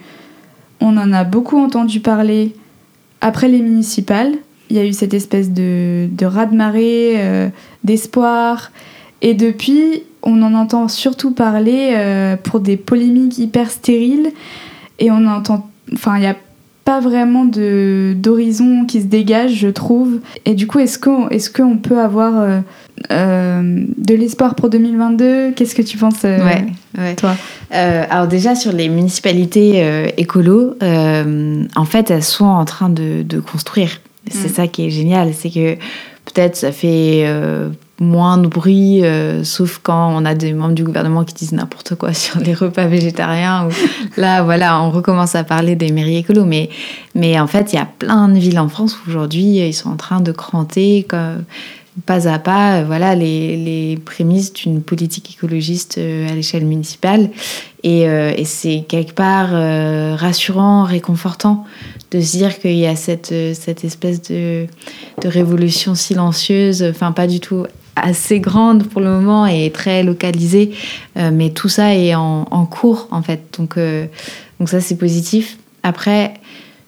on 0.82 0.98
en 0.98 1.14
a 1.14 1.24
beaucoup 1.24 1.58
entendu 1.58 2.00
parler 2.00 2.54
après 3.22 3.48
les 3.48 3.62
municipales. 3.62 4.34
Il 4.70 4.76
y 4.76 4.80
a 4.80 4.86
eu 4.86 4.94
cette 4.94 5.14
espèce 5.14 5.52
de, 5.52 6.08
de 6.12 6.26
raz-de-marée, 6.26 7.14
euh, 7.18 7.50
d'espoir. 7.84 8.72
Et 9.22 9.34
depuis, 9.34 10.04
on 10.22 10.42
en 10.44 10.54
entend 10.54 10.88
surtout 10.88 11.32
parler 11.32 11.96
pour 12.44 12.60
des 12.60 12.78
polémiques 12.78 13.38
hyper 13.38 13.72
stériles. 13.72 14.32
Et 15.00 15.10
on 15.10 15.26
entend. 15.26 15.70
Enfin, 15.94 16.18
il 16.18 16.24
y 16.24 16.28
a 16.28 16.36
pas 16.86 17.00
vraiment 17.00 17.46
de 17.46 18.14
d'horizon 18.16 18.86
qui 18.86 19.02
se 19.02 19.08
dégage, 19.08 19.56
je 19.56 19.68
trouve. 19.68 20.20
Et 20.46 20.54
du 20.54 20.68
coup, 20.68 20.78
est-ce 20.78 21.00
qu'on 21.00 21.28
est 21.30 21.52
qu'on 21.52 21.78
peut 21.78 22.00
avoir 22.00 22.40
euh, 22.40 22.60
euh, 23.12 23.86
de 23.98 24.14
l'espoir 24.14 24.54
pour 24.54 24.70
2022 24.70 25.52
Qu'est-ce 25.54 25.74
que 25.74 25.82
tu 25.82 25.98
penses, 25.98 26.24
euh, 26.24 26.38
ouais, 26.98 27.16
toi? 27.16 27.36
Alors 27.72 28.28
déjà, 28.28 28.54
sur 28.54 28.72
les 28.72 28.88
municipalités 28.88 30.14
écolo, 30.18 30.78
en 30.82 31.86
fait, 31.86 32.12
elles 32.12 32.24
sont 32.24 32.46
en 32.46 32.66
train 32.66 32.90
de, 32.90 33.24
de 33.24 33.40
construire. 33.40 34.00
C'est 34.30 34.52
mm. 34.52 34.54
ça 34.54 34.68
qui 34.68 34.86
est 34.86 34.92
génial, 34.92 35.34
c'est 35.34 35.50
que 35.50 35.76
peut-être 36.26 36.56
ça 36.56 36.72
fait 36.72 37.28
moins 38.00 38.38
de 38.38 38.48
bruit, 38.48 39.04
euh, 39.04 39.44
sauf 39.46 39.80
quand 39.82 40.14
on 40.14 40.26
a 40.26 40.36
des 40.36 40.52
membres 40.52 40.74
du 40.74 40.84
gouvernement 40.84 41.24
qui 41.24 41.34
disent 41.34 41.54
n'importe 41.54 41.96
quoi 41.96 42.14
sur 42.14 42.40
les 42.40 42.54
repas 42.54 42.88
végétariens. 42.88 43.68
Ou... 43.68 43.72
Là, 44.18 44.44
voilà, 44.44 44.82
on 44.82 44.92
recommence 44.92 45.36
à 45.36 45.44
parler 45.44 45.76
des 45.76 45.92
mairies 45.92 46.18
écolo. 46.18 46.46
Mais, 46.46 46.70
mais 47.14 47.40
en 47.40 47.48
fait, 47.48 47.74
il 47.74 47.78
y 47.78 47.80
a 47.80 47.86
plein 47.86 48.28
de 48.28 48.38
villes 48.38 48.60
en 48.60 48.68
France 48.68 48.98
où 48.98 49.10
aujourd'hui, 49.10 49.58
ils 49.58 49.74
sont 49.74 49.90
en 49.90 49.96
train 49.96 50.20
de 50.20 50.32
cranter 50.32 51.06
comme, 51.08 51.44
pas 52.06 52.28
à 52.28 52.40
pas 52.40 52.84
voilà, 52.84 53.16
les, 53.16 53.56
les 53.56 53.96
prémices 53.96 54.52
d'une 54.52 54.82
politique 54.82 55.34
écologiste 55.38 55.98
euh, 55.98 56.30
à 56.30 56.34
l'échelle 56.34 56.66
municipale. 56.66 57.30
Et, 57.84 58.10
euh, 58.10 58.34
et 58.36 58.44
c'est 58.44 58.84
quelque 58.90 59.14
part 59.14 59.52
rassurant, 60.20 60.84
réconfortant 60.84 61.66
de 62.12 62.20
se 62.20 62.38
dire 62.38 62.60
qu'il 62.60 62.76
y 62.76 62.88
a 62.88 62.96
cette, 62.96 63.34
cette 63.54 63.84
espèce 63.84 64.22
de, 64.24 64.68
de 65.22 65.28
révolution 65.28 65.96
silencieuse, 65.96 66.84
enfin 66.84 67.12
pas 67.12 67.28
du 67.28 67.40
tout 67.40 67.66
assez 67.96 68.40
grande 68.40 68.88
pour 68.88 69.02
le 69.02 69.08
moment 69.08 69.46
et 69.46 69.72
très 69.72 70.04
localisée, 70.04 70.72
euh, 71.18 71.32
mais 71.34 71.52
tout 71.52 71.70
ça 71.70 71.96
est 71.96 72.14
en, 72.16 72.66
cours 72.70 73.08
en 73.12 73.22
fait. 73.22 73.42
Donc, 73.58 73.78
euh, 73.78 74.06
donc 74.60 74.70
ça 74.70 74.82
c'est 74.82 74.98
positif. 74.98 75.58
Après, 75.84 76.34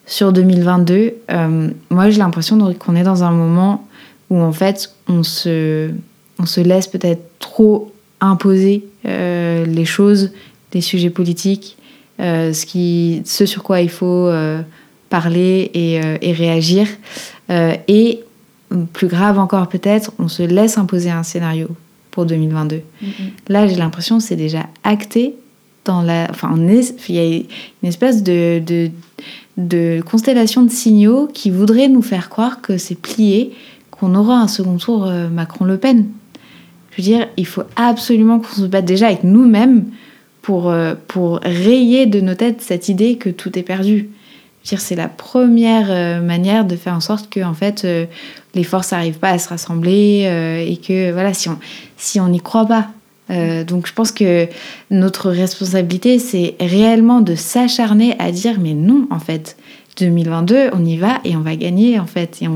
sur 0.06 0.34
2022, 0.34 1.14
euh, 1.32 1.70
moi 1.90 2.10
j'ai 2.10 2.20
l'impression 2.20 2.74
qu'on 2.74 2.96
est 2.96 3.04
dans 3.04 3.24
un 3.24 3.32
moment 3.32 3.88
où 4.30 4.40
en 4.40 4.52
fait 4.52 4.94
on 5.08 5.24
se, 5.24 5.92
on 6.40 6.46
se 6.46 6.62
laisse 6.62 6.88
peut-être 6.88 7.24
trop 7.40 7.92
imposer 8.20 8.84
les 9.06 9.86
choses, 9.86 10.32
les 10.74 10.82
sujets 10.82 11.10
politiques, 11.10 11.78
ce, 12.20 13.24
sur 13.46 13.64
quoi 13.64 13.80
il 13.80 13.90
faut 13.90 14.30
parler 15.10 15.72
et, 15.74 16.02
et 16.22 16.34
réagir. 16.34 16.88
et 17.50 18.20
plus 18.94 19.08
grave 19.08 19.40
encore 19.40 19.68
peut-être, 19.68 20.12
on 20.20 20.28
se 20.28 20.44
laisse 20.44 20.78
imposer 20.78 21.10
un 21.10 21.24
scénario 21.24 21.70
pour 22.12 22.26
2022. 22.26 22.78
Mm-hmm. 22.78 23.08
Là, 23.50 23.68
j'ai 23.68 23.76
l'impression 23.76 24.18
que 24.18 24.24
c'est 24.24 24.36
déjà 24.36 24.66
acté 24.84 25.36
dans 25.86 26.02
la... 26.02 26.28
Enfin, 26.30 26.56
il 26.58 27.16
y 27.16 27.20
a 27.20 27.24
une 27.24 27.90
espèce 27.90 28.24
de, 28.24 28.60
de, 28.66 28.92
de, 29.58 30.02
constellation 30.02 30.64
de 30.64 30.70
signaux 30.70 31.30
qui 31.34 31.50
voudrait 31.50 31.88
nous 31.88 32.02
faire 32.02 32.30
croire 32.30 32.62
que 32.62 32.78
c'est 32.78 33.00
plié, 33.00 33.54
qu'on 33.92 34.16
aura 34.16 34.40
un 34.40 34.48
second 34.48 34.78
tour 34.78 35.06
euh, 35.06 35.30
Macron-Le 35.30 35.78
Pen. 35.78 36.08
Je 36.92 36.98
veux 36.98 37.04
dire, 37.04 37.28
il 37.38 37.46
faut 37.46 37.64
absolument 37.76 38.40
qu'on 38.40 38.56
se 38.56 38.66
batte 38.66 38.86
déjà 38.86 39.08
avec 39.08 39.24
nous-mêmes 39.24 39.86
pour, 40.42 40.70
euh, 40.70 40.96
pour 41.08 41.40
rayer 41.44 42.06
de 42.06 42.20
nos 42.20 42.36
têtes 42.36 42.62
cette 42.62 42.90
idée 42.90 43.18
que 43.18 43.30
tout 43.30 43.58
est 43.58 43.64
perdu 43.64 44.10
c'est 44.76 44.96
la 44.96 45.08
première 45.08 45.88
euh, 45.90 46.20
manière 46.20 46.66
de 46.66 46.76
faire 46.76 46.94
en 46.94 47.00
sorte 47.00 47.30
que 47.30 47.40
en 47.40 47.54
fait 47.54 47.86
euh, 47.86 48.06
les 48.54 48.64
forces 48.64 48.92
n'arrivent 48.92 49.20
pas 49.20 49.30
à 49.30 49.40
se 49.40 49.48
rassembler 49.48 50.24
euh, 50.26 50.60
et 50.60 50.78
que 50.78 51.12
voilà 51.14 51.34
si 51.34 51.48
on 51.48 51.58
si 51.96 52.20
n'y 52.20 52.42
croit 52.42 52.66
pas 52.66 52.90
donc 53.68 53.88
je 53.88 53.94
pense 53.94 54.14
que 54.14 54.48
notre 54.90 55.32
responsabilité, 55.32 56.18
c'est 56.18 56.56
réellement 56.62 57.20
de 57.20 57.36
s'acharner 57.36 58.16
à 58.20 58.32
dire 58.32 58.56
mais 58.58 58.74
non, 58.74 59.06
en 59.12 59.20
fait, 59.20 59.58
2022, 60.00 60.70
on 60.72 60.86
y 60.86 60.96
va 60.96 61.20
et 61.26 61.36
on 61.36 61.42
va 61.42 61.58
gagner, 61.58 62.00
en 62.00 62.06
fait. 62.06 62.42
Et, 62.42 62.48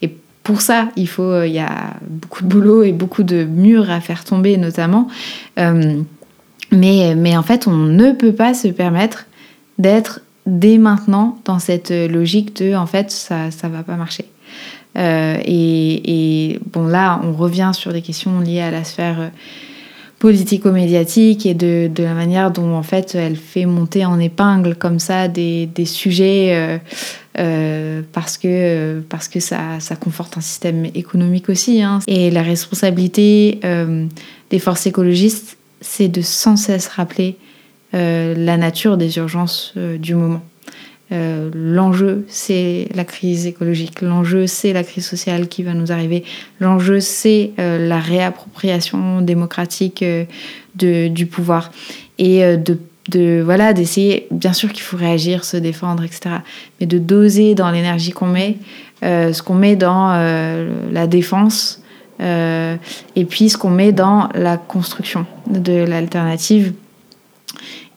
et 0.00 0.16
pour 0.42 0.62
ça, 0.62 0.88
il 0.96 1.06
faut, 1.06 1.42
il 1.42 1.52
y 1.52 1.58
a 1.58 1.92
beaucoup 2.08 2.44
de 2.44 2.48
boulot 2.48 2.82
et 2.82 2.92
beaucoup 2.92 3.24
de 3.24 3.44
murs 3.44 3.90
à 3.90 4.00
faire 4.00 4.24
tomber, 4.24 4.56
notamment. 4.56 5.06
mais, 5.58 7.14
mais 7.14 7.36
en 7.36 7.42
fait, 7.42 7.66
on 7.66 7.76
ne 7.76 8.12
peut 8.12 8.32
pas 8.32 8.54
se 8.54 8.68
permettre 8.68 9.26
d'être 9.76 10.20
dès 10.46 10.78
maintenant 10.78 11.38
dans 11.44 11.58
cette 11.58 11.90
logique 11.90 12.56
de 12.56 12.74
en 12.74 12.86
fait 12.86 13.10
ça 13.10 13.50
ça 13.50 13.68
va 13.68 13.82
pas 13.82 13.96
marcher 13.96 14.26
euh, 14.96 15.36
et, 15.44 16.58
bon 16.72 16.86
là 16.86 17.20
on 17.22 17.32
revient 17.32 17.72
sur 17.74 17.92
des 17.92 18.02
questions 18.02 18.40
liées 18.40 18.60
à 18.60 18.70
la 18.70 18.82
sphère 18.82 19.20
euh, 19.20 19.28
politico-médiatique 20.18 21.44
et 21.44 21.52
de, 21.52 21.90
de, 21.92 22.02
la 22.02 22.14
manière 22.14 22.50
dont 22.50 22.74
en 22.74 22.82
fait 22.82 23.14
elle 23.14 23.36
fait 23.36 23.66
monter 23.66 24.06
en 24.06 24.18
épingle 24.18 24.74
comme 24.74 24.98
ça 24.98 25.28
des, 25.28 25.66
des 25.66 25.84
sujets 25.84 26.80
euh, 27.38 28.00
parce 28.14 28.38
que, 28.38 29.00
parce 29.10 29.28
que 29.28 29.40
ça, 29.40 29.78
ça, 29.80 29.96
conforte 29.96 30.38
un 30.38 30.40
système 30.40 30.86
économique 30.94 31.50
aussi. 31.50 31.82
Hein. 31.82 31.98
Et 32.06 32.30
la 32.30 32.40
responsabilité 32.40 33.60
des 34.48 34.58
forces 34.58 34.86
écologistes, 34.86 35.58
c'est 35.82 36.08
de 36.08 36.22
sans 36.22 36.56
cesse 36.56 36.88
rappeler 36.88 37.36
la 37.96 38.56
nature 38.56 38.96
des 38.96 39.16
urgences 39.18 39.72
euh, 39.76 39.98
du 39.98 40.14
moment. 40.14 40.42
Euh, 41.12 41.50
l'enjeu, 41.54 42.24
c'est 42.28 42.88
la 42.94 43.04
crise 43.04 43.46
écologique. 43.46 44.00
L'enjeu, 44.00 44.46
c'est 44.46 44.72
la 44.72 44.82
crise 44.82 45.06
sociale 45.06 45.48
qui 45.48 45.62
va 45.62 45.72
nous 45.72 45.92
arriver. 45.92 46.24
L'enjeu, 46.60 47.00
c'est 47.00 47.52
la 47.58 48.00
réappropriation 48.00 49.20
démocratique 49.20 50.04
du 50.74 51.26
pouvoir. 51.26 51.70
Et 52.18 52.42
de 52.56 53.40
voilà, 53.44 53.72
d'essayer, 53.72 54.26
bien 54.32 54.52
sûr 54.52 54.72
qu'il 54.72 54.82
faut 54.82 54.96
réagir, 54.96 55.44
se 55.44 55.56
défendre, 55.56 56.02
etc. 56.02 56.38
Mais 56.80 56.86
de 56.86 56.98
doser 56.98 57.54
dans 57.54 57.70
l'énergie 57.70 58.10
qu'on 58.10 58.26
met, 58.26 58.56
ce 59.02 59.42
qu'on 59.42 59.54
met 59.54 59.76
dans 59.76 60.08
la 60.90 61.06
défense, 61.06 61.82
et 62.18 63.24
puis 63.28 63.48
ce 63.48 63.56
qu'on 63.56 63.70
met 63.70 63.92
dans 63.92 64.28
la 64.34 64.56
construction 64.56 65.24
de 65.46 65.84
l'alternative 65.84 66.72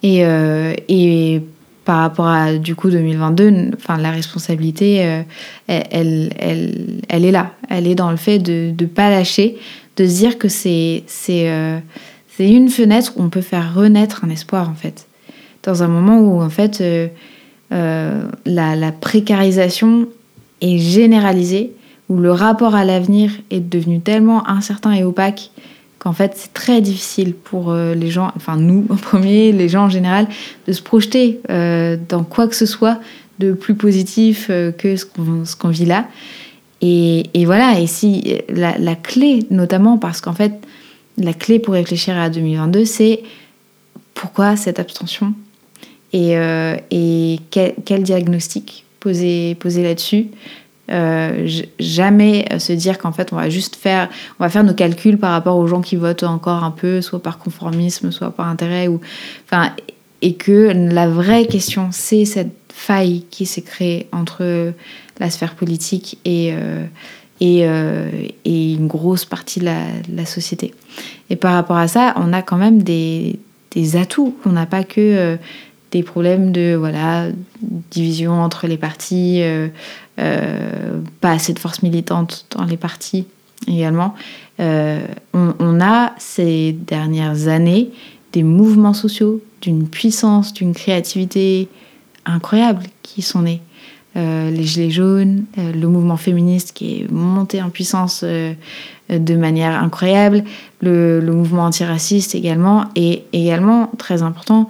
et, 0.04 0.26
euh, 0.26 0.74
et 0.88 1.42
par 1.86 2.00
rapport 2.00 2.28
à 2.28 2.54
du 2.54 2.76
coup 2.76 2.90
2022, 2.90 3.72
enfin 3.76 3.98
la 3.98 4.12
responsabilité, 4.12 5.06
euh, 5.06 5.22
elle, 5.68 6.32
elle, 6.38 7.02
elle, 7.10 7.26
est 7.26 7.32
là. 7.32 7.52
Elle 7.70 7.88
est 7.88 7.96
dans 7.96 8.12
le 8.12 8.18
fait 8.18 8.40
de 8.40 8.74
ne 8.80 8.86
pas 8.86 9.10
lâcher, 9.10 9.58
de 9.98 10.06
se 10.06 10.16
dire 10.16 10.38
que 10.38 10.48
c'est 10.48 11.04
euh, 11.30 11.80
une 12.38 12.70
fenêtre 12.70 13.14
où 13.18 13.24
on 13.24 13.30
peut 13.30 13.42
faire 13.42 13.74
renaître 13.74 14.24
un 14.24 14.30
espoir 14.30 14.70
en 14.70 14.76
fait. 14.76 15.08
Dans 15.64 15.84
un 15.84 15.88
moment 15.88 16.20
où 16.20 16.42
en 16.42 16.50
fait 16.50 16.84
la, 17.72 18.26
la, 18.46 18.92
précarisation 18.92 20.08
est 20.62 20.78
généralisée, 20.78 21.74
où 22.08 22.18
le 22.18 22.32
rapport 22.32 22.76
à 22.76 22.86
l'avenir 22.86 23.32
est 23.52 23.60
devenu 23.60 24.00
tellement 24.00 24.48
incertain 24.48 24.94
et 24.94 25.04
opaque 25.04 25.52
qu'en 26.00 26.14
fait 26.14 26.34
c'est 26.36 26.54
très 26.54 26.82
difficile 26.82 27.34
pour 27.34 27.72
euh, 27.72 27.94
les 27.94 28.10
gens, 28.10 28.32
enfin 28.36 28.58
nous 28.58 28.86
en 28.90 28.96
premier, 28.96 29.52
les 29.52 29.70
gens 29.70 29.86
en 29.86 29.90
général, 29.90 30.28
de 30.68 30.74
se 30.74 30.82
projeter 30.82 31.40
euh, 31.50 31.98
dans 32.08 32.24
quoi 32.24 32.48
que 32.48 32.56
ce 32.56 32.66
soit 32.66 33.00
de 33.38 33.54
plus 33.54 33.76
positif 33.76 34.48
euh, 34.50 34.72
que 34.72 34.96
ce 34.96 35.06
qu'on 35.06 35.70
vit 35.70 35.86
là. 35.86 36.08
Et, 36.82 37.26
voilà, 37.46 37.78
et 37.78 37.88
si 37.88 38.38
la, 38.48 38.96
clé, 38.96 39.46
notamment 39.50 39.98
parce 39.98 40.22
qu'en 40.22 40.32
fait, 40.32 40.54
la 41.18 41.34
clé 41.34 41.60
pour 41.60 41.74
réfléchir 41.74 42.18
à 42.18 42.30
2022, 42.30 42.86
c'est 42.86 43.22
pourquoi 44.14 44.56
cette 44.56 44.80
abstention 44.80 45.34
et, 46.14 47.40
quel, 47.52 48.04
diagnostic 48.04 48.86
poser, 49.02 49.56
poser 49.56 49.84
là-dessus 49.84 50.28
euh, 50.92 51.48
jamais 51.80 52.48
se 52.58 52.74
dire 52.74 52.98
qu'en 52.98 53.12
fait 53.12 53.32
on 53.32 53.36
va 53.36 53.50
juste 53.50 53.76
faire, 53.76 54.10
on 54.40 54.44
va 54.44 54.50
faire 54.50 54.64
nos 54.64 54.74
calculs 54.74 55.18
par 55.18 55.32
rapport 55.32 55.58
aux 55.58 55.68
gens 55.68 55.82
qui 55.82 55.96
votent 55.96 56.24
encore 56.24 56.64
un 56.64 56.72
peu, 56.72 57.02
soit 57.02 57.22
par 57.22 57.38
conformisme, 57.38 58.12
soit 58.12 58.32
par 58.32 58.48
intérêt, 58.48 58.88
ou 58.88 59.00
enfin, 59.46 59.72
et 60.22 60.34
que 60.34 60.72
la 60.94 61.08
vraie 61.08 61.46
question 61.46 61.90
c'est 61.92 62.26
cette 62.26 62.54
faille 62.74 63.26
qui 63.30 63.46
s'est 63.46 63.62
créée 63.62 64.08
entre 64.12 64.74
la 65.20 65.30
sphère 65.30 65.56
politique 65.56 66.18
et 66.26 66.54
euh, 66.54 66.86
euh, 67.42 68.10
et, 68.44 68.74
une 68.74 68.88
grosse 68.88 69.24
partie 69.24 69.62
de 69.62 69.66
la, 69.66 70.26
société. 70.26 70.74
Et 71.30 71.38
par 71.38 71.54
rapport 71.54 71.78
à 71.78 71.88
ça, 71.88 72.14
on 72.18 72.34
a 72.34 72.42
quand 72.42 72.58
même 72.58 72.84
des, 72.84 73.40
des 73.72 73.96
atouts. 73.96 74.36
On 74.46 74.52
n'a 74.52 74.66
pas 74.66 74.84
que 74.84 75.38
des 75.92 76.04
problèmes 76.04 76.52
de 76.52 76.76
voilà 76.78 77.28
division 77.92 78.42
entre 78.42 78.68
les 78.68 78.78
partis, 78.78 79.42
euh, 79.42 79.68
euh, 80.20 81.00
pas 81.22 81.32
assez 81.32 81.54
de 81.54 81.60
force 81.60 81.82
militante 81.82 82.46
dans 82.56 82.66
les 82.66 82.78
partis 82.78 83.26
également. 83.68 84.16
Euh, 84.60 85.00
on, 85.34 85.82
a 85.82 86.14
ces 86.18 86.74
dernières 86.74 87.48
années 87.48 87.90
des 88.34 88.44
mouvements 88.44 88.94
sociaux 88.94 89.42
d'une 89.62 89.88
puissance, 89.88 90.54
d'une 90.54 90.74
créativité 90.74 91.68
incroyable 92.26 92.84
qui 93.02 93.22
sont 93.22 93.44
nés. 93.44 93.62
les 94.16 94.64
Gilets 94.64 94.92
jaunes, 94.92 95.46
le 95.58 95.88
mouvement 95.88 96.18
féministe 96.18 96.74
qui 96.74 97.02
est 97.02 97.12
monté 97.12 97.62
en 97.62 97.70
puissance 97.70 98.24
de 98.24 99.36
manière 99.36 99.82
incroyable, 99.82 100.44
le, 100.82 101.22
le 101.22 101.32
mouvement 101.32 101.66
antiraciste 101.66 102.36
également, 102.36 102.86
et 102.96 103.24
également, 103.34 103.90
très 103.98 104.22
important, 104.22 104.70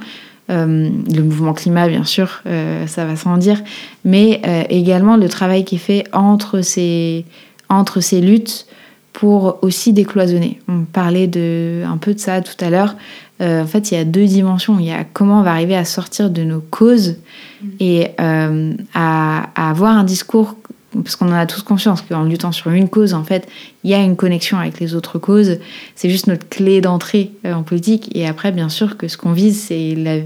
euh, 0.49 0.89
le 1.13 1.21
mouvement 1.21 1.53
climat, 1.53 1.87
bien 1.87 2.03
sûr, 2.03 2.41
euh, 2.47 2.87
ça 2.87 3.05
va 3.05 3.15
sans 3.15 3.37
dire, 3.37 3.61
mais 4.03 4.41
euh, 4.47 4.63
également 4.69 5.15
le 5.15 5.29
travail 5.29 5.63
qui 5.63 5.75
est 5.75 5.79
fait 5.79 6.03
entre 6.11 6.61
ces, 6.61 7.25
entre 7.69 8.01
ces 8.01 8.19
luttes 8.19 8.65
pour 9.13 9.59
aussi 9.61 9.93
décloisonner. 9.93 10.59
On 10.67 10.85
parlait 10.85 11.27
de, 11.27 11.83
un 11.85 11.97
peu 11.97 12.13
de 12.13 12.19
ça 12.19 12.41
tout 12.41 12.63
à 12.63 12.69
l'heure. 12.69 12.95
en 13.41 13.65
fait, 13.65 13.91
il 13.91 13.95
y 13.95 13.97
a 13.97 14.05
deux 14.05 14.25
dimensions. 14.25 14.79
Il 14.79 14.85
y 14.85 14.91
a 14.91 15.03
comment 15.03 15.39
on 15.39 15.43
va 15.43 15.51
arriver 15.51 15.75
à 15.75 15.85
sortir 15.85 16.29
de 16.29 16.43
nos 16.43 16.61
causes 16.61 17.17
mmh. 17.61 17.67
et 17.79 18.07
à, 18.17 18.49
à, 18.93 19.69
avoir 19.69 19.97
un 19.97 20.03
discours 20.03 20.55
parce 20.91 21.15
qu'on 21.15 21.27
en 21.27 21.33
a 21.33 21.45
tous 21.45 21.61
conscience 21.61 22.01
qu'en 22.01 22.23
luttant 22.23 22.51
sur 22.51 22.71
une 22.71 22.89
cause, 22.89 23.13
en 23.13 23.23
fait, 23.23 23.47
il 23.83 23.91
y 23.91 23.93
a 23.93 23.99
une 23.99 24.15
connexion 24.15 24.57
avec 24.57 24.79
les 24.79 24.95
autres 24.95 25.19
causes. 25.19 25.59
C'est 25.95 26.09
juste 26.09 26.27
notre 26.27 26.47
clé 26.49 26.81
d'entrée 26.81 27.31
euh, 27.45 27.53
en 27.53 27.63
politique. 27.63 28.09
Et 28.15 28.27
après, 28.27 28.51
bien 28.51 28.69
sûr, 28.69 28.97
que 28.97 29.07
ce 29.07 29.17
qu'on 29.17 29.33
vise, 29.33 29.61
c'est 29.61 29.95
la 29.95 30.17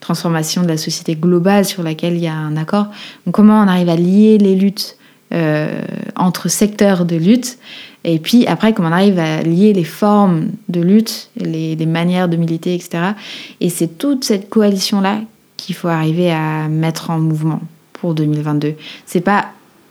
transformation 0.00 0.62
de 0.62 0.68
la 0.68 0.76
société 0.76 1.14
globale 1.14 1.64
sur 1.64 1.82
laquelle 1.82 2.14
il 2.14 2.22
y 2.22 2.28
a 2.28 2.34
un 2.34 2.56
accord. 2.56 2.86
Donc, 3.26 3.34
comment 3.34 3.60
on 3.62 3.68
arrive 3.68 3.88
à 3.88 3.96
lier 3.96 4.38
les 4.38 4.56
luttes 4.56 4.96
euh, 5.32 5.80
entre 6.16 6.48
secteurs 6.48 7.04
de 7.04 7.16
lutte? 7.16 7.58
Et 8.04 8.18
puis 8.18 8.46
après, 8.46 8.72
comment 8.72 8.88
on 8.88 8.92
arrive 8.92 9.18
à 9.18 9.42
lier 9.42 9.72
les 9.72 9.84
formes 9.84 10.50
de 10.68 10.80
lutte, 10.80 11.30
les, 11.36 11.76
les 11.76 11.86
manières 11.86 12.28
de 12.28 12.36
militer, 12.36 12.74
etc. 12.74 13.12
Et 13.60 13.70
c'est 13.70 13.98
toute 13.98 14.24
cette 14.24 14.48
coalition-là 14.48 15.20
qu'il 15.56 15.74
faut 15.74 15.88
arriver 15.88 16.30
à 16.30 16.68
mettre 16.68 17.10
en 17.10 17.18
mouvement 17.18 17.60
pour 17.92 18.14
2022. 18.14 18.74
C'est 19.04 19.20
pas 19.20 19.48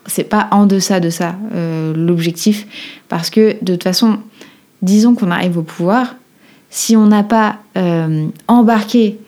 c'est 0.08 0.24
pas 0.24 0.48
en 0.52 0.66
deçà 0.66 1.00
de 1.00 1.10
ça 1.10 1.36
euh, 1.54 1.94
l'objectif, 1.94 2.66
parce 3.10 3.30
que 3.30 3.56
de 3.62 3.74
toute 3.74 3.84
façon, 3.84 4.20
disons 4.82 5.14
qu'on 5.14 5.32
arrive 5.32 5.58
au 5.58 5.64
pouvoir, 5.64 6.16
si 6.70 6.96
on 6.96 7.06
n'a 7.06 7.24
pas 7.24 7.58
euh, 7.78 8.28
embarqué 8.48 9.20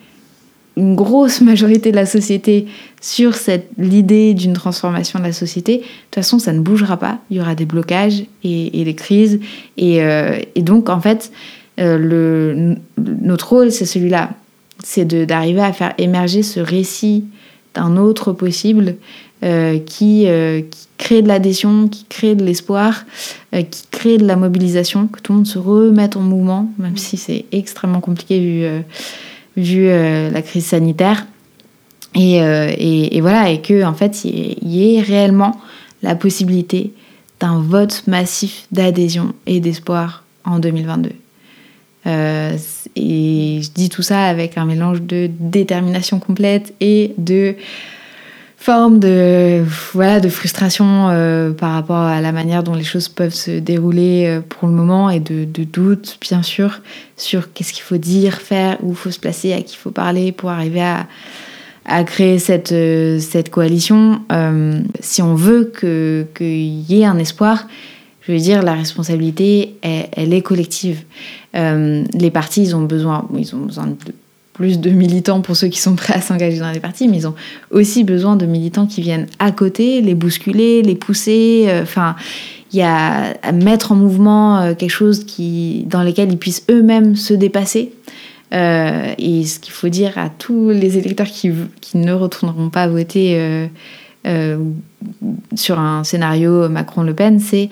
une 0.76 0.94
grosse 0.94 1.40
majorité 1.42 1.90
de 1.90 1.96
la 1.96 2.06
société 2.06 2.66
sur 3.00 3.34
cette 3.34 3.68
l'idée 3.76 4.34
d'une 4.34 4.54
transformation 4.54 5.18
de 5.18 5.24
la 5.24 5.32
société, 5.32 5.78
de 5.78 5.82
toute 5.82 6.14
façon, 6.14 6.38
ça 6.38 6.52
ne 6.52 6.60
bougera 6.60 6.96
pas. 6.96 7.18
Il 7.30 7.36
y 7.36 7.40
aura 7.40 7.54
des 7.54 7.66
blocages 7.66 8.24
et, 8.42 8.84
des 8.84 8.94
crises. 8.94 9.40
Et, 9.76 10.02
euh, 10.02 10.38
et, 10.54 10.62
donc, 10.62 10.88
en 10.88 11.00
fait, 11.00 11.32
notre 11.78 13.48
rôle, 13.48 13.72
c'est 13.72 13.86
celui-là. 13.86 14.30
C'est 14.82 15.06
d'arriver 15.26 15.60
à 15.60 15.72
faire 15.72 15.94
émerger 15.98 16.42
ce 16.42 16.60
récit 16.60 17.24
d'un 17.74 17.96
autre 17.96 18.32
possible 18.32 18.96
euh, 19.42 19.78
qui, 19.78 20.26
euh, 20.26 20.60
qui, 20.60 20.86
crée 20.98 21.22
de 21.22 21.28
l'adhésion, 21.28 21.88
qui 21.88 22.04
crée 22.04 22.34
de 22.34 22.44
l'espoir, 22.44 23.06
euh, 23.54 23.62
qui 23.62 23.84
crée 23.90 24.18
de 24.18 24.26
la 24.26 24.36
mobilisation, 24.36 25.06
que 25.06 25.18
tout 25.20 25.32
le 25.32 25.38
monde 25.38 25.46
se 25.46 25.58
remette 25.58 26.14
en 26.16 26.20
mouvement, 26.20 26.70
même 26.76 26.98
si 26.98 27.16
c'est 27.16 27.46
extrêmement 27.50 28.02
compliqué 28.02 28.82
vu, 29.56 29.86
la 29.86 30.42
crise 30.42 30.66
sanitaire. 30.66 31.26
Et, 32.14 33.18
voilà, 33.22 33.48
et 33.48 33.62
que 33.62 33.82
en 33.82 33.94
fait, 33.94 34.26
il 34.26 34.68
y, 34.68 34.96
ait 34.96 35.00
réellement 35.00 35.58
la 36.02 36.14
possibilité 36.14 36.92
d'un 37.40 37.60
vote 37.60 38.02
massif 38.06 38.66
d'adhésion 38.72 39.32
et 39.46 39.60
d'espoir 39.60 40.24
en 40.44 40.58
2022. 40.58 41.12
et 42.04 43.60
je 43.62 43.70
dis 43.70 43.88
tout 43.88 44.02
ça 44.02 44.24
avec 44.24 44.58
un 44.58 44.66
mélange 44.66 45.00
de 45.00 45.30
détermination 45.40 46.18
complète 46.18 46.74
et 46.80 47.14
de 47.16 47.54
forme 48.60 48.98
de, 48.98 49.64
voilà, 49.94 50.20
de 50.20 50.28
frustration 50.28 51.08
euh, 51.08 51.50
par 51.50 51.72
rapport 51.72 51.96
à 51.96 52.20
la 52.20 52.30
manière 52.30 52.62
dont 52.62 52.74
les 52.74 52.84
choses 52.84 53.08
peuvent 53.08 53.34
se 53.34 53.52
dérouler 53.52 54.26
euh, 54.26 54.40
pour 54.46 54.68
le 54.68 54.74
moment 54.74 55.08
et 55.08 55.18
de, 55.18 55.46
de 55.46 55.64
doute, 55.64 56.18
bien 56.20 56.42
sûr, 56.42 56.82
sur 57.16 57.54
qu'est-ce 57.54 57.72
qu'il 57.72 57.82
faut 57.82 57.96
dire, 57.96 58.34
faire, 58.34 58.76
où 58.82 58.90
il 58.90 58.96
faut 58.96 59.10
se 59.10 59.18
placer, 59.18 59.54
à 59.54 59.62
qui 59.62 59.76
il 59.76 59.78
faut 59.78 59.90
parler 59.90 60.30
pour 60.30 60.50
arriver 60.50 60.82
à, 60.82 61.06
à 61.86 62.04
créer 62.04 62.38
cette, 62.38 62.72
euh, 62.72 63.18
cette 63.18 63.48
coalition. 63.48 64.20
si 65.00 65.22
on 65.22 65.34
veut 65.34 65.72
qu'il 65.74 66.80
y 66.82 67.00
ait 67.00 67.06
un 67.06 67.16
espoir, 67.16 67.66
je 68.20 68.32
veux 68.32 68.38
dire, 68.38 68.62
la 68.62 68.74
responsabilité, 68.74 69.76
elle, 69.80 70.34
est 70.34 70.42
collective. 70.42 71.04
les 71.54 72.30
partis, 72.30 72.62
ils 72.62 72.76
ont 72.76 72.82
besoin, 72.82 73.26
ils 73.34 73.54
ont 73.54 73.60
besoin 73.60 73.86
de 73.86 73.94
plus 74.60 74.78
de 74.78 74.90
militants 74.90 75.40
pour 75.40 75.56
ceux 75.56 75.68
qui 75.68 75.80
sont 75.80 75.94
prêts 75.94 76.12
à 76.12 76.20
s'engager 76.20 76.58
dans 76.58 76.70
les 76.70 76.80
partis, 76.80 77.08
mais 77.08 77.16
ils 77.16 77.26
ont 77.26 77.34
aussi 77.70 78.04
besoin 78.04 78.36
de 78.36 78.44
militants 78.44 78.86
qui 78.86 79.00
viennent 79.00 79.26
à 79.38 79.52
côté, 79.52 80.02
les 80.02 80.14
bousculer, 80.14 80.82
les 80.82 80.96
pousser. 80.96 81.64
Euh, 81.68 81.82
enfin, 81.82 82.14
il 82.70 82.78
y 82.78 82.82
a 82.82 83.38
à 83.42 83.52
mettre 83.52 83.92
en 83.92 83.94
mouvement 83.94 84.58
euh, 84.58 84.74
quelque 84.74 84.90
chose 84.90 85.24
dans 85.86 86.02
lequel 86.02 86.30
ils 86.30 86.36
puissent 86.36 86.66
eux-mêmes 86.70 87.16
se 87.16 87.32
dépasser. 87.32 87.94
Euh, 88.52 89.14
et 89.16 89.46
ce 89.46 89.60
qu'il 89.60 89.72
faut 89.72 89.88
dire 89.88 90.18
à 90.18 90.28
tous 90.28 90.68
les 90.68 90.98
électeurs 90.98 91.28
qui, 91.28 91.50
qui 91.80 91.96
ne 91.96 92.12
retourneront 92.12 92.68
pas 92.68 92.86
voter 92.86 93.70
sur 95.54 95.80
un 95.80 96.04
scénario 96.04 96.68
Macron-Le 96.68 97.14
Pen, 97.14 97.40
c'est 97.40 97.70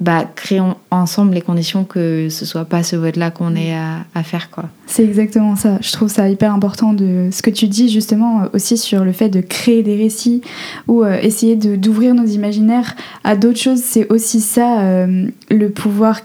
bah, 0.00 0.24
créons 0.36 0.76
ensemble 0.92 1.34
les 1.34 1.40
conditions 1.40 1.84
que 1.84 2.28
ce 2.30 2.44
soit 2.44 2.64
pas 2.64 2.84
ce 2.84 2.94
vote-là 2.94 3.32
qu'on 3.32 3.56
ait 3.56 3.74
à, 3.74 4.22
faire. 4.22 4.48
quoi. 4.50 4.66
C'est 4.86 5.02
exactement 5.02 5.56
ça. 5.56 5.78
Je 5.80 5.92
trouve 5.92 6.08
ça 6.08 6.28
hyper 6.28 6.54
important 6.54 6.92
de 6.92 7.30
ce 7.32 7.42
que 7.42 7.50
tu 7.50 7.66
dis 7.66 7.88
justement 7.88 8.42
euh, 8.42 8.46
aussi 8.52 8.78
sur 8.78 9.04
le 9.04 9.12
fait 9.12 9.28
de 9.28 9.40
créer 9.40 9.82
des 9.82 9.96
récits 9.96 10.42
ou 10.86 11.02
euh, 11.02 11.18
essayer 11.20 11.56
d'ouvrir 11.56 12.14
nos 12.14 12.26
imaginaires 12.26 12.94
à 13.24 13.34
d'autres 13.34 13.58
choses. 13.58 13.80
C'est 13.82 14.10
aussi 14.12 14.40
ça, 14.40 14.82
euh, 14.82 15.26
le 15.50 15.70
pouvoir 15.70 16.20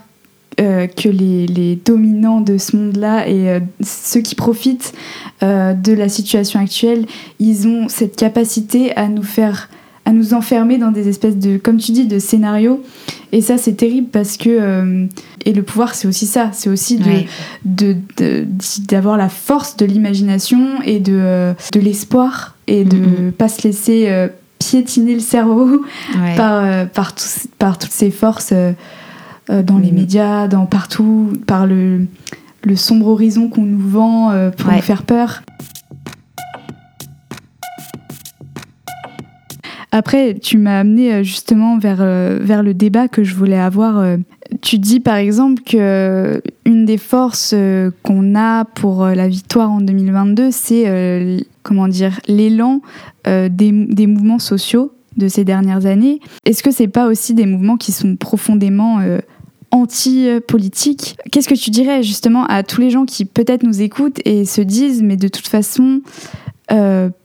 que 0.56 1.08
les, 1.08 1.48
les, 1.48 1.74
dominants 1.74 2.40
de 2.40 2.58
ce 2.58 2.76
monde-là 2.76 3.28
et 3.28 3.60
ceux 3.80 4.20
qui 4.20 4.36
profitent 4.36 4.94
de 5.42 5.92
la 5.92 6.08
situation 6.08 6.60
actuelle, 6.60 7.06
ils 7.40 7.66
ont 7.66 7.88
cette 7.88 8.14
capacité 8.14 8.96
à 8.96 9.08
nous 9.08 9.24
faire 9.24 9.68
à 10.04 10.12
nous 10.12 10.34
enfermer 10.34 10.78
dans 10.78 10.90
des 10.90 11.08
espèces 11.08 11.38
de, 11.38 11.56
comme 11.56 11.78
tu 11.78 11.92
dis, 11.92 12.06
de 12.06 12.18
scénarios. 12.18 12.82
Et 13.32 13.40
ça, 13.40 13.56
c'est 13.56 13.72
terrible 13.72 14.08
parce 14.08 14.36
que. 14.36 14.50
Euh, 14.50 15.06
et 15.44 15.52
le 15.52 15.62
pouvoir, 15.62 15.94
c'est 15.94 16.06
aussi 16.08 16.26
ça. 16.26 16.50
C'est 16.52 16.68
aussi 16.68 16.98
de, 17.64 17.96
d'avoir 18.88 19.16
la 19.16 19.28
force 19.28 19.76
de 19.76 19.86
l'imagination 19.86 20.80
et 20.82 21.00
de, 21.00 21.16
euh, 21.16 21.54
de 21.72 21.80
l'espoir 21.80 22.54
et 22.66 22.84
de 22.84 22.96
ne 22.96 23.30
pas 23.30 23.48
se 23.48 23.62
laisser 23.62 24.06
euh, 24.08 24.28
piétiner 24.58 25.14
le 25.14 25.20
cerveau 25.20 25.82
par, 26.36 26.86
par, 26.88 27.14
par 27.58 27.78
toutes 27.78 27.90
ces 27.92 28.10
forces 28.10 28.54
dans 29.48 29.78
les 29.78 29.92
médias, 29.92 30.48
dans 30.48 30.64
partout, 30.64 31.32
par 31.46 31.66
le, 31.66 32.06
le 32.62 32.76
sombre 32.76 33.08
horizon 33.08 33.48
qu'on 33.48 33.64
nous 33.64 33.88
vend 33.88 34.50
pour 34.56 34.72
nous 34.72 34.80
faire 34.80 35.02
peur. 35.02 35.42
Après, 39.96 40.34
tu 40.34 40.58
m'as 40.58 40.80
amené 40.80 41.14
euh, 41.14 41.22
justement 41.22 41.78
vers, 41.78 41.98
euh, 42.00 42.40
vers 42.42 42.64
le 42.64 42.74
débat 42.74 43.06
que 43.06 43.22
je 43.22 43.36
voulais 43.36 43.60
avoir. 43.60 44.00
Euh. 44.00 44.16
Tu 44.60 44.80
dis 44.80 44.98
par 44.98 45.14
exemple 45.14 45.62
que 45.62 46.42
une 46.64 46.84
des 46.84 46.98
forces 46.98 47.54
qu'on 48.02 48.34
a 48.34 48.64
pour 48.64 49.06
la 49.06 49.28
victoire 49.28 49.70
en 49.70 49.80
2022, 49.80 50.50
c'est 50.50 51.44
comment 51.62 51.88
dire 51.88 52.20
l'élan 52.28 52.80
des, 53.24 54.06
mouvements 54.06 54.38
sociaux 54.38 54.92
de 55.16 55.28
ces 55.28 55.44
dernières 55.44 55.86
années. 55.86 56.20
Est-ce 56.44 56.62
que 56.62 56.70
c'est 56.70 56.88
pas 56.88 57.06
aussi 57.06 57.34
des 57.34 57.46
mouvements 57.46 57.76
qui 57.76 57.90
sont 57.90 58.16
profondément 58.16 59.00
anti-politiques? 59.70 61.16
Qu'est-ce 61.32 61.48
que 61.48 61.54
tu 61.54 61.70
dirais 61.70 62.02
justement 62.02 62.44
à 62.46 62.62
tous 62.62 62.80
les 62.80 62.90
gens 62.90 63.06
qui 63.06 63.24
peut-être 63.24 63.62
nous 63.62 63.80
écoutent 63.80 64.20
et 64.24 64.44
se 64.44 64.60
disent 64.60 65.02
mais 65.02 65.16
de 65.16 65.28
toute 65.28 65.48
façon 65.48 66.02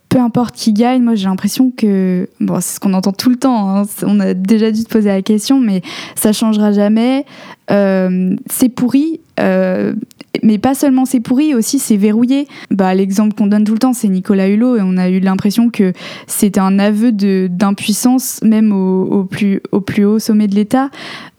peu 0.09 0.19
importe 0.19 0.55
qui 0.55 0.73
gagne, 0.73 1.03
moi 1.03 1.13
j'ai 1.13 1.25
l'impression 1.25 1.71
que, 1.75 2.27
bon, 2.39 2.59
c'est 2.59 2.75
ce 2.75 2.79
qu'on 2.79 2.93
entend 2.93 3.11
tout 3.11 3.29
le 3.29 3.35
temps, 3.35 3.69
hein, 3.69 3.83
on 4.03 4.19
a 4.19 4.33
déjà 4.33 4.71
dû 4.71 4.83
te 4.83 4.89
poser 4.89 5.09
la 5.09 5.21
question, 5.21 5.59
mais 5.59 5.83
ça 6.15 6.33
changera 6.33 6.71
jamais. 6.71 7.25
Euh, 7.69 8.35
c'est 8.49 8.69
pourri, 8.69 9.19
euh, 9.39 9.93
mais 10.41 10.57
pas 10.57 10.73
seulement 10.73 11.05
c'est 11.05 11.19
pourri, 11.19 11.53
aussi 11.53 11.77
c'est 11.77 11.95
verrouillé. 11.95 12.47
Bah, 12.71 12.95
L'exemple 12.95 13.35
qu'on 13.35 13.45
donne 13.45 13.63
tout 13.63 13.73
le 13.73 13.79
temps, 13.79 13.93
c'est 13.93 14.07
Nicolas 14.07 14.47
Hulot, 14.47 14.77
et 14.77 14.81
on 14.81 14.97
a 14.97 15.09
eu 15.09 15.19
l'impression 15.19 15.69
que 15.69 15.93
c'était 16.25 16.59
un 16.59 16.79
aveu 16.79 17.11
d'impuissance, 17.11 18.41
même 18.41 18.73
au, 18.73 19.23
plus, 19.25 19.61
au 19.71 19.79
plus 19.79 20.05
haut 20.05 20.17
sommet 20.17 20.47
de 20.47 20.55
l'État. 20.55 20.89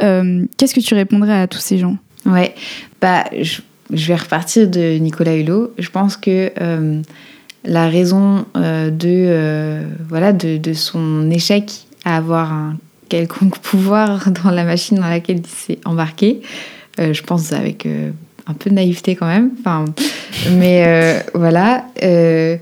Euh, 0.04 0.46
qu'est-ce 0.56 0.74
que 0.74 0.80
tu 0.80 0.94
répondrais 0.94 1.40
à 1.40 1.48
tous 1.48 1.58
ces 1.58 1.78
gens? 1.78 1.96
Ouais, 2.24 2.54
bah, 3.00 3.24
je, 3.40 3.62
je, 3.92 4.06
vais 4.06 4.16
repartir 4.16 4.68
de 4.68 4.98
Nicolas 4.98 5.36
Hulot. 5.36 5.72
Je 5.76 5.90
pense 5.90 6.16
que 6.16 6.52
la 7.64 7.88
raison 7.88 8.46
euh, 8.56 8.90
de, 8.90 9.08
euh, 9.08 9.84
voilà, 10.08 10.32
de, 10.32 10.56
de, 10.56 10.72
son 10.72 11.30
échec 11.30 11.86
à 12.04 12.16
avoir 12.16 12.52
un 12.52 12.76
quelconque 13.08 13.58
pouvoir 13.62 14.30
dans 14.30 14.50
la 14.50 14.64
machine 14.64 14.98
dans 14.98 15.08
laquelle 15.08 15.38
il 15.38 15.46
s'est 15.46 15.78
embarqué. 15.84 16.40
Euh, 16.98 17.12
je 17.12 17.22
pense 17.22 17.52
avec 17.52 17.86
un 18.46 18.54
peu 18.54 18.70
de 18.70 18.74
naïveté 18.74 19.14
quand 19.14 19.26
même. 19.26 19.50
Enfin, 19.60 19.84
mais 20.52 21.22
voilà, 21.34 21.84
c'est 21.96 22.60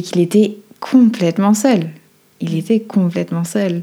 qu'il 0.00 0.20
était 0.20 0.56
complètement 0.80 1.54
seul. 1.54 1.88
Il 2.40 2.56
était 2.56 2.80
complètement 2.80 3.44
seul. 3.44 3.82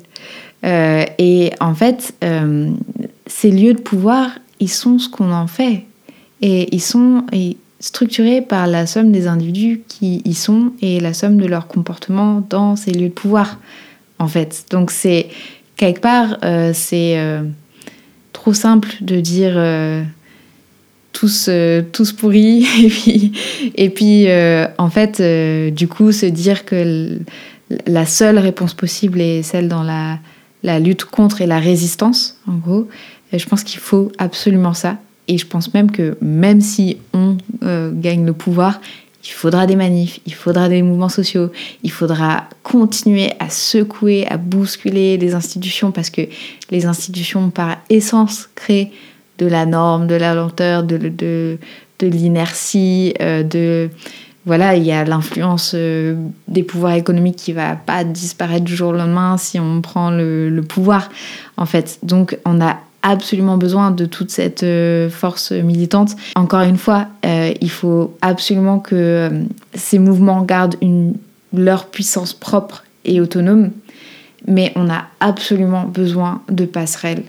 et 0.63 1.51
en 1.59 1.75
fait, 1.75 2.13
ces 3.27 3.51
lieux 3.51 3.73
de 3.73 3.81
pouvoir, 3.81 4.31
ils 4.59 4.69
sont 4.69 4.99
ce 4.99 5.07
qu'on 5.09 5.31
en 5.31 5.47
fait. 5.47 5.83
Et 6.41 6.75
ils 6.75 6.81
sont, 6.81 7.23
structurés 7.79 8.41
par 8.41 8.67
la 8.67 8.87
somme 8.87 9.11
des 9.11 9.27
individus 9.27 9.81
qui 9.87 10.21
y 10.25 10.33
sont 10.33 10.71
et 10.81 10.99
la 10.99 11.13
somme 11.13 11.37
de 11.37 11.45
leur 11.45 11.67
comportement 11.67 12.43
dans 12.49 12.75
ces 12.75 12.91
lieux 12.91 13.09
de 13.09 13.13
pouvoir, 13.13 13.59
en 14.19 14.27
fait. 14.27 14.65
Donc 14.71 14.91
c'est 14.91 15.27
quelque 15.75 16.01
part, 16.01 16.39
euh, 16.43 16.71
c'est 16.73 17.17
euh, 17.17 17.43
trop 18.33 18.53
simple 18.53 18.89
de 19.01 19.19
dire 19.19 19.53
euh, 19.55 20.03
tous, 21.13 21.49
tous 21.91 22.11
pourris 22.11 22.65
et 22.83 22.89
puis, 22.89 23.31
et 23.75 23.89
puis 23.89 24.27
en 24.77 24.89
fait, 24.89 25.21
du 25.71 25.87
coup, 25.87 26.11
se 26.11 26.25
dire 26.25 26.65
que 26.65 27.19
la 27.85 28.05
seule 28.05 28.39
réponse 28.39 28.73
possible 28.73 29.21
est 29.21 29.43
celle 29.43 29.67
dans 29.67 29.83
la 29.83 30.79
lutte 30.79 31.05
contre 31.05 31.41
et 31.41 31.47
la 31.47 31.59
résistance, 31.59 32.39
en 32.47 32.55
gros. 32.55 32.87
je 33.31 33.45
pense 33.45 33.63
qu'il 33.63 33.79
faut 33.79 34.11
absolument 34.17 34.73
ça. 34.73 34.97
Et 35.27 35.37
je 35.37 35.45
pense 35.45 35.73
même 35.73 35.91
que 35.91 36.17
même 36.21 36.61
si 36.61 36.97
on 37.13 37.37
euh, 37.63 37.91
gagne 37.93 38.25
le 38.25 38.33
pouvoir, 38.33 38.79
il 39.23 39.31
faudra 39.31 39.65
des 39.67 39.75
manifs, 39.75 40.19
il 40.25 40.33
faudra 40.33 40.69
des 40.69 40.81
mouvements 40.81 41.09
sociaux, 41.09 41.51
il 41.83 41.91
faudra 41.91 42.45
continuer 42.63 43.33
à 43.39 43.49
secouer, 43.49 44.25
à 44.27 44.37
bousculer 44.37 45.17
les 45.17 45.33
institutions 45.33 45.91
parce 45.91 46.09
que 46.09 46.21
les 46.71 46.85
institutions, 46.85 47.49
par 47.49 47.77
essence, 47.89 48.49
créent 48.55 48.91
de 49.37 49.45
la 49.45 49.65
norme, 49.65 50.07
de 50.07 50.15
la 50.15 50.33
lenteur, 50.33 50.83
de, 50.83 51.57
l'inertie, 52.01 53.13
euh, 53.21 53.43
de 53.43 53.89
voilà, 54.45 54.77
il 54.77 54.83
y 54.83 54.93
a 54.93 55.03
l'influence 55.03 55.73
euh, 55.75 56.15
des 56.47 56.63
pouvoirs 56.63 56.93
économiques 56.93 57.35
qui 57.35 57.51
va 57.51 57.75
pas 57.75 58.05
disparaître 58.05 58.63
du 58.63 58.77
jour 58.77 58.91
au 58.91 58.93
lendemain 58.93 59.35
si 59.35 59.59
on 59.59 59.81
prend 59.81 60.09
le, 60.09 60.49
le 60.49 60.61
pouvoir, 60.61 61.09
en 61.57 61.65
fait. 61.65 61.99
Donc, 62.01 62.37
on 62.45 62.61
a 62.61 62.77
absolument 63.01 63.57
besoin 63.57 63.91
de 63.91 64.05
toute 64.05 64.31
cette 64.31 64.63
euh, 64.63 65.09
force 65.09 65.51
militante. 65.51 66.15
Encore 66.35 66.61
une 66.61 66.77
fois, 66.77 67.07
euh, 67.25 67.53
il 67.61 67.69
faut 67.69 68.15
absolument 68.21 68.79
que 68.79 68.95
euh, 68.95 69.43
ces 69.73 69.99
mouvements 69.99 70.41
gardent 70.41 70.75
leur 71.53 71.87
puissance 71.87 72.33
propre 72.33 72.83
et 73.05 73.21
autonome, 73.21 73.71
mais 74.47 74.71
on 74.75 74.89
a 74.89 75.05
absolument 75.19 75.83
besoin 75.83 76.41
de 76.49 76.65
passerelles 76.65 77.23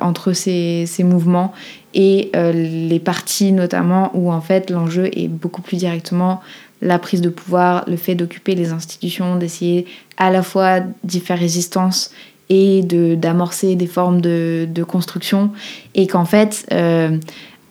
entre 0.00 0.32
ces, 0.32 0.86
ces, 0.88 1.04
mouvements 1.04 1.52
et 1.94 2.32
les 2.34 2.98
partis 2.98 3.52
notamment, 3.52 4.10
où 4.12 4.32
en 4.32 4.40
fait 4.40 4.70
l'enjeu 4.70 5.08
est 5.12 5.28
beaucoup 5.28 5.62
plus 5.62 5.76
directement 5.76 6.40
la 6.80 6.98
prise 6.98 7.20
de 7.20 7.28
pouvoir, 7.28 7.84
le 7.86 7.96
fait 7.96 8.16
d'occuper 8.16 8.56
les 8.56 8.72
institutions, 8.72 9.36
d'essayer 9.36 9.86
à 10.16 10.32
la 10.32 10.42
fois 10.42 10.80
d'y 11.04 11.20
faire 11.20 11.38
résistance 11.38 12.10
et 12.54 12.82
d'amorcer 12.82 13.76
des 13.76 13.86
formes 13.86 14.20
de, 14.20 14.68
de, 14.70 14.84
construction 14.84 15.50
et 15.94 16.06
qu'en 16.06 16.26
fait 16.26 16.66
euh, 16.70 17.16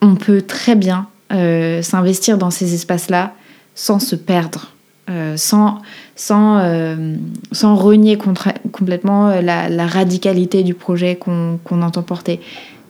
on 0.00 0.16
peut 0.16 0.42
très 0.42 0.74
bien 0.74 1.06
euh, 1.32 1.82
s'investir 1.82 2.36
dans 2.36 2.50
ces 2.50 2.74
espaces-là 2.74 3.32
sans 3.76 4.00
se 4.00 4.16
perdre, 4.16 4.72
euh, 5.08 5.36
sans, 5.36 5.78
sans, 6.16 6.60
sans 7.52 7.76
renier 7.76 8.18
complètement 8.72 9.40
la, 9.40 9.86
radicalité 9.86 10.64
du 10.64 10.74
projet 10.74 11.14
qu'on 11.14 11.82
entend 11.82 12.02
porter. 12.02 12.40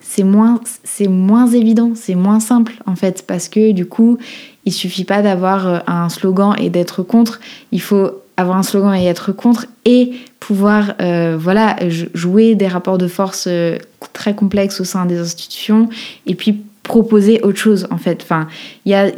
C'est 0.00 0.24
moins, 0.24 0.60
moins 1.08 1.46
évident, 1.46 1.92
c'est 1.94 2.14
moins 2.14 2.40
simple 2.40 2.72
en 2.86 2.96
fait, 2.96 3.24
parce 3.26 3.50
que 3.50 3.72
du 3.72 3.84
coup, 3.84 4.16
il 4.64 4.72
suffit 4.72 5.04
pas 5.04 5.20
d'avoir 5.20 5.88
un 5.88 6.08
slogan 6.08 6.54
et 6.58 6.70
d'être 6.70 7.02
contre, 7.02 7.38
il 7.70 7.82
faut 7.82 8.21
avoir 8.42 8.58
un 8.58 8.62
slogan 8.62 8.94
et 8.94 9.06
être 9.06 9.32
contre 9.32 9.66
et 9.84 10.12
pouvoir 10.40 10.94
euh, 11.00 11.36
voilà 11.38 11.76
jouer 12.14 12.54
des 12.54 12.68
rapports 12.68 12.98
de 12.98 13.06
force 13.06 13.46
euh, 13.48 13.78
très 14.12 14.34
complexes 14.34 14.80
au 14.80 14.84
sein 14.84 15.06
des 15.06 15.18
institutions 15.18 15.88
et 16.26 16.34
puis 16.34 16.62
proposer 16.82 17.40
autre 17.42 17.58
chose 17.58 17.86
en 17.90 17.96
fait. 17.96 18.20
Enfin 18.22 18.48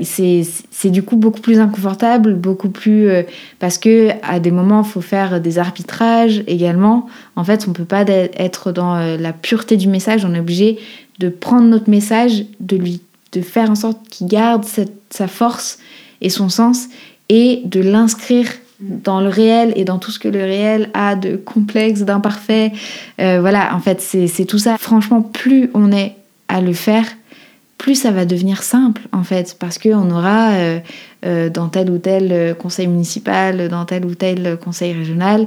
c'est 0.02 0.90
du 0.90 1.02
coup 1.02 1.16
beaucoup 1.16 1.40
plus 1.40 1.58
inconfortable 1.58 2.34
beaucoup 2.34 2.68
plus 2.68 3.08
euh, 3.08 3.22
parce 3.58 3.78
que 3.78 4.10
à 4.22 4.38
des 4.38 4.50
moments 4.50 4.84
faut 4.84 5.00
faire 5.00 5.40
des 5.40 5.58
arbitrages 5.58 6.44
également. 6.46 7.08
En 7.36 7.44
fait 7.44 7.66
on 7.66 7.72
peut 7.72 7.84
pas 7.86 8.04
être 8.06 8.70
dans 8.70 8.96
la 9.16 9.32
pureté 9.32 9.76
du 9.76 9.88
message. 9.88 10.24
On 10.24 10.34
est 10.34 10.40
obligé 10.40 10.78
de 11.18 11.28
prendre 11.28 11.66
notre 11.66 11.88
message 11.88 12.44
de 12.60 12.76
lui 12.76 13.00
de 13.32 13.40
faire 13.40 13.70
en 13.70 13.74
sorte 13.74 13.98
qu'il 14.08 14.28
garde 14.28 14.64
sa 15.10 15.26
force 15.26 15.78
et 16.20 16.28
son 16.28 16.48
sens 16.48 16.86
et 17.28 17.62
de 17.64 17.80
l'inscrire 17.80 18.48
dans 18.88 19.20
le 19.20 19.28
réel 19.28 19.72
et 19.76 19.84
dans 19.84 19.98
tout 19.98 20.10
ce 20.10 20.18
que 20.18 20.28
le 20.28 20.40
réel 20.40 20.90
a 20.94 21.16
de 21.16 21.36
complexe, 21.36 22.02
d'imparfait. 22.02 22.72
Euh, 23.20 23.40
voilà, 23.40 23.74
en 23.74 23.80
fait, 23.80 24.00
c'est 24.00 24.44
tout 24.44 24.58
ça. 24.58 24.76
Franchement, 24.78 25.22
plus 25.22 25.70
on 25.74 25.92
est 25.92 26.16
à 26.48 26.60
le 26.60 26.72
faire, 26.72 27.06
plus 27.78 27.94
ça 27.94 28.10
va 28.10 28.24
devenir 28.24 28.62
simple, 28.62 29.02
en 29.12 29.24
fait, 29.24 29.56
parce 29.58 29.78
qu'on 29.78 30.10
aura 30.10 30.52
euh, 30.52 30.78
euh, 31.24 31.50
dans 31.50 31.68
tel 31.68 31.90
ou 31.90 31.98
tel 31.98 32.54
conseil 32.56 32.86
municipal, 32.86 33.68
dans 33.68 33.84
tel 33.84 34.04
ou 34.04 34.14
tel 34.14 34.58
conseil 34.62 34.92
régional, 34.92 35.46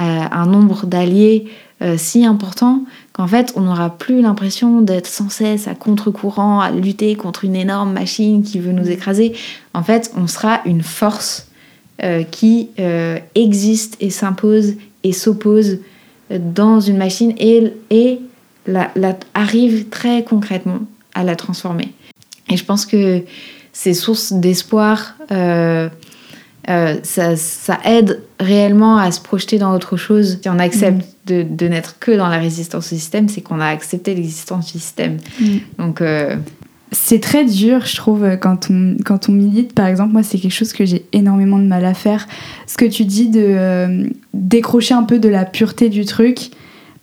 un 0.00 0.46
nombre 0.46 0.86
d'alliés 0.86 1.48
si 1.96 2.24
important 2.24 2.84
qu'en 3.12 3.26
fait, 3.26 3.52
on 3.56 3.62
n'aura 3.62 3.90
plus 3.90 4.22
l'impression 4.22 4.80
d'être 4.80 5.08
sans 5.08 5.28
cesse 5.28 5.66
à 5.66 5.74
contre-courant, 5.74 6.60
à 6.60 6.70
lutter 6.70 7.16
contre 7.16 7.44
une 7.44 7.56
énorme 7.56 7.92
machine 7.92 8.44
qui 8.44 8.60
veut 8.60 8.70
nous 8.70 8.88
écraser. 8.88 9.32
En 9.74 9.82
fait, 9.82 10.12
on 10.16 10.28
sera 10.28 10.60
une 10.66 10.82
force 10.82 11.47
euh, 12.02 12.22
qui 12.22 12.68
euh, 12.78 13.18
existe 13.34 13.96
et 14.00 14.10
s'impose 14.10 14.74
et 15.02 15.12
s'oppose 15.12 15.78
dans 16.30 16.78
une 16.78 16.96
machine 16.96 17.34
et, 17.38 17.72
et 17.90 18.20
la, 18.66 18.92
arrive 19.34 19.88
très 19.88 20.22
concrètement 20.22 20.80
à 21.14 21.24
la 21.24 21.34
transformer. 21.34 21.92
Et 22.50 22.56
je 22.56 22.64
pense 22.64 22.86
que 22.86 23.22
ces 23.72 23.94
sources 23.94 24.32
d'espoir, 24.32 25.16
euh, 25.32 25.88
ça, 27.02 27.36
ça, 27.36 27.78
aide 27.84 28.22
réellement 28.38 28.98
à 28.98 29.10
se 29.10 29.20
projeter 29.20 29.58
dans 29.58 29.74
autre 29.74 29.96
chose. 29.96 30.38
Si 30.42 30.48
on 30.48 30.58
accepte 30.58 30.98
mm. 30.98 31.32
de, 31.32 31.42
de 31.42 31.66
n'être 31.66 31.98
que 31.98 32.12
dans 32.12 32.28
la 32.28 32.38
résistance 32.38 32.92
au 32.92 32.96
système, 32.96 33.28
c'est 33.28 33.40
qu'on 33.40 33.60
a 33.60 33.66
accepté 33.66 34.14
l'existence 34.14 34.66
du 34.66 34.78
système. 34.78 35.16
Mm. 35.40 35.56
Donc 35.78 36.02
c'est 36.90 37.20
très 37.20 37.44
dur, 37.44 37.84
je 37.84 37.96
trouve, 37.96 38.38
quand 38.40 38.70
on, 38.70 38.96
quand 39.04 39.28
on 39.28 39.32
milite. 39.32 39.74
Par 39.74 39.86
exemple, 39.86 40.12
moi, 40.12 40.22
c'est 40.22 40.38
quelque 40.38 40.52
chose 40.52 40.72
que 40.72 40.84
j'ai 40.84 41.04
énormément 41.12 41.58
de 41.58 41.66
mal 41.66 41.84
à 41.84 41.94
faire. 41.94 42.26
Ce 42.66 42.76
que 42.76 42.84
tu 42.84 43.04
dis 43.04 43.28
de 43.28 43.44
euh, 43.44 44.06
décrocher 44.34 44.94
un 44.94 45.02
peu 45.02 45.18
de 45.18 45.28
la 45.28 45.44
pureté 45.44 45.88
du 45.88 46.04
truc 46.04 46.50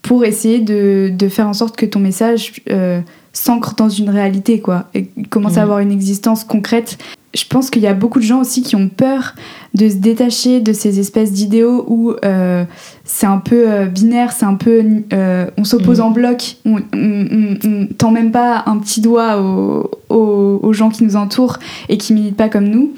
pour 0.02 0.24
essayer 0.24 0.60
de, 0.60 1.12
de 1.16 1.30
faire 1.30 1.48
en 1.48 1.54
sorte 1.54 1.76
que 1.76 1.86
ton 1.86 2.00
message 2.00 2.54
euh, 2.70 3.02
s'ancre 3.34 3.76
dans 3.76 3.90
une 3.90 4.10
réalité, 4.10 4.60
quoi, 4.60 4.86
et 4.94 5.08
commence 5.30 5.58
à 5.58 5.64
avoir 5.64 5.80
une 5.80 5.92
existence 5.92 6.44
concrète 6.44 6.98
je 7.36 7.46
pense 7.48 7.70
qu'il 7.70 7.82
y 7.82 7.88
a 7.88 7.94
beaucoup 7.94 8.20
de 8.20 8.24
gens 8.24 8.40
aussi 8.40 8.62
qui 8.62 8.76
ont 8.76 8.88
peur 8.88 9.36
de 9.74 9.90
se 9.90 9.96
détacher 9.96 10.62
de 10.62 10.72
ces 10.72 11.00
espèces 11.00 11.34
d'idéaux 11.34 11.84
où 11.88 12.14
euh, 12.24 12.64
c'est 13.04 13.26
un 13.26 13.40
peu 13.40 13.66
euh, 13.70 13.86
binaire, 13.88 14.32
c'est 14.32 14.46
un 14.46 14.56
peu. 14.56 14.84
Euh, 15.12 15.48
on 15.58 15.66
s'oppose 15.66 16.00
mm. 16.00 16.04
en 16.04 16.12
bloc, 16.12 16.56
on, 16.66 16.78
on, 16.94 17.88
tend 17.98 18.12
même 18.12 18.32
pas 18.32 18.64
un 18.68 18.78
petit 18.78 19.02
doigt 19.02 19.42
aux, 19.42 19.92
aux, 20.10 20.74
gens 20.74 20.90
qui 20.90 21.04
nous 21.04 21.18
entourent 21.18 21.60
et 21.90 21.98
qui 21.98 22.14
militent 22.14 22.38
pas 22.38 22.50
comme 22.50 22.68
nous. 22.68 22.94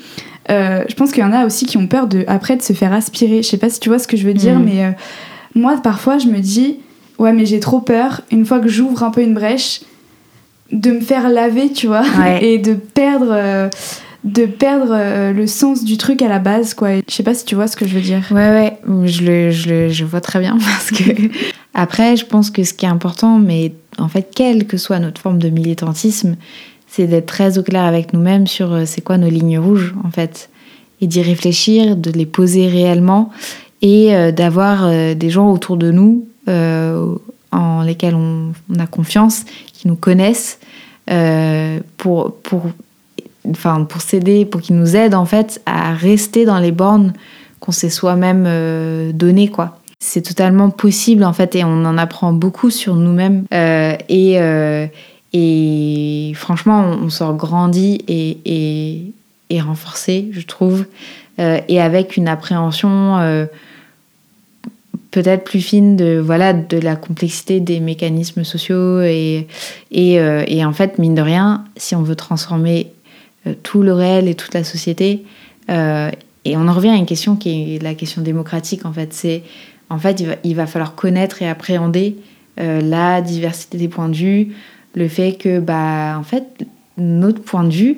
je 0.49 0.93
pense 0.93 1.11
qu'il 1.11 1.23
y 1.23 1.25
en 1.25 1.33
a 1.33 1.45
aussi 1.45 1.65
qui 1.65 1.77
ont 1.77 1.87
peur 1.87 2.07
de, 2.07 2.23
après 2.27 2.55
de 2.55 2.61
se 2.61 2.73
faire 2.73 2.93
aspirer. 2.93 3.41
Je 3.41 3.47
sais 3.47 3.57
pas 3.57 3.69
si 3.69 3.79
tu 3.79 3.89
vois 3.89 3.99
ce 3.99 4.07
que 4.07 4.17
je 4.17 4.27
veux 4.27 4.35
dire, 4.35 4.59
mm. 4.59 4.63
mais 4.63 4.95
moi 5.55 5.77
parfois 5.81 6.19
je 6.19 6.27
me 6.27 6.39
dis, 6.39 6.77
ouais, 7.17 7.33
mais 7.33 7.47
j'ai 7.47 7.59
trop 7.59 7.79
peur, 7.79 8.21
une 8.31 8.45
fois 8.45 8.59
que 8.59 8.67
j'ouvre 8.67 9.01
un 9.01 9.09
peu 9.09 9.21
une 9.21 9.33
brèche, 9.33 9.81
de 10.71 10.91
me 10.91 10.99
faire 10.99 11.29
laver, 11.29 11.71
tu 11.71 11.87
vois, 11.87 12.03
et 12.41 12.59
de 12.59 12.73
perdre 12.73 13.69
de 14.27 14.45
perdre 14.45 14.91
euh, 14.91 15.31
le 15.31 15.47
sens 15.47 15.85
du 15.85 15.97
truc 15.97 16.21
à 16.21 16.27
la 16.27 16.39
base, 16.39 16.73
quoi. 16.73 16.97
Je 17.07 17.13
sais 17.13 17.23
pas 17.23 17.33
si 17.33 17.45
tu 17.45 17.55
vois 17.55 17.67
ce 17.67 17.77
que 17.77 17.87
je 17.87 17.95
veux 17.95 18.01
dire. 18.01 18.23
Ouais, 18.29 18.77
ouais, 18.85 19.07
je 19.07 19.23
le, 19.23 19.51
je 19.51 19.69
le 19.69 19.89
je 19.89 20.03
vois 20.03 20.19
très 20.21 20.39
bien 20.39 20.57
parce 20.65 20.91
que 20.91 21.03
après, 21.73 22.17
je 22.17 22.25
pense 22.25 22.51
que 22.51 22.63
ce 22.63 22.73
qui 22.73 22.85
est 22.85 22.89
important, 22.89 23.39
mais 23.39 23.73
en 23.97 24.09
fait, 24.09 24.29
quelle 24.35 24.67
que 24.67 24.77
soit 24.77 24.99
notre 24.99 25.21
forme 25.21 25.39
de 25.39 25.49
militantisme, 25.49 26.35
c'est 26.87 27.07
d'être 27.07 27.25
très 27.25 27.57
au 27.57 27.63
clair 27.63 27.83
avec 27.83 28.13
nous-mêmes 28.13 28.47
sur 28.47 28.73
euh, 28.73 28.83
c'est 28.85 29.01
quoi 29.01 29.17
nos 29.17 29.29
lignes 29.29 29.59
rouges, 29.59 29.95
en 30.03 30.11
fait, 30.11 30.49
et 30.99 31.07
d'y 31.07 31.21
réfléchir, 31.21 31.95
de 31.95 32.11
les 32.11 32.25
poser 32.25 32.67
réellement 32.67 33.31
et 33.81 34.13
euh, 34.13 34.31
d'avoir 34.31 34.89
des 35.15 35.29
gens 35.29 35.51
autour 35.51 35.77
de 35.77 35.91
nous 35.91 36.27
en 37.51 37.81
lesquels 37.81 38.15
on, 38.15 38.51
a 38.79 38.87
confiance, 38.87 39.45
qui 39.73 39.87
nous 39.87 39.95
connaissent, 39.95 40.59
pour, 41.97 42.35
pour 42.35 42.63
enfin, 43.49 43.83
pour 43.83 44.01
s'aider, 44.01 44.45
pour 44.45 44.61
qu'ils 44.61 44.77
nous 44.77 44.95
aident 44.95 45.15
en 45.15 45.25
fait 45.25 45.61
à 45.65 45.93
rester 45.93 46.45
dans 46.45 46.59
les 46.59 46.71
bornes 46.71 47.13
qu'on 47.59 47.71
s'est 47.71 47.89
soi-même 47.89 48.45
euh, 48.47 49.11
donné 49.11 49.49
quoi. 49.49 49.79
C'est 49.99 50.21
totalement 50.21 50.69
possible 50.69 51.23
en 51.23 51.33
fait 51.33 51.55
et 51.55 51.63
on 51.63 51.85
en 51.85 51.97
apprend 51.97 52.31
beaucoup 52.31 52.69
sur 52.69 52.95
nous-mêmes 52.95 53.45
euh, 53.53 53.95
et, 54.09 54.39
euh, 54.39 54.85
et 55.33 56.33
franchement 56.35 56.97
on, 57.01 57.09
sort 57.09 57.35
grandi 57.35 57.99
et, 58.07 58.37
et, 58.45 59.01
et, 59.49 59.61
renforcé 59.61 60.29
je 60.31 60.41
trouve 60.41 60.85
et 61.39 61.79
avec 61.79 62.17
une 62.17 62.27
appréhension 62.27 63.47
peut-être 65.11 65.43
plus 65.43 65.61
fine 65.61 65.95
de 65.95 66.19
voilà 66.23 66.53
de 66.53 66.79
la 66.79 66.95
complexité 66.95 67.59
des 67.59 67.79
mécanismes 67.79 68.43
sociaux 68.43 69.01
et, 69.01 69.47
et, 69.91 70.13
et 70.15 70.65
en 70.65 70.73
fait 70.73 70.97
mine 70.97 71.13
de 71.13 71.21
rien 71.21 71.63
si 71.75 71.95
on 71.95 72.01
veut 72.01 72.15
transformer 72.15 72.91
tout 73.53 73.81
le 73.81 73.93
réel 73.93 74.27
et 74.27 74.35
toute 74.35 74.53
la 74.53 74.63
société. 74.63 75.23
Euh, 75.69 76.09
et 76.45 76.55
on 76.55 76.67
en 76.67 76.73
revient 76.73 76.89
à 76.89 76.95
une 76.95 77.05
question 77.05 77.35
qui 77.35 77.75
est 77.75 77.83
la 77.83 77.93
question 77.93 78.21
démocratique, 78.21 78.85
en 78.85 78.93
fait. 78.93 79.13
C'est, 79.13 79.43
en 79.89 79.99
fait, 79.99 80.23
il 80.43 80.55
va, 80.55 80.67
falloir 80.67 80.95
connaître 80.95 81.41
et 81.41 81.47
appréhender 81.47 82.15
euh, 82.59 82.81
la 82.81 83.21
diversité 83.21 83.77
des 83.77 83.87
points 83.87 84.09
de 84.09 84.15
vue, 84.15 84.55
le 84.95 85.07
fait 85.07 85.33
que, 85.33 85.59
bah, 85.59 86.17
en 86.17 86.23
fait, 86.23 86.65
notre 86.97 87.41
point 87.41 87.63
de 87.63 87.73
vue, 87.73 87.97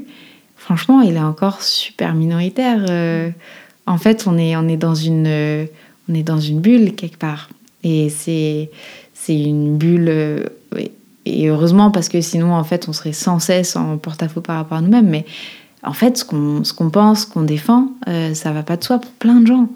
franchement, 0.56 1.02
il 1.02 1.16
est 1.16 1.20
encore 1.20 1.62
super 1.62 2.14
minoritaire. 2.14 2.86
en 3.86 3.98
fait, 3.98 4.26
on 4.28 4.38
est, 4.38 4.56
on 4.56 4.68
est 4.68 4.78
dans 4.78 4.96
une, 4.96 5.68
on 6.10 6.14
est 6.14 6.24
dans 6.24 6.40
une 6.40 6.60
bulle 6.60 6.96
quelque 6.96 7.18
part. 7.18 7.50
Et 7.84 8.10
c'est 8.10 8.70
une 9.30 9.78
bulle 9.78 10.50
et 11.30 11.48
heureusement, 11.48 11.92
parce 11.92 12.10
que 12.10 12.22
sinon, 12.22 12.54
en 12.54 12.64
fait, 12.64 12.88
on 12.88 12.94
serait 12.94 13.14
sans 13.14 13.40
cesse 13.40 13.76
en 13.76 13.98
porte-à-faux 13.98 14.42
par 14.42 14.58
rapport 14.58 14.78
à 14.78 14.82
nous-mêmes. 14.82 15.10
Mais 15.10 15.26
en 15.84 15.94
fait, 15.94 16.18
ce 16.18 16.26
qu'on 16.26 16.64
ce 16.64 16.74
qu'on 16.74 16.90
pense, 16.90 17.26
qu'on 17.26 17.44
défend, 17.44 17.90
euh, 18.08 18.34
ça 18.34 18.52
va 18.52 18.64
pas 18.64 18.78
de 18.78 18.84
soi 18.84 19.00
pour 19.00 19.12
plein 19.12 19.42
de 19.42 19.48
gens. 19.48 19.70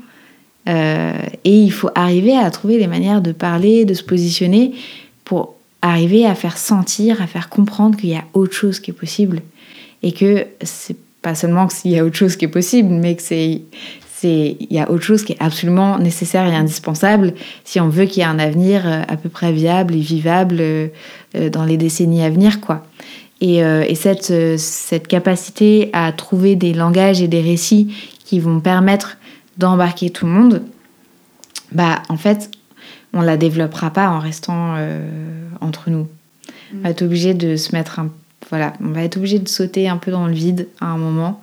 Euh, 0.69 1.13
et 1.43 1.57
il 1.57 1.71
faut 1.71 1.89
arriver 1.95 2.35
à 2.37 2.49
trouver 2.51 2.77
des 2.77 2.87
manières 2.87 3.21
de 3.21 3.31
parler, 3.31 3.85
de 3.85 3.93
se 3.93 4.03
positionner 4.03 4.73
pour 5.25 5.55
arriver 5.81 6.25
à 6.25 6.35
faire 6.35 6.57
sentir, 6.57 7.21
à 7.21 7.27
faire 7.27 7.49
comprendre 7.49 7.97
qu'il 7.97 8.09
y 8.09 8.15
a 8.15 8.23
autre 8.33 8.53
chose 8.53 8.79
qui 8.79 8.91
est 8.91 8.93
possible. 8.93 9.41
Et 10.01 10.11
que 10.11 10.45
c'est 10.61 10.97
pas 11.21 11.35
seulement 11.35 11.67
qu'il 11.67 11.91
y 11.91 11.99
a 11.99 12.05
autre 12.05 12.15
chose 12.15 12.35
qui 12.35 12.45
est 12.45 12.49
possible, 12.49 12.89
mais 12.89 13.15
que 13.15 13.21
c'est 13.21 13.61
il 14.23 14.67
y 14.71 14.79
a 14.79 14.89
autre 14.89 15.03
chose 15.03 15.23
qui 15.23 15.33
est 15.33 15.41
absolument 15.41 15.97
nécessaire 15.99 16.45
et 16.45 16.55
indispensable 16.55 17.33
si 17.63 17.79
on 17.79 17.89
veut 17.89 18.05
qu'il 18.05 18.19
y 18.19 18.21
ait 18.21 18.29
un 18.29 18.39
avenir 18.39 18.85
euh, 18.85 19.01
à 19.07 19.17
peu 19.17 19.29
près 19.29 19.51
viable 19.51 19.95
et 19.95 19.99
vivable 19.99 20.57
euh, 20.59 20.87
euh, 21.35 21.49
dans 21.49 21.65
les 21.65 21.77
décennies 21.77 22.23
à 22.23 22.29
venir, 22.29 22.61
quoi. 22.61 22.85
Et, 23.41 23.57
et 23.57 23.95
cette, 23.95 24.57
cette 24.57 25.05
capacité 25.09 25.89
à 25.91 26.13
trouver 26.13 26.55
des 26.55 26.73
langages 26.73 27.21
et 27.21 27.27
des 27.27 27.41
récits 27.41 27.93
qui 28.23 28.39
vont 28.39 28.61
permettre 28.61 29.17
d'embarquer 29.57 30.11
tout 30.11 30.25
le 30.25 30.31
monde, 30.31 30.61
bah 31.73 32.01
en 32.07 32.15
fait, 32.15 32.49
on 33.11 33.19
la 33.19 33.35
développera 33.35 33.89
pas 33.89 34.07
en 34.07 34.19
restant 34.19 34.77
entre 35.59 35.89
nous. 35.89 36.07
On 36.73 36.83
va 36.83 36.91
être 36.91 37.01
obligé 37.01 37.33
de 37.33 37.57
se 37.57 37.75
mettre 37.75 37.99
un, 37.99 38.11
voilà, 38.49 38.71
on 38.81 38.91
va 38.91 39.03
être 39.03 39.17
obligé 39.17 39.39
de 39.39 39.49
sauter 39.49 39.89
un 39.89 39.97
peu 39.97 40.11
dans 40.11 40.27
le 40.27 40.33
vide 40.33 40.69
à 40.79 40.85
un 40.85 40.97
moment. 40.97 41.41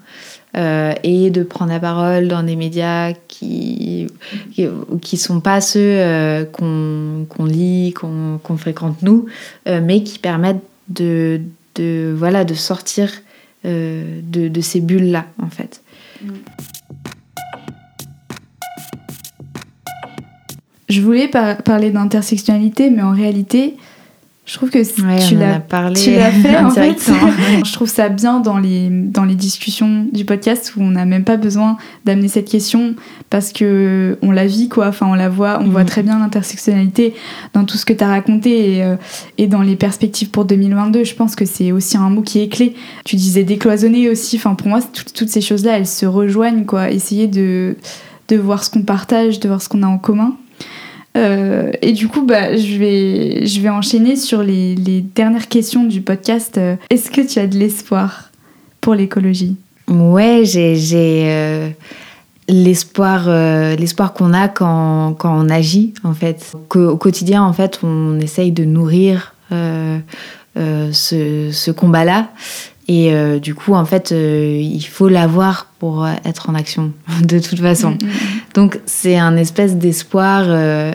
Euh, 0.56 0.94
et 1.04 1.30
de 1.30 1.44
prendre 1.44 1.70
la 1.70 1.78
parole 1.78 2.26
dans 2.26 2.42
des 2.42 2.56
médias 2.56 3.12
qui 3.28 4.08
qui, 5.00 5.16
sont 5.16 5.40
pas 5.40 5.60
ceux 5.60 5.78
euh, 5.80 6.44
qu'on 6.44 7.44
lit, 7.44 7.94
qu'on 7.94 8.56
fréquente 8.56 9.00
nous, 9.02 9.26
euh, 9.68 9.80
mais 9.80 10.02
qui 10.02 10.18
permettent 10.18 10.62
de, 10.88 11.40
de, 11.76 12.12
voilà, 12.16 12.44
de 12.44 12.54
sortir 12.54 13.12
de, 13.64 14.48
de, 14.48 14.60
ces 14.60 14.80
bulles-là, 14.80 15.26
en 15.40 15.50
fait. 15.50 15.82
Je 20.88 21.00
voulais 21.00 21.28
parler 21.28 21.90
d'intersectionnalité, 21.90 22.90
mais 22.90 23.02
en 23.02 23.12
réalité, 23.12 23.76
Je 24.50 24.56
trouve 24.56 24.70
que 24.70 24.78
Ouais, 24.78 25.18
tu 25.28 25.36
l'as 25.36 25.60
parlé 25.60 25.94
tu 26.00 26.10
l'as 26.10 26.32
fait 26.32 26.56
en 26.58 26.70
fait. 26.74 26.96
je 27.64 27.72
trouve 27.72 27.88
ça 27.88 28.08
bien 28.08 28.40
dans 28.40 28.58
les, 28.58 28.88
dans 28.90 29.24
les 29.24 29.36
discussions 29.36 30.06
du 30.12 30.24
podcast 30.24 30.72
où 30.76 30.82
on 30.82 30.90
n'a 30.90 31.04
même 31.04 31.22
pas 31.22 31.36
besoin 31.36 31.76
d'amener 32.04 32.26
cette 32.26 32.48
question 32.50 32.94
parce 33.28 33.52
que 33.52 34.18
on 34.22 34.32
la 34.32 34.46
vit 34.46 34.68
quoi, 34.68 34.88
enfin 34.88 35.06
on 35.06 35.14
la 35.14 35.28
voit, 35.28 35.60
on 35.62 35.68
voit 35.68 35.84
très 35.84 36.02
bien 36.02 36.18
l'intersectionnalité 36.18 37.14
dans 37.54 37.64
tout 37.64 37.76
ce 37.76 37.84
que 37.86 37.92
tu 37.92 38.02
as 38.02 38.08
raconté 38.08 38.78
et, 38.78 38.82
euh, 38.82 38.96
et 39.38 39.46
dans 39.46 39.62
les 39.62 39.76
perspectives 39.76 40.30
pour 40.30 40.44
2022. 40.46 41.04
Je 41.04 41.14
pense 41.14 41.36
que 41.36 41.44
c'est 41.44 41.70
aussi 41.70 41.96
un 41.96 42.10
mot 42.10 42.22
qui 42.22 42.40
est 42.40 42.48
clé. 42.48 42.74
Tu 43.04 43.14
disais 43.16 43.44
décloisonner 43.44 44.08
aussi, 44.10 44.36
enfin 44.36 44.54
pour 44.56 44.66
moi 44.66 44.80
tout- 44.82 45.04
toutes 45.14 45.28
ces 45.28 45.40
choses-là 45.42 45.78
elles 45.78 45.86
se 45.86 46.06
rejoignent 46.06 46.64
quoi, 46.64 46.90
essayer 46.90 47.28
de, 47.28 47.76
de 48.28 48.36
voir 48.36 48.64
ce 48.64 48.70
qu'on 48.70 48.82
partage, 48.82 49.38
de 49.38 49.46
voir 49.46 49.62
ce 49.62 49.68
qu'on 49.68 49.84
a 49.84 49.86
en 49.86 49.98
commun. 49.98 50.34
Euh, 51.16 51.72
et 51.82 51.92
du 51.92 52.08
coup, 52.08 52.24
bah, 52.24 52.56
je, 52.56 52.76
vais, 52.76 53.46
je 53.46 53.60
vais 53.60 53.68
enchaîner 53.68 54.16
sur 54.16 54.42
les, 54.42 54.74
dernières 55.14 55.48
questions 55.48 55.84
du 55.84 56.00
podcast. 56.00 56.56
Euh, 56.58 56.76
Est-ce 56.90 57.10
que 57.10 57.20
tu 57.20 57.38
as 57.38 57.46
de 57.46 57.58
l'espoir 57.58 58.30
pour 58.80 58.94
l'écologie? 58.94 59.56
Ouais, 59.88 60.42
j'ai 60.44 61.24
euh, 61.26 61.68
l'espoir 62.48 63.24
euh, 63.26 63.74
l'espoir 63.74 64.12
qu'on 64.12 64.32
a 64.32 64.46
quand, 64.48 65.14
quand 65.18 65.36
on 65.36 65.48
agit 65.48 65.94
en 66.04 66.14
fait. 66.14 66.52
Qu'au- 66.68 66.90
au 66.90 66.96
quotidien 66.96 67.42
en 67.42 67.52
fait, 67.52 67.80
on 67.82 68.20
essaye 68.20 68.52
de 68.52 68.64
nourrir 68.64 69.34
ce 70.54 71.70
combat-là. 71.72 72.28
Et 72.92 73.14
euh, 73.14 73.38
du 73.38 73.54
coup, 73.54 73.74
en 73.74 73.84
fait, 73.84 74.10
euh, 74.10 74.58
il 74.60 74.82
faut 74.82 75.08
l'avoir 75.08 75.66
pour 75.78 76.08
être 76.24 76.50
en 76.50 76.56
action, 76.56 76.92
de 77.22 77.38
toute 77.38 77.60
façon. 77.60 77.90
Mm, 77.90 78.04
mm, 78.04 78.10
Donc 78.54 78.80
c'est 78.84 79.16
un 79.16 79.36
espèce 79.36 79.76
d'espoir 79.76 80.42
euh, 80.48 80.92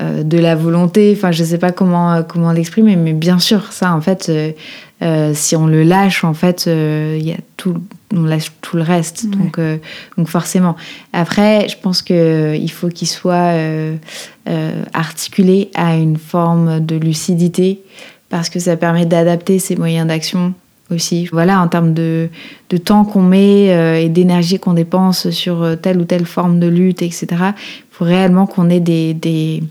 de 0.00 0.38
la 0.38 0.54
volonté. 0.54 1.12
Enfin, 1.16 1.32
je 1.32 1.42
sais 1.42 1.58
pas 1.58 1.72
comment 1.72 2.22
comment 2.22 2.52
l'exprimer, 2.52 2.94
mais 2.94 3.12
bien 3.12 3.40
sûr, 3.40 3.72
ça, 3.72 3.92
en 3.92 4.00
fait, 4.00 4.30
si 5.34 5.56
on 5.56 5.66
le 5.66 5.82
lâche, 5.82 6.22
en 6.22 6.34
fait, 6.34 6.66
il 6.68 7.26
y 7.26 7.32
a 7.32 7.38
tout, 7.56 7.82
on 8.14 8.22
lâche 8.22 8.52
tout 8.60 8.76
le 8.76 8.84
reste. 8.84 9.24
Ouais. 9.24 9.30
Donc 9.30 9.58
donc 10.16 10.28
forcément. 10.28 10.76
Après, 11.12 11.68
je 11.68 11.76
pense 11.76 12.02
que 12.02 12.54
il 12.54 12.70
faut 12.70 12.88
qu'il 12.88 13.08
soit 13.08 13.52
articulé 14.92 15.72
à 15.74 15.96
une 15.96 16.18
forme 16.18 16.78
de 16.78 16.94
lucidité 16.94 17.80
parce 18.28 18.48
que 18.48 18.60
ça 18.60 18.76
permet 18.76 19.06
d'adapter 19.06 19.58
ses 19.58 19.74
moyens 19.74 20.06
d'action 20.06 20.54
aussi. 20.90 21.26
Voilà, 21.32 21.60
en 21.60 21.68
termes 21.68 21.94
de, 21.94 22.28
de 22.70 22.76
temps 22.76 23.04
qu'on 23.04 23.22
met 23.22 23.70
euh, 23.70 24.00
et 24.00 24.08
d'énergie 24.08 24.58
qu'on 24.58 24.74
dépense 24.74 25.30
sur 25.30 25.62
euh, 25.62 25.76
telle 25.76 25.98
ou 26.00 26.04
telle 26.04 26.24
forme 26.26 26.58
de 26.60 26.66
lutte, 26.66 27.02
etc. 27.02 27.26
Il 27.30 27.54
faut 27.90 28.04
réellement 28.04 28.46
qu'on 28.46 28.70
ait 28.70 28.80
des, 28.80 29.14
des, 29.14 29.62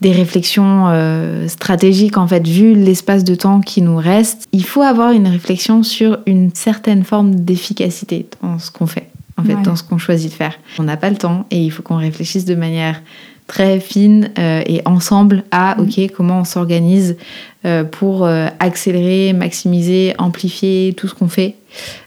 des 0.00 0.12
réflexions 0.12 0.84
euh, 0.88 1.48
stratégiques, 1.48 2.16
en 2.16 2.26
fait, 2.26 2.46
vu 2.46 2.74
l'espace 2.74 3.24
de 3.24 3.34
temps 3.34 3.60
qui 3.60 3.82
nous 3.82 3.96
reste. 3.96 4.46
Il 4.52 4.64
faut 4.64 4.82
avoir 4.82 5.12
une 5.12 5.26
réflexion 5.28 5.82
sur 5.82 6.18
une 6.26 6.50
certaine 6.54 7.04
forme 7.04 7.34
d'efficacité 7.34 8.26
dans 8.42 8.58
ce 8.58 8.70
qu'on 8.70 8.86
fait, 8.86 9.08
en 9.36 9.42
fait, 9.44 9.54
Ouais. 9.54 9.62
dans 9.62 9.76
ce 9.76 9.82
qu'on 9.82 9.98
choisit 9.98 10.30
de 10.30 10.36
faire. 10.36 10.54
On 10.78 10.82
n'a 10.84 10.96
pas 10.96 11.10
le 11.10 11.16
temps 11.16 11.46
et 11.50 11.58
il 11.62 11.70
faut 11.70 11.82
qu'on 11.82 11.96
réfléchisse 11.96 12.44
de 12.44 12.54
manière 12.54 13.02
très 13.46 13.80
fine 13.80 14.30
euh, 14.38 14.62
et 14.66 14.82
ensemble 14.84 15.44
à 15.50 15.76
Mhm. 15.78 15.84
ok 15.84 16.10
comment 16.16 16.40
on 16.40 16.44
s'organise 16.44 17.16
euh, 17.64 17.84
pour 17.84 18.24
euh, 18.24 18.46
accélérer, 18.60 19.32
maximiser, 19.32 20.14
amplifier 20.18 20.94
tout 20.96 21.08
ce 21.08 21.14
qu'on 21.14 21.28
fait. 21.28 21.54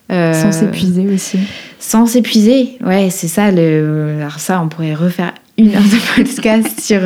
Sans 0.10 0.52
s'épuiser 0.52 1.08
aussi. 1.08 1.38
sans 1.80 2.08
s'épuiser, 2.08 2.78
ouais, 2.84 3.10
c'est 3.12 3.28
ça. 3.28 3.52
Le... 3.52 4.16
Alors 4.20 4.40
ça, 4.40 4.60
on 4.64 4.68
pourrait 4.68 4.96
refaire 4.96 5.34
une 5.58 5.76
heure 5.76 5.84
de 5.84 6.16
podcast 6.16 6.80
sur, 6.80 7.02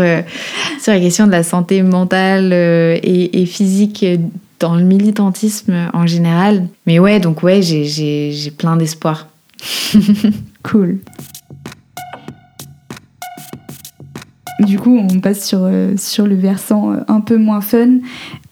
sur 0.81 0.93
la 0.93 0.99
question 1.01 1.25
de 1.27 1.31
la 1.31 1.43
santé 1.43 1.81
mentale 1.81 2.53
et, 2.53 3.41
et 3.41 3.45
physique 3.45 4.05
dans 4.61 4.75
le 4.75 4.83
militantisme 4.83 5.89
en 5.93 6.07
général. 6.07 6.67
Mais 6.85 6.97
ouais, 6.99 7.19
donc 7.19 7.43
ouais, 7.43 7.61
j'ai 7.61 8.51
plein 8.57 8.77
d'espoir. 8.77 9.27
Cool. 10.63 10.99
Du 14.59 14.79
coup, 14.79 14.97
on 14.97 15.19
passe 15.19 15.45
sur, 15.45 15.59
euh, 15.63 15.95
sur 15.97 16.25
le 16.27 16.35
versant 16.35 16.93
euh, 16.93 16.97
un 17.07 17.21
peu 17.21 17.37
moins 17.37 17.61
fun. 17.61 17.97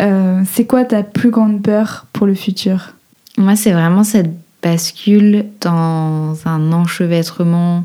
Euh, 0.02 0.41
c'est 0.52 0.66
quoi 0.66 0.84
ta 0.84 1.04
plus 1.04 1.30
grande 1.30 1.62
peur 1.62 2.08
pour 2.14 2.26
le 2.28 2.34
futur? 2.34 2.93
Moi, 3.38 3.56
c'est 3.56 3.72
vraiment 3.72 4.04
cette 4.04 4.32
bascule 4.64 5.45
dans 5.62 6.36
un 6.45 6.72
enchevêtrement 6.72 7.84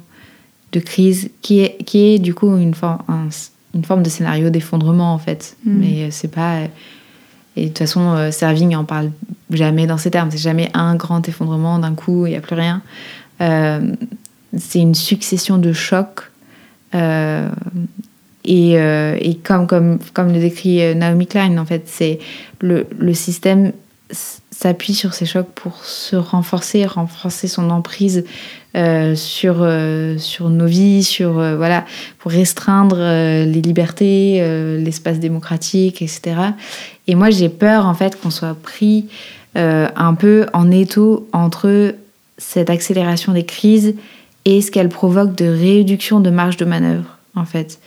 de 0.73 0.81
crise 0.81 1.31
qui 1.43 1.61
est, 1.61 1.77
qui 1.85 2.15
est 2.15 2.19
du 2.19 2.35
coup 2.35 2.57
une, 2.57 2.75
forme 2.75 2.99
un- 3.09 3.29
une 3.75 3.85
forme 3.85 4.03
de 4.03 4.09
scénario 4.09 4.51
d'effondrement 4.51 5.13
en 5.15 5.19
fait. 5.19 5.57
Mm. 5.65 5.71
Mais 5.79 6.11
c'est 6.11 6.29
pas. 6.33 6.61
Et 7.57 7.63
de 7.63 7.69
toute 7.69 7.79
façon, 7.79 8.29
Serving 8.33 8.75
en 8.77 8.85
parle 8.85 9.11
jamais 9.51 9.87
dans 9.87 9.97
ces 9.97 10.11
termes. 10.11 10.31
C'est 10.31 10.37
jamais 10.39 10.71
un 10.75 10.95
grand 10.97 11.27
effondrement 11.29 11.79
d'un 11.79 11.95
coup, 11.95 12.27
il 12.27 12.31
n'y 12.31 12.37
a 12.37 12.41
plus 12.41 12.57
rien. 12.57 12.83
Euh, 13.41 13.93
c'est 14.59 14.81
une 14.81 14.95
succession 14.95 15.57
de 15.57 15.73
chocs. 15.73 16.21
Euh, 16.95 17.49
et, 18.45 18.79
euh, 18.79 19.17
et 19.21 19.35
comme, 19.37 19.67
comme, 19.67 19.99
comme 20.15 20.33
le 20.33 20.41
décrit 20.41 20.83
euh, 20.83 20.95
Naomi 20.95 21.27
Klein, 21.27 21.59
en 21.59 21.67
fait, 21.67 21.83
c'est 21.87 22.19
le, 22.61 22.87
le 22.97 23.15
système 23.15 23.73
s'appuie 24.53 24.95
sur 24.95 25.15
ces 25.15 25.27
chocs 25.27 25.51
pour 25.55 25.85
se 25.85 26.15
renforcer, 26.15 26.87
renforcer 26.87 27.49
son 27.49 27.71
emprise 27.71 28.25
sur, 29.15 29.69
sur 30.19 30.51
nos 30.51 30.67
vies, 30.67 31.03
sur, 31.03 31.33
voilà, 31.33 31.85
pour 32.19 32.31
restreindre 32.31 32.99
les 32.99 33.61
libertés, 33.63 34.41
l'espace 34.79 35.19
démocratique, 35.19 36.03
etc. 36.03 36.37
Et 37.09 37.17
moi, 37.17 37.31
j'ai 37.31 37.49
peur, 37.49 37.87
en 37.87 37.95
fait, 37.95 38.21
qu'on 38.21 38.31
soit 38.31 38.55
pris 38.55 39.09
un 39.57 40.15
peu 40.15 40.47
en 40.53 40.71
étau 40.71 41.29
entre 41.33 41.95
cette 42.39 42.71
accélération 42.71 43.33
des 43.33 43.45
crises 43.45 43.95
et 44.47 44.63
ce 44.63 44.71
qu'elle 44.71 44.89
provoque 44.89 45.35
de 45.35 45.45
réduction 45.45 46.21
de 46.21 46.31
marge 46.31 46.57
de 46.57 46.65
manœuvre, 46.65 47.19
en 47.35 47.45
fait. 47.45 47.79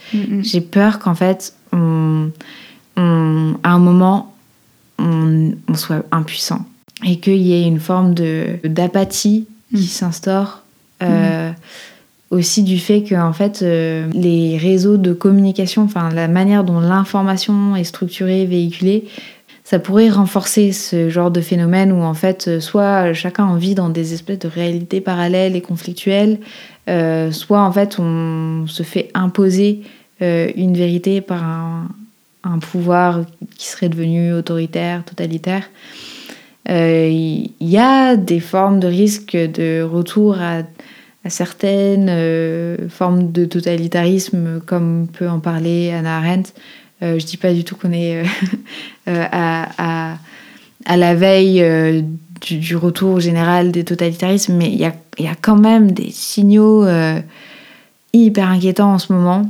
J'ai 0.42 0.62
peur 0.62 1.00
qu'en 1.00 1.16
fait, 1.16 1.54
on, 1.74 2.30
on- 2.98 3.56
à 3.64 3.72
un 3.72 3.80
moment, 3.80 4.36
on, 5.00 5.52
on 5.68 5.74
soit 5.74 6.04
impuissant 6.12 6.66
et 7.06 7.20
qu'il 7.20 7.38
y 7.38 7.54
ait 7.54 7.64
une 7.66 7.80
forme 7.80 8.14
de 8.14 8.46
d'apathie 8.64 9.48
qui 9.74 9.84
Mm. 9.84 9.88
s'instaure. 9.88 10.64
euh, 11.02 11.52
Aussi 12.32 12.62
du 12.62 12.78
fait 12.78 13.02
que 13.04 13.16
en 13.16 13.34
fait, 13.34 13.62
euh, 13.64 14.08
les 14.14 14.56
réseaux 14.58 14.98
de 14.98 15.14
communication, 15.14 15.82
enfin 15.84 16.10
la 16.14 16.28
manière 16.28 16.64
dont 16.64 16.80
l'information 16.80 17.76
est 17.76 17.84
structurée, 17.86 18.46
véhiculée, 18.46 19.06
ça 19.70 19.78
pourrait 19.78 20.10
renforcer 20.10 20.72
ce 20.72 21.10
genre 21.10 21.30
de 21.30 21.42
phénomène 21.42 21.92
où 21.92 22.02
en 22.02 22.16
fait, 22.16 22.48
euh, 22.48 22.60
soit 22.60 23.14
chacun 23.14 23.46
en 23.46 23.56
vit 23.56 23.76
dans 23.76 23.90
des 23.90 24.16
espèces 24.16 24.40
de 24.40 24.48
réalités 24.48 25.00
parallèles 25.00 25.56
et 25.56 25.62
conflictuelles, 25.62 26.40
euh, 26.90 27.32
soit 27.32 27.62
en 27.62 27.72
fait 27.72 28.00
on 28.00 28.66
se 28.66 28.82
fait 28.82 29.12
imposer 29.14 29.82
euh, 30.24 30.50
une 30.56 30.76
vérité 30.76 31.22
par 31.22 31.44
un, 31.44 31.88
pouvoir 32.60 33.22
qui 33.58 33.68
serait 33.68 33.90
devenu 33.90 34.34
autoritaire, 34.34 35.06
totalitaire. 35.06 35.70
Il 36.68 37.52
y 37.62 37.78
a 37.78 38.16
des 38.16 38.40
formes 38.40 38.80
de 38.80 38.88
risque 38.88 39.38
de 39.38 39.84
retour 39.84 40.38
à, 40.42 40.64
certaines 41.30 42.90
formes 42.90 43.32
de 43.32 43.46
totalitarisme, 43.46 44.62
comme 44.66 45.08
peut 45.14 45.30
en 45.30 45.40
parler 45.40 45.92
Anna 45.92 46.18
Arendt. 46.18 46.54
Je 47.02 47.24
dis 47.24 47.38
pas 47.38 47.54
du 47.54 47.64
tout 47.64 47.76
qu'on 47.76 47.92
est 47.92 48.24
à, 49.32 50.12
à, 50.12 50.18
à 50.86 50.98
la 50.98 51.16
veille 51.16 51.62
euh, 51.62 52.02
du, 52.42 52.58
du 52.58 52.76
retour 52.76 53.20
général 53.20 53.72
des 53.72 53.84
totalitarismes, 53.84 54.56
mais 54.56 54.68
il 54.68 54.78
y 54.78 54.86
a, 54.86 54.94
y 55.18 55.28
a 55.28 55.36
quand 55.40 55.58
même 55.58 55.92
des 55.92 56.12
signaux 56.12 56.86
euh, 56.86 57.20
hyper 58.14 58.48
inquiétants 58.50 58.94
en 58.94 59.00
ce 59.00 59.12
moment. 59.14 59.50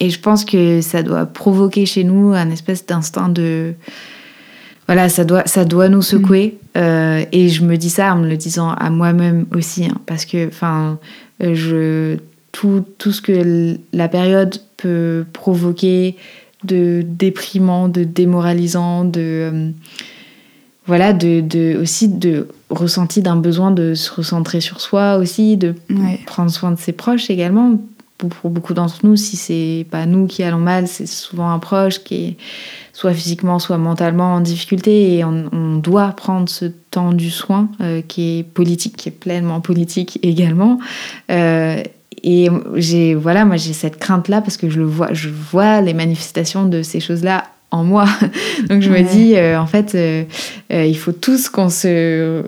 Et 0.00 0.10
je 0.10 0.20
pense 0.20 0.44
que 0.44 0.80
ça 0.80 1.02
doit 1.02 1.26
provoquer 1.26 1.84
chez 1.86 2.04
nous 2.04 2.32
un 2.32 2.50
espèce 2.50 2.86
d'instinct 2.86 3.30
de... 3.30 3.74
Voilà, 4.86 5.08
ça 5.08 5.24
doit, 5.24 5.44
ça 5.46 5.64
doit 5.64 5.88
nous 5.88 6.02
secouer. 6.02 6.56
Euh, 6.76 7.24
et 7.32 7.48
je 7.48 7.64
me 7.64 7.76
dis 7.76 7.90
ça 7.90 8.14
en 8.14 8.18
me 8.18 8.28
le 8.28 8.36
disant 8.36 8.70
à 8.70 8.90
moi-même 8.90 9.46
aussi, 9.54 9.86
hein, 9.86 9.98
parce 10.06 10.24
que, 10.24 10.46
enfin, 10.46 10.98
euh, 11.42 11.54
je 11.54 12.18
tout, 12.52 12.84
tout 12.96 13.12
ce 13.12 13.20
que 13.20 13.76
la 13.92 14.08
période 14.08 14.56
peut 14.76 15.26
provoquer 15.32 16.16
de 16.64 17.02
déprimant, 17.06 17.88
de 17.88 18.04
démoralisant, 18.04 19.04
de 19.04 19.20
euh, 19.20 19.70
voilà, 20.86 21.12
de, 21.12 21.40
de 21.40 21.78
aussi 21.80 22.08
de 22.08 22.48
ressenti 22.70 23.20
d'un 23.22 23.36
besoin 23.36 23.70
de 23.70 23.94
se 23.94 24.10
recentrer 24.12 24.60
sur 24.60 24.80
soi 24.80 25.16
aussi, 25.16 25.56
de 25.56 25.74
Ouais. 25.90 26.18
prendre 26.26 26.50
soin 26.50 26.70
de 26.72 26.78
ses 26.78 26.92
proches 26.92 27.30
également. 27.30 27.78
Pour, 28.16 28.30
pour 28.30 28.50
beaucoup 28.50 28.74
d'entre 28.74 28.98
nous, 29.04 29.14
si 29.14 29.36
c'est 29.36 29.86
pas 29.92 30.04
nous 30.04 30.26
qui 30.26 30.42
allons 30.42 30.58
mal, 30.58 30.88
c'est 30.88 31.06
souvent 31.06 31.50
un 31.52 31.60
proche 31.60 32.02
qui 32.02 32.14
est 32.24 32.36
soit 32.92 33.14
physiquement, 33.14 33.60
soit 33.60 33.78
mentalement 33.78 34.34
en 34.34 34.40
difficulté 34.40 35.14
et 35.14 35.24
on, 35.24 35.44
on 35.52 35.76
doit 35.76 36.08
prendre 36.08 36.48
ce 36.48 36.64
temps 36.90 37.12
du 37.12 37.30
soin 37.30 37.68
euh, 37.80 38.02
qui 38.02 38.38
est 38.38 38.42
politique, 38.42 38.96
qui 38.96 39.08
est 39.10 39.12
pleinement 39.12 39.60
politique 39.60 40.18
également. 40.24 40.80
Euh, 41.30 41.80
et 42.22 42.48
j'ai 42.74 43.14
voilà, 43.14 43.44
moi 43.44 43.56
j'ai 43.56 43.72
cette 43.72 43.98
crainte 43.98 44.28
là 44.28 44.40
parce 44.40 44.56
que 44.56 44.68
je 44.68 44.78
le 44.78 44.86
vois, 44.86 45.12
je 45.12 45.28
vois 45.28 45.80
les 45.80 45.94
manifestations 45.94 46.64
de 46.64 46.82
ces 46.82 47.00
choses 47.00 47.22
là 47.22 47.44
en 47.70 47.84
moi. 47.84 48.06
Donc 48.68 48.82
je 48.82 48.90
me 48.90 49.02
dis, 49.02 49.38
en 49.56 49.66
fait, 49.66 49.96
il 50.70 50.96
faut 50.96 51.12
tous 51.12 51.48
qu'on 51.48 51.68
se 51.68 52.44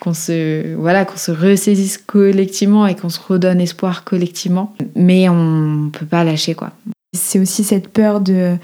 qu'on 0.00 0.14
se 0.14 0.74
voilà 0.74 1.04
qu'on 1.04 1.18
se 1.18 1.30
ressaisisse 1.30 1.98
collectivement 1.98 2.86
et 2.86 2.96
qu'on 2.96 3.10
se 3.10 3.20
redonne 3.20 3.60
espoir 3.60 4.02
collectivement. 4.02 4.74
Mais 4.96 5.28
on 5.28 5.90
peut 5.92 6.06
pas 6.06 6.24
lâcher 6.24 6.54
quoi. 6.54 6.70
C'est 7.12 7.38
aussi 7.38 7.62
cette 7.62 7.88
peur 7.88 8.20
de 8.20 8.56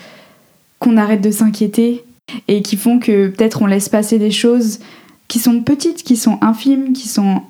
qu'on 0.78 0.96
arrête 0.96 1.20
de 1.20 1.30
s'inquiéter 1.30 2.04
et 2.48 2.62
qui 2.62 2.76
font 2.76 2.98
que 2.98 3.28
peut-être 3.28 3.62
on 3.62 3.66
laisse 3.66 3.88
passer 3.88 4.18
des 4.18 4.30
choses 4.30 4.80
qui 5.28 5.38
sont 5.38 5.60
petites 5.60 6.02
qui 6.02 6.16
sont 6.16 6.38
infimes 6.42 6.92
qui 6.92 7.08
sont 7.08 7.42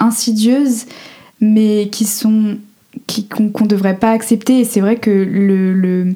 insidieuses 0.00 0.86
mais 1.40 1.88
qui 1.90 2.04
sont 2.04 2.58
qu'on 3.30 3.64
ne 3.64 3.68
devrait 3.68 3.98
pas 3.98 4.12
accepter 4.12 4.60
et 4.60 4.64
c'est 4.64 4.80
vrai 4.80 4.96
que 4.96 5.10
le, 5.10 5.74
le, 5.74 6.14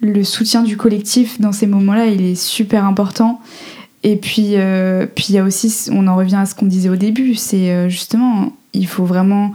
le 0.00 0.24
soutien 0.24 0.62
du 0.62 0.76
collectif 0.76 1.40
dans 1.40 1.50
ces 1.50 1.66
moments-là 1.66 2.06
il 2.06 2.22
est 2.22 2.40
super 2.40 2.84
important 2.84 3.40
et 4.04 4.16
puis, 4.16 4.56
euh, 4.56 5.06
puis 5.06 5.26
il 5.30 5.34
y 5.34 5.38
a 5.38 5.44
aussi, 5.44 5.88
on 5.90 6.06
en 6.06 6.14
revient 6.14 6.36
à 6.36 6.46
ce 6.46 6.54
qu'on 6.54 6.66
disait 6.66 6.90
au 6.90 6.96
début, 6.96 7.34
c'est 7.34 7.70
euh, 7.70 7.88
justement, 7.88 8.52
il 8.74 8.86
faut 8.86 9.06
vraiment 9.06 9.52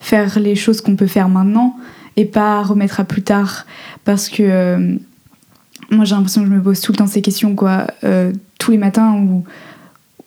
faire 0.00 0.38
les 0.38 0.54
choses 0.54 0.82
qu'on 0.82 0.96
peut 0.96 1.06
faire 1.06 1.30
maintenant 1.30 1.76
et 2.16 2.26
pas 2.26 2.62
remettre 2.62 3.00
à 3.00 3.04
plus 3.04 3.22
tard. 3.22 3.64
Parce 4.04 4.28
que 4.28 4.42
euh, 4.42 4.96
moi, 5.90 6.04
j'ai 6.04 6.14
l'impression 6.14 6.42
que 6.42 6.48
je 6.48 6.52
me 6.52 6.62
pose 6.62 6.82
tout 6.82 6.92
le 6.92 6.98
temps 6.98 7.06
ces 7.06 7.22
questions, 7.22 7.56
quoi. 7.56 7.86
tous 8.58 8.70
les 8.70 8.78
matins 8.78 9.14
où, 9.14 9.44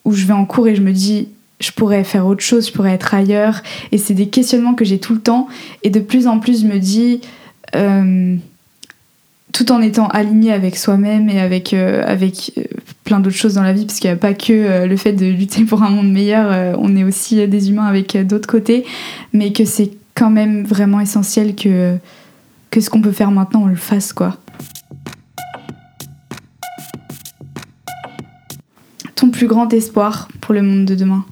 où 0.03 0.13
je 0.13 0.26
vais 0.26 0.34
en 0.34 0.45
cours 0.45 0.67
et 0.67 0.76
je 0.76 0.82
me 0.82 0.91
dis, 0.91 1.30
je 1.60 1.72
pourrais 1.72 2.03
faire 2.03 2.26
autre 2.26 2.43
chose, 2.43 2.68
je 2.68 2.74
pourrais 2.74 2.93
être 2.93 3.14
ailleurs. 3.14 3.62
Et 3.91 3.97
c'est 3.97 4.14
des 4.14 4.30
questionnements 4.30 4.74
que 4.74 4.86
j'ai 4.86 4.99
tout 4.99 5.14
le 5.14 5.22
temps. 5.22 5.47
Et 5.84 5.89
de 5.89 5.99
plus 5.99 6.28
en 6.28 6.39
plus, 6.39 6.62
je 6.62 6.68
me 6.68 6.80
dis 6.80 7.22
tout 9.51 9.72
en 9.72 9.82
étant 9.82 10.07
aligné 10.07 10.51
avec 10.51 10.78
soi-même 10.78 11.30
et 11.30 11.39
avec, 11.39 11.74
euh, 11.74 12.03
avec 12.05 12.53
euh, 12.57 12.64
plein 13.03 13.20
d'autres 13.20 13.36
choses 13.36 13.55
dans 13.55 13.64
la 13.64 13.74
vie, 13.74 13.86
parce 13.86 13.99
qu'il 13.99 14.10
n'y 14.10 14.14
a 14.14 14.18
pas 14.18 14.34
que 14.34 14.53
euh, 14.53 14.86
le 14.86 14.95
fait 14.95 15.14
de 15.14 15.26
lutter 15.26 15.64
pour 15.64 15.84
un 15.84 15.89
monde 15.89 16.12
meilleur, 16.12 16.78
on 16.80 16.95
est 16.95 17.03
aussi 17.03 17.47
des 17.47 17.70
humains 17.70 17.86
avec 17.86 18.16
d'autres 18.28 18.47
côtés, 18.47 18.86
mais 19.34 19.51
que 19.51 19.66
c'est 19.66 19.91
quand 20.16 20.30
même 20.30 20.64
vraiment 20.64 20.99
essentiel 20.99 21.55
que, 21.55 21.97
que 22.70 22.82
ce 22.82 22.89
qu'on 22.89 23.01
peut 23.01 23.12
faire 23.12 23.32
maintenant, 23.32 23.64
on 23.64 23.68
le 23.68 23.76
fasse, 23.76 24.14
quoi. 24.14 24.38
Ton 29.16 29.32
plus 29.32 29.47
grand 29.47 29.74
espoir 29.74 30.30
pour 30.39 30.53
le 30.53 30.62
monde 30.62 30.86
de 30.86 30.95
demain? 30.95 31.26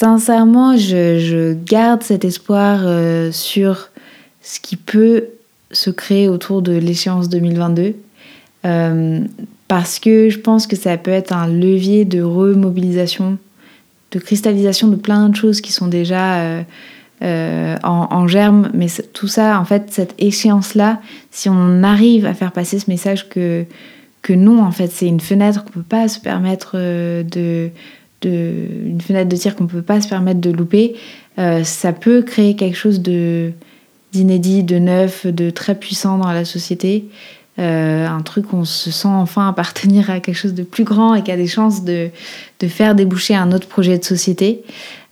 Sincèrement, 0.00 0.78
je, 0.78 1.52
garde 1.52 2.02
cet 2.02 2.24
espoir 2.24 2.80
sur 3.34 3.90
ce 4.40 4.58
qui 4.58 4.76
peut 4.76 5.26
se 5.72 5.90
créer 5.90 6.28
autour 6.28 6.62
de 6.62 6.72
l'échéance 6.72 7.28
2022. 7.28 7.94
Euh, 8.66 9.20
parce 9.68 9.98
que 9.98 10.28
je 10.28 10.38
pense 10.38 10.66
que 10.66 10.76
ça 10.76 10.96
peut 10.96 11.10
être 11.10 11.32
un 11.32 11.46
levier 11.46 12.04
de 12.04 12.22
remobilisation, 12.22 13.38
de 14.10 14.18
cristallisation 14.18 14.88
de 14.88 14.96
plein 14.96 15.28
de 15.28 15.36
choses 15.36 15.60
qui 15.60 15.72
sont 15.72 15.86
déjà 15.86 16.40
euh, 16.40 16.62
euh, 17.22 17.76
en, 17.82 18.26
germe. 18.26 18.70
Mais 18.74 18.88
tout 19.12 19.28
ça, 19.28 19.58
en 19.60 19.64
fait, 19.64 19.92
cette 19.92 20.14
échéance-là, 20.18 21.00
si 21.30 21.48
on 21.48 21.82
arrive 21.82 22.26
à 22.26 22.34
faire 22.34 22.52
passer 22.52 22.78
ce 22.78 22.90
message 22.90 23.28
que, 23.28 23.64
que 24.22 24.32
non, 24.32 24.62
en 24.62 24.72
fait, 24.72 24.88
c'est 24.88 25.06
une 25.06 25.20
fenêtre 25.20 25.64
qu'on 25.64 25.70
peut 25.70 25.82
pas 25.82 26.08
se 26.08 26.18
permettre 26.18 26.76
de, 26.76 27.70
une 28.28 29.00
fenêtre 29.00 29.28
de 29.28 29.36
tir 29.36 29.56
qu'on 29.56 29.66
peut 29.66 29.82
pas 29.82 30.00
se 30.00 30.08
permettre 30.08 30.40
de 30.40 30.50
louper, 30.50 30.96
ça 31.36 31.92
peut 31.92 32.22
créer 32.22 32.54
quelque 32.56 32.76
chose 32.76 33.00
de 33.00 33.52
d'inédit, 34.12 34.62
de 34.62 34.78
neuf, 34.78 35.26
de 35.26 35.50
très 35.50 35.74
puissant 35.74 36.18
dans 36.18 36.32
la 36.32 36.44
société. 36.44 37.04
Euh, 37.58 38.06
un 38.06 38.22
truc 38.22 38.52
où 38.52 38.56
on 38.56 38.64
se 38.64 38.90
sent 38.90 39.08
enfin 39.08 39.48
appartenir 39.48 40.08
à 40.08 40.20
quelque 40.20 40.36
chose 40.36 40.54
de 40.54 40.62
plus 40.62 40.84
grand 40.84 41.14
et 41.14 41.22
qui 41.22 41.30
a 41.30 41.36
des 41.36 41.46
chances 41.48 41.84
de, 41.84 42.10
faire 42.68 42.94
déboucher 42.94 43.34
un 43.34 43.52
autre 43.52 43.68
projet 43.68 43.98
de 43.98 44.04
société. 44.04 44.62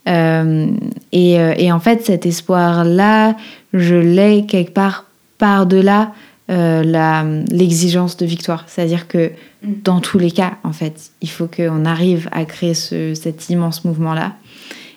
Euh, 0.07 0.67
et, 1.11 1.39
euh, 1.39 1.53
et, 1.57 1.71
en 1.71 1.79
fait, 1.79 2.03
cet 2.05 2.25
espoir-là, 2.25 3.35
je 3.73 3.95
l'ai 3.95 4.45
quelque 4.47 4.71
part 4.71 5.05
par-delà 5.37 6.11
l'exigence 6.49 8.17
de 8.17 8.25
victoire. 8.25 8.65
C'est-à-dire 8.67 9.07
que 9.07 9.31
mm. 9.63 9.73
dans 9.83 9.99
tous 9.99 10.17
les 10.17 10.31
cas, 10.31 10.53
en 10.63 10.73
fait, 10.73 11.11
il 11.21 11.29
faut 11.29 11.47
qu'on 11.47 11.85
arrive 11.85 12.27
à 12.31 12.45
créer 12.45 12.73
ce, 12.73 13.13
cet 13.13 13.49
immense 13.49 13.85
mouvement-là 13.85 14.33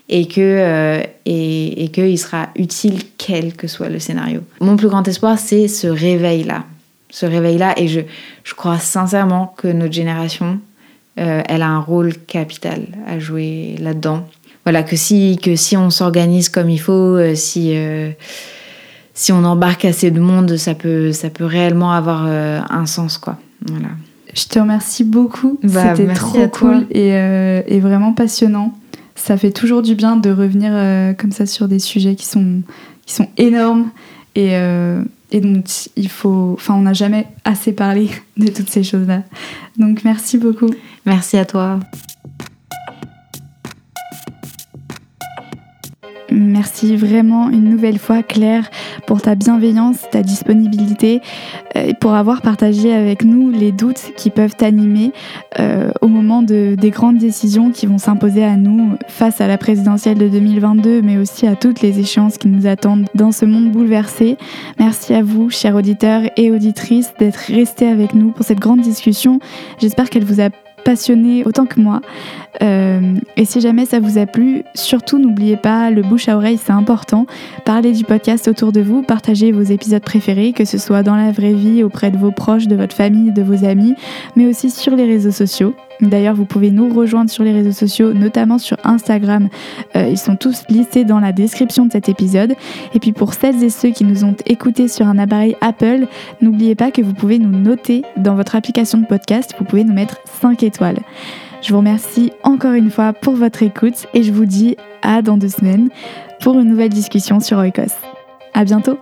et 0.09 0.26
que 0.26 0.40
euh, 0.40 1.03
et, 1.24 1.84
et 1.84 1.88
qu'il 1.88 2.18
sera 2.18 2.48
utile 2.57 3.00
quel 3.18 3.55
que 3.55 3.66
soit 3.66 3.88
le 3.88 3.98
scénario. 3.98 4.40
Mon 4.61 4.76
plus 4.76 4.88
grand 4.88 5.07
espoir, 5.09 5.38
c'est 5.38 5.68
ce 5.68 5.86
réveil-là. 5.86 6.64
Ce 7.09 7.26
réveil-là, 7.26 7.74
et 7.78 7.88
je, 7.88 8.00
je 8.44 8.55
crois 8.55 8.78
sincèrement 8.78 9.55
que 9.57 9.68
notre 9.68 9.92
génération, 9.92 10.61
euh, 11.18 11.42
elle 11.46 11.62
a 11.62 11.68
un 11.68 11.80
rôle 11.80 12.14
capital 12.26 12.86
à 13.07 13.18
jouer 13.18 13.76
là-dedans. 13.78 14.26
Voilà, 14.64 14.82
que 14.82 14.96
si, 14.96 15.38
que 15.42 15.57
si 15.57 15.76
on 15.76 15.90
s'organise 15.90 16.48
comme 16.48 16.70
il 16.70 16.80
faut, 16.80 17.16
euh, 17.16 18.12
si, 19.15 19.33
on 19.33 19.45
embarque 19.45 19.85
assez 19.85 20.11
de 20.11 20.21
monde, 20.21 20.57
ça 20.57 20.75
peut, 20.75 21.13
ça 21.13 21.31
peut 21.31 21.45
réellement 21.45 21.93
avoir 21.93 22.25
un 22.25 22.87
sens, 22.87 23.19
quoi. 23.19 23.39
Voilà. 23.67 23.89
Je 24.35 24.45
te 24.47 24.59
remercie 24.59 25.05
beaucoup. 25.05 25.59
Bah, 25.63 25.95
C'était 25.95 26.13
trop 26.15 26.49
cool 26.49 26.87
et, 26.91 27.11
et, 27.11 27.81
vraiment 27.81 28.15
passionnant 28.15 28.73
ça 29.23 29.37
fait 29.37 29.53
toujours 29.53 29.83
du 29.83 29.95
bien 29.95 30.17
de 30.17 30.31
revenir 30.31 30.73
euh, 30.75 31.13
comme 31.13 31.33
ça 31.33 31.47
sur 31.47 31.69
des 31.69 31.79
sujets 31.79 32.15
qui 32.15 32.27
sont, 32.27 32.63
qui 33.07 33.15
sont 33.15 33.29
énormes. 33.37 33.91
Et, 34.35 34.57
euh, 34.57 35.03
et 35.31 35.41
donc, 35.41 35.67
il 35.97 36.09
faut. 36.09 36.55
Enfin, 36.55 36.75
on 36.75 36.83
n'a 36.83 36.93
jamais 36.93 37.27
assez 37.45 37.73
parlé 37.73 38.11
de 38.37 38.49
toutes 38.49 38.69
ces 38.69 38.83
choses-là. 38.83 39.23
Donc, 39.77 40.05
merci 40.05 40.39
beaucoup. 40.39 40.71
Merci 41.07 41.37
à 41.39 41.45
toi. 41.45 41.79
Merci 46.35 46.97
vraiment 46.97 47.51
une 47.51 47.68
nouvelle 47.68 47.99
fois 47.99 48.22
Claire 48.22 48.70
pour 49.07 49.20
ta 49.20 49.35
bienveillance, 49.35 49.99
ta 50.11 50.22
disponibilité 50.22 51.20
euh, 51.76 51.89
et 51.89 51.95
pour 51.95 52.14
avoir 52.14 52.41
partagé 52.41 52.93
avec 52.93 53.24
nous 53.24 53.51
les 53.51 53.70
doutes 53.70 54.12
qui 54.16 54.30
peuvent 54.30 54.57
t'animer 54.57 55.12
euh, 55.61 55.91
au 56.01 56.09
moment 56.09 56.43
de, 56.43 56.74
des 56.74 56.91
grandes 56.91 57.18
décisions 57.18 57.70
qui 57.70 57.87
vont 57.87 57.99
s'imposer 57.99 58.45
à 58.45 58.57
nous 58.57 58.97
face 59.09 59.41
à 59.41 59.47
la 59.47 59.59
présidentielle 59.59 60.16
de 60.16 60.28
2022 60.28 61.03
mais 61.03 61.18
aussi 61.18 61.47
à 61.47 61.55
toutes 61.55 61.83
les 61.83 62.01
échéances 62.01 62.39
qui 62.39 62.49
nous 62.49 62.66
attendent 62.66 63.07
dans 63.14 63.33
ce 63.33 63.45
monde 63.45 63.70
bouleversé. 63.70 64.39
Merci 64.78 65.12
à 65.12 65.22
vous, 65.22 65.51
chers 65.51 65.76
auditeurs 65.76 66.22
et 66.37 66.51
auditrices, 66.51 67.12
d'être 67.18 67.37
restés 67.49 67.89
avec 67.89 68.14
nous 68.14 68.30
pour 68.30 68.47
cette 68.47 68.61
grande 68.61 68.80
discussion. 68.80 69.39
J'espère 69.80 70.09
qu'elle 70.09 70.24
vous 70.24 70.41
a 70.41 70.49
passionné 70.85 71.45
autant 71.45 71.66
que 71.66 71.80
moi. 71.80 72.01
Euh, 72.62 73.16
et 73.37 73.45
si 73.45 73.61
jamais 73.61 73.87
ça 73.87 74.01
vous 74.01 74.18
a 74.18 74.26
plu, 74.26 74.62
surtout 74.74 75.18
n'oubliez 75.18 75.57
pas, 75.57 75.91
le 75.91 76.03
bouche 76.03 76.28
à 76.28 76.37
oreille 76.37 76.59
c'est 76.59 76.72
important. 76.72 77.26
Parlez 77.64 77.93
du 77.93 78.05
podcast 78.05 78.47
autour 78.49 78.72
de 78.72 78.80
vous, 78.80 79.03
partagez 79.03 79.53
vos 79.53 79.62
épisodes 79.62 80.03
préférés, 80.03 80.53
que 80.53 80.64
ce 80.64 80.78
soit 80.78 81.03
dans 81.03 81.16
la 81.16 81.33
vraie 81.33 81.55
vie, 81.55 81.83
auprès 81.83 82.11
de 82.11 82.18
vos 82.18 82.30
proches, 82.30 82.68
de 82.68 82.76
votre 82.76 82.95
famille, 82.95 83.33
de 83.33 83.43
vos 83.43 83.64
amis, 83.64 83.95
mais 84.37 84.47
aussi 84.47 84.70
sur 84.70 84.95
les 84.95 85.07
réseaux 85.07 85.30
sociaux. 85.30 85.74
D'ailleurs, 86.03 86.34
vous 86.34 86.44
pouvez 86.44 86.70
nous 86.70 86.92
rejoindre 86.92 87.30
sur 87.30 87.44
les 87.44 87.53
réseaux 87.53 87.72
sociaux, 87.72 88.12
notamment 88.12 88.59
sur 88.59 88.76
Instagram. 88.84 89.48
Euh, 89.94 90.09
ils 90.09 90.18
sont 90.18 90.36
tous 90.36 90.64
listés 90.68 91.05
dans 91.05 91.20
la 91.20 91.32
description 91.32 91.86
de 91.86 91.92
cet 91.92 92.09
épisode. 92.09 92.55
Et 92.94 92.98
puis 92.98 93.12
pour 93.12 93.34
celles 93.34 93.62
et 93.62 93.70
ceux 93.70 93.90
qui 93.90 94.05
nous 94.05 94.24
ont 94.24 94.34
écoutés 94.46 94.88
sur 94.88 95.07
un 95.07 95.18
appareil 95.18 95.57
Apple, 95.61 96.07
n'oubliez 96.40 96.74
pas 96.74 96.90
que 96.90 97.03
vous 97.03 97.14
pouvez 97.14 97.38
nous 97.38 97.57
noter 97.57 98.03
dans 98.16 98.34
votre 98.34 98.57
application 98.57 98.98
de 98.98 99.07
podcast. 99.07 99.55
Vous 99.59 99.64
pouvez 99.64 99.84
nous 99.84 99.94
mettre 99.94 100.18
5 100.40 100.62
étoiles. 100.64 100.98
Je 101.62 101.70
vous 101.70 101.78
remercie 101.78 102.32
encore 102.42 102.72
une 102.72 102.90
fois 102.90 103.12
pour 103.12 103.34
votre 103.36 103.62
écoute 103.62 104.07
et 104.14 104.24
je 104.24 104.32
vous 104.32 104.46
dis 104.46 104.76
à 105.03 105.22
dans 105.22 105.36
deux 105.36 105.48
semaines 105.48 105.90
pour 106.40 106.59
une 106.59 106.68
nouvelle 106.68 106.88
discussion 106.88 107.38
sur 107.38 107.59
Oikos. 107.59 107.94
À 108.53 108.64
bientôt! 108.64 108.98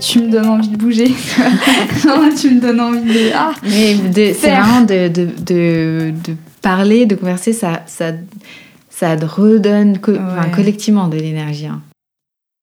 Tu 0.00 0.20
me 0.20 0.30
donnes 0.30 0.48
envie 0.48 0.68
de 0.68 0.76
bouger. 0.76 1.08
tu 2.40 2.50
me 2.50 2.60
donnes 2.60 2.80
envie 2.80 3.00
de. 3.00 3.30
Ah, 3.34 3.52
Mais 3.62 3.96
c'est 4.32 4.50
vraiment 4.50 4.82
de, 4.82 5.08
de, 5.08 5.24
de, 5.24 6.14
de, 6.24 6.36
parler, 6.62 7.06
de 7.06 7.14
converser, 7.14 7.52
ça, 7.52 7.82
ça, 7.86 8.12
ça 8.88 9.16
redonne 9.16 9.98
collectivement 9.98 11.08
de 11.08 11.16
l'énergie. 11.18 11.66
Hein. 11.66 11.82